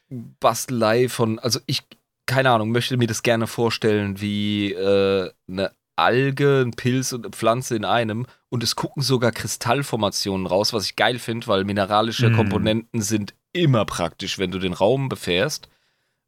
[0.08, 1.82] Bastelei von, also ich,
[2.24, 7.32] keine Ahnung, möchte mir das gerne vorstellen wie äh, eine Alge, ein Pilz und eine
[7.32, 12.30] Pflanze in einem und es gucken sogar Kristallformationen raus, was ich geil finde, weil mineralische
[12.30, 12.34] Mm.
[12.36, 15.68] Komponenten sind immer praktisch, wenn du den Raum befährst.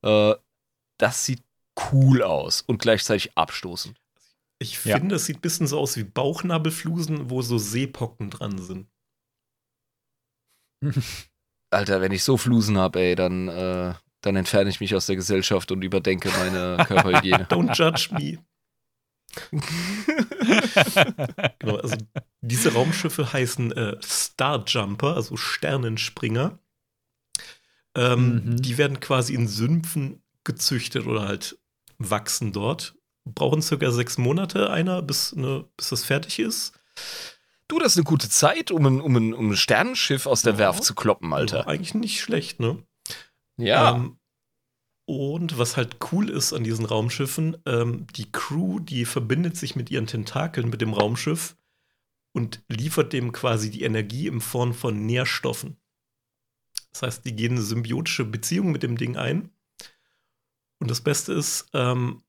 [0.02, 0.34] Äh,
[0.98, 1.42] das sieht
[1.92, 3.96] cool aus und gleichzeitig abstoßend.
[4.58, 4.98] Ich Ja.
[4.98, 8.88] finde, es sieht ein bisschen so aus wie Bauchnabelflusen, wo so Seepocken dran sind.
[11.70, 15.16] Alter, wenn ich so Flusen habe, ey, dann, äh, dann entferne ich mich aus der
[15.16, 17.44] Gesellschaft und überdenke meine Körperhygiene.
[17.44, 18.38] Don't judge me.
[21.58, 21.96] genau, also
[22.40, 26.58] diese Raumschiffe heißen äh, Starjumper, also Sternenspringer.
[27.96, 28.56] Ähm, Mhm.
[28.62, 31.58] Die werden quasi in Sümpfen gezüchtet oder halt
[31.98, 32.94] wachsen dort.
[33.24, 36.72] Brauchen circa sechs Monate einer, bis, ne, bis das fertig ist.
[37.68, 40.54] Du, das ist eine gute Zeit, um ein, um ein, um ein Sternenschiff aus der
[40.54, 40.58] Ja.
[40.60, 41.66] Werft zu kloppen, Ja, Alter.
[41.68, 42.82] eigentlich nicht schlecht, ne?
[43.56, 43.96] Ja.
[43.96, 44.18] Ähm,
[45.10, 49.90] und was halt cool ist an diesen Raumschiffen, ähm, die Crew, die verbindet sich mit
[49.90, 51.56] ihren Tentakeln mit dem Raumschiff
[52.30, 55.80] und liefert dem quasi die Energie in Form von Nährstoffen.
[56.92, 59.50] Das heißt, die gehen eine symbiotische Beziehung mit dem Ding ein.
[60.78, 62.22] Und das Beste ist, ähm,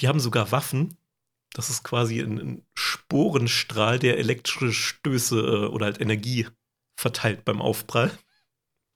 [0.00, 0.96] die haben sogar Waffen.
[1.52, 6.46] Das ist quasi ein, ein Sporenstrahl, der elektrische Stöße äh, oder halt Energie
[6.96, 8.18] verteilt beim Aufprall.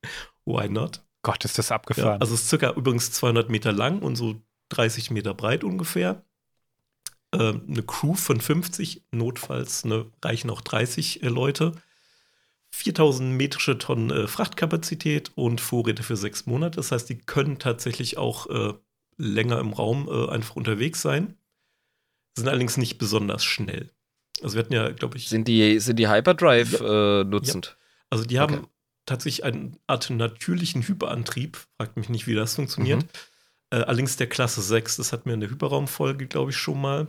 [0.47, 1.05] Why not?
[1.23, 2.21] Gott, ist das Ja, abgefahren.
[2.21, 4.41] also es ist circa übrigens 200 Meter lang und so
[4.71, 6.25] 30 Meter breit ungefähr.
[7.33, 11.73] Ähm, eine Crew von 50, notfalls ne, reichen auch 30 äh, Leute.
[12.71, 16.77] 4000 metrische Tonnen äh, Frachtkapazität und Vorräte für sechs Monate.
[16.77, 18.75] Das heißt, die können tatsächlich auch äh,
[19.17, 21.37] länger im Raum äh, einfach unterwegs sein.
[22.37, 23.91] Sind allerdings nicht besonders schnell.
[24.43, 27.77] Also wir hatten ja, glaube ich, sind, die, sind die Hyperdrive äh, nutzend?
[28.11, 28.67] also die haben Okay.
[29.09, 31.59] Tatsächlich eine Art natürlichen Hyperantrieb.
[31.77, 33.03] Fragt mich nicht, wie das funktioniert.
[33.03, 33.09] Mhm.
[33.71, 37.09] Äh, allerdings der Klasse 6, das hatten wir in der Hyperraumfolge, glaube ich, schon mal.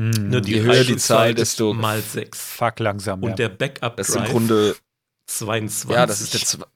[0.00, 2.36] Hm, Ne, je höher die Zahl, desto- mal 6.
[2.56, 3.36] Fuck langsam, Und ja.
[3.36, 4.74] der Backup Das ist im Grunde,
[5.28, 5.90] 22.
[5.96, 6.66] ja, das ist der, Zwe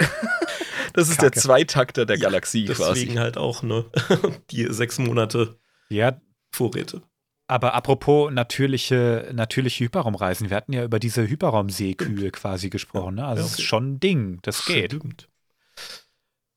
[0.92, 1.32] das ist der.
[1.32, 3.14] Zweitakter der Ja, Galaxie Deswegen quasi.
[3.16, 3.86] halt auch, ne?
[4.50, 6.20] Die sechs Monate ja,
[6.52, 7.02] Vorräte.
[7.48, 10.50] Aber apropos natürliche, natürliche Hyperraumreisen.
[10.50, 13.16] Wir hatten ja über diese Hyperraumseekühe quasi gesprochen.
[13.16, 13.26] Ne?
[13.26, 13.66] Also Ja, das ist okay.
[13.68, 14.38] schon ein Ding.
[14.42, 14.92] Das geht.
[14.92, 15.28] Stimmt.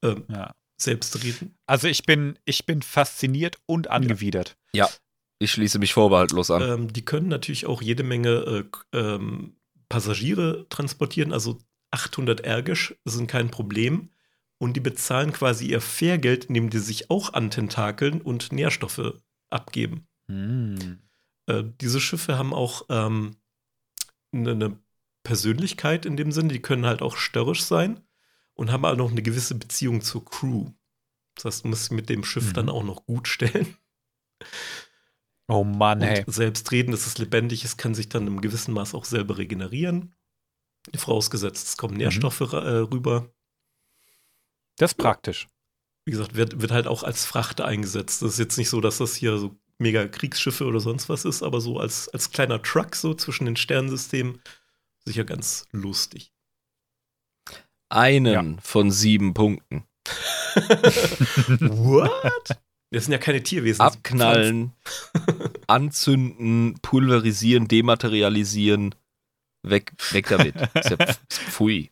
[0.03, 0.51] Ähm, Ja.
[0.82, 1.58] Selbstreden.
[1.66, 4.56] Also ich bin, ich bin fasziniert und angewidert.
[5.42, 6.61] Ich schließe mich vorbehaltlos an.
[6.61, 9.56] Ähm, die können natürlich auch jede Menge äh, ähm,
[9.88, 11.58] Passagiere transportieren, also
[11.92, 14.09] 800 Ergisch sind kein Problem.
[14.58, 19.14] Und die bezahlen quasi ihr Fährgeld, indem die sich auch antentakeln und Nährstoffe
[19.50, 20.09] abgeben.
[20.30, 20.99] Hm.
[21.48, 23.35] Äh, diese Schiffe haben auch ähm,
[24.32, 24.80] eine, eine
[25.24, 27.99] Persönlichkeit in dem Sinne, die können halt auch störrisch sein
[28.53, 30.72] und haben halt noch eine gewisse Beziehung zur Crew.
[31.35, 32.53] Das heißt, du musst mit dem Schiff Mhm.
[32.53, 33.75] dann auch noch gut stellen.
[35.51, 36.24] Oh Mann, Und hey.
[36.27, 40.16] selbstreden, es ist lebendig, es kann sich dann im gewissen Maß auch selber regenerieren.
[40.95, 43.33] Vorausgesetzt, es kommen Nährstoffe ra- äh, rüber.
[44.77, 45.48] Das ist praktisch.
[46.06, 48.22] Wie gesagt, wird, wird halt auch als Frachter eingesetzt.
[48.22, 51.41] Das ist jetzt nicht so, dass das hier so mega Kriegsschiffe oder sonst was ist,
[51.43, 54.41] aber so als, als kleiner Truck so zwischen den Sternsystemen
[55.06, 56.32] sicher ganz lustig.
[57.90, 59.83] Einen von sieben Punkten.
[61.59, 62.58] What?
[62.91, 63.82] Das sind ja keine Tierwesen.
[63.82, 64.74] Abknallen,
[65.67, 68.95] anzünden, pulverisieren, dematerialisieren.
[69.64, 70.56] Weg, weg damit.
[70.56, 71.91] Ist ja pf- pfui.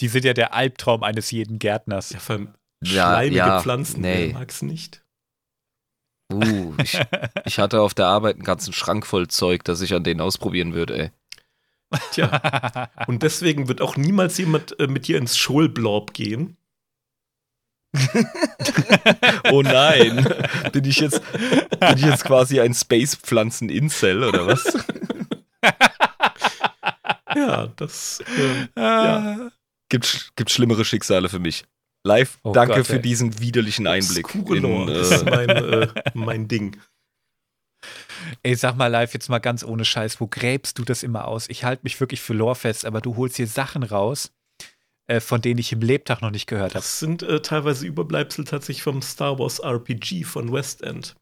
[0.00, 2.10] Die sind ja der Albtraum eines jeden Gärtners.
[2.10, 4.00] Ja, vor allem Ja, schleimige ja, Pflanzen.
[4.00, 4.28] nee.
[4.28, 5.03] Wer mag's nicht?
[6.42, 7.00] Uh, ich,
[7.44, 10.74] ich hatte auf der Arbeit einen ganzen Schrank voll Zeug, das ich an denen ausprobieren
[10.74, 11.10] würde, ey.
[12.12, 12.88] Tja.
[13.06, 16.56] Und deswegen wird auch niemals jemand äh, mit dir ins Schulblob gehen.
[19.50, 20.26] Oh nein.
[20.72, 24.64] bin ich jetzt, bin ich jetzt quasi ein Space-Pflanzen-Incel oder was?
[27.36, 28.22] Ja, das.
[28.36, 29.50] Äh, ja.
[29.88, 31.64] Gibt, gibt schlimmere Schicksale für mich.
[32.06, 33.02] Live, Oh danke Gott, für ey.
[33.02, 34.26] diesen widerlichen Einblick.
[34.26, 36.76] Obskure In, Lore ist äh, mein, äh, mein Ding.
[38.42, 41.48] Ey, sag mal live jetzt mal ganz ohne Scheiß, wo gräbst du das immer aus?
[41.48, 44.32] Ich halte mich wirklich für Lore fest, aber du holst hier Sachen raus,
[45.06, 46.80] äh, von denen ich im Lebtag noch nicht gehört habe.
[46.82, 51.16] Das sind äh, teilweise Überbleibsel tatsächlich vom Star Wars RPG von West End.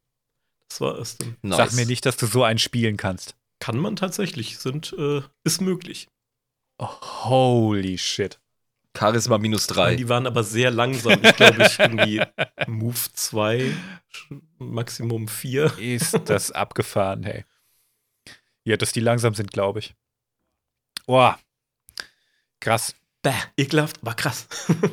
[0.69, 1.37] Das war es dann.
[1.43, 1.57] nice.
[1.59, 3.37] Sag mir nicht, dass du so einen spielen kannst.
[3.61, 6.09] Kann man tatsächlich, sind, äh, ist möglich.
[6.79, 6.89] Oh,
[7.25, 8.41] holy shit.
[8.97, 9.97] Charisma minus drei.
[9.97, 11.23] Die waren aber sehr langsam.
[11.23, 12.23] Ich glaube, ich irgendwie
[12.67, 13.75] Move 2,
[14.59, 15.79] Maximum 4.
[15.79, 17.45] Ist das abgefahren, hey.
[18.65, 19.95] Ja, dass die langsam sind, glaube ich.
[21.07, 21.39] Boah.
[22.61, 22.95] Krass.
[23.23, 24.47] Bäh, ekelhaft, aber krass.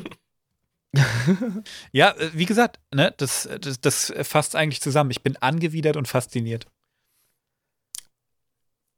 [1.92, 5.12] Ja, äh, wie gesagt, ne, das, das, das fasst eigentlich zusammen.
[5.12, 6.66] Ich bin angewidert und fasziniert.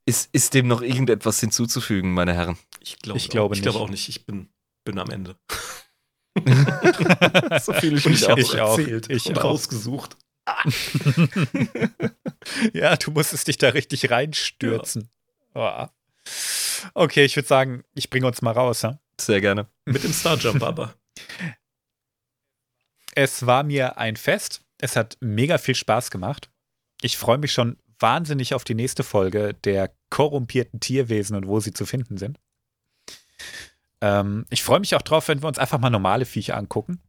[0.07, 2.57] Ist, ist dem noch irgendetwas hinzuzufügen, meine Herren?
[2.81, 4.09] Ich glaube, Ich glaube ich glaube auch nicht.
[4.09, 4.49] Ich bin
[4.85, 5.37] bin am Ende.
[7.63, 8.79] so viel ich, Und ich auch auch.
[8.79, 9.45] erzählt Ich und auch.
[9.45, 10.17] rausgesucht.
[12.73, 15.09] ja, du musstest dich da richtig reinstürzen.
[15.55, 15.87] Oh.
[16.95, 18.83] Okay, ich würde sagen, ich bringe uns mal raus.
[18.83, 18.99] Ja?
[19.21, 19.69] Sehr gerne.
[19.85, 20.95] Mit dem Starjump aber.
[23.15, 24.63] Es war mir ein Fest.
[24.79, 26.49] Es hat mega viel Spaß gemacht.
[27.03, 31.75] Ich freue mich schon wahnsinnig auf die nächste Folge der korrumpierten Tierwesen und wo sie
[31.75, 32.41] zu finden sind.
[34.03, 37.01] Ähm, ich freue mich auch drauf, wenn wir uns einfach mal normale Viecher angucken.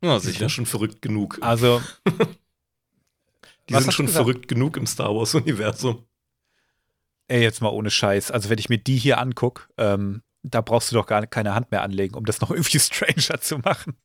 [0.00, 1.38] Ja, ja schon verrückt genug.
[1.42, 1.80] Also,
[3.68, 6.04] Die sind schon verrückt genug im Star Wars-Universum.
[7.28, 8.30] ey, jetzt mal ohne Scheiß.
[8.30, 11.70] Also, wenn ich mir die hier angucke, ähm, da brauchst du doch gar keine Hand
[11.70, 13.96] mehr anlegen, um das noch irgendwie stranger zu machen.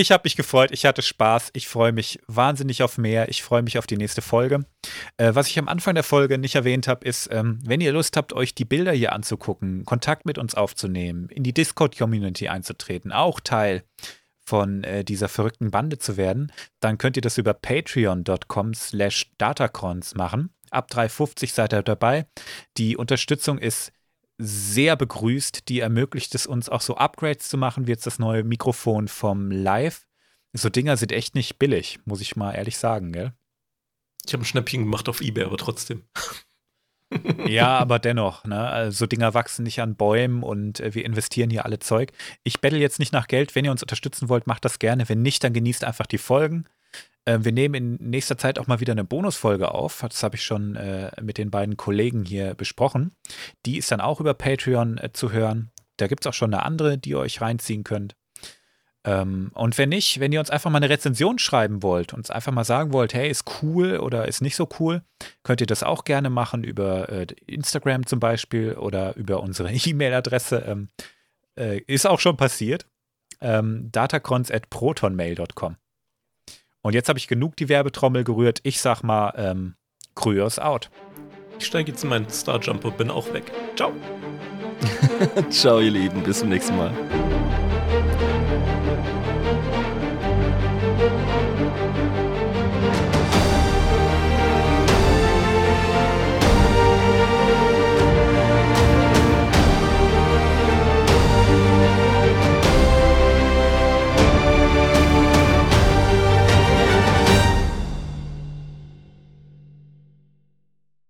[0.00, 3.62] Ich habe mich gefreut, ich hatte Spaß, ich freue mich wahnsinnig auf mehr, ich freue
[3.62, 4.66] mich auf die nächste Folge.
[5.16, 8.16] Äh, was ich am Anfang der Folge nicht erwähnt habe, ist, ähm, wenn ihr Lust
[8.16, 13.40] habt, euch die Bilder hier anzugucken, Kontakt mit uns aufzunehmen, in die Discord-Community einzutreten, auch
[13.40, 13.84] Teil
[14.44, 20.14] von äh, dieser verrückten Bande zu werden, dann könnt ihr das über patreon.com slash datacrons
[20.14, 20.50] machen.
[20.70, 22.26] Ab 3,50 seid ihr dabei.
[22.76, 23.92] Die Unterstützung ist
[24.38, 25.68] sehr begrüßt.
[25.68, 29.50] Die ermöglicht es uns auch so Upgrades zu machen, wie jetzt das neue Mikrofon vom
[29.50, 30.06] Live.
[30.52, 33.32] So Dinger sind echt nicht billig, muss ich mal ehrlich sagen, gell?
[34.26, 36.04] Ich habe ein Schnäppchen gemacht auf Ebay, aber trotzdem.
[37.46, 38.68] Ja, aber dennoch, ne?
[38.68, 42.12] Also so Dinger wachsen nicht an Bäumen und äh, wir investieren hier alle Zeug.
[42.42, 43.54] Ich bettel jetzt nicht nach Geld.
[43.54, 45.08] Wenn ihr uns unterstützen wollt, macht das gerne.
[45.08, 46.64] Wenn nicht, dann genießt einfach die Folgen.
[47.26, 50.00] Äh, wir nehmen in nächster Zeit auch mal wieder eine Bonusfolge auf.
[50.00, 53.14] Das habe ich schon äh, mit den beiden Kollegen hier besprochen.
[53.66, 55.70] Die ist dann auch über Patreon äh, zu hören.
[55.98, 58.16] Da gibt es auch schon eine andere, die ihr euch reinziehen könnt.
[59.04, 62.52] Ähm, und wenn nicht, wenn ihr uns einfach mal eine Rezension schreiben wollt, uns einfach
[62.52, 65.02] mal sagen wollt, hey, ist cool oder ist nicht so cool,
[65.42, 70.64] könnt ihr das auch gerne machen über äh, Instagram zum Beispiel oder über unsere E-Mail-Adresse.
[70.66, 70.88] Ähm,
[71.56, 72.86] äh, ist auch schon passiert.
[73.40, 75.76] Ähm, datacrons.protonmail.com.
[76.86, 78.60] Und jetzt habe ich genug die Werbetrommel gerührt.
[78.62, 79.74] Ich sag mal, ähm,
[80.14, 80.88] Kryos out.
[81.58, 83.50] Ich steige jetzt in meinen Starjumper und bin auch weg.
[83.74, 83.90] Ciao.
[85.50, 86.22] Ciao, ihr Lieben.
[86.22, 86.94] Bis zum nächsten Mal.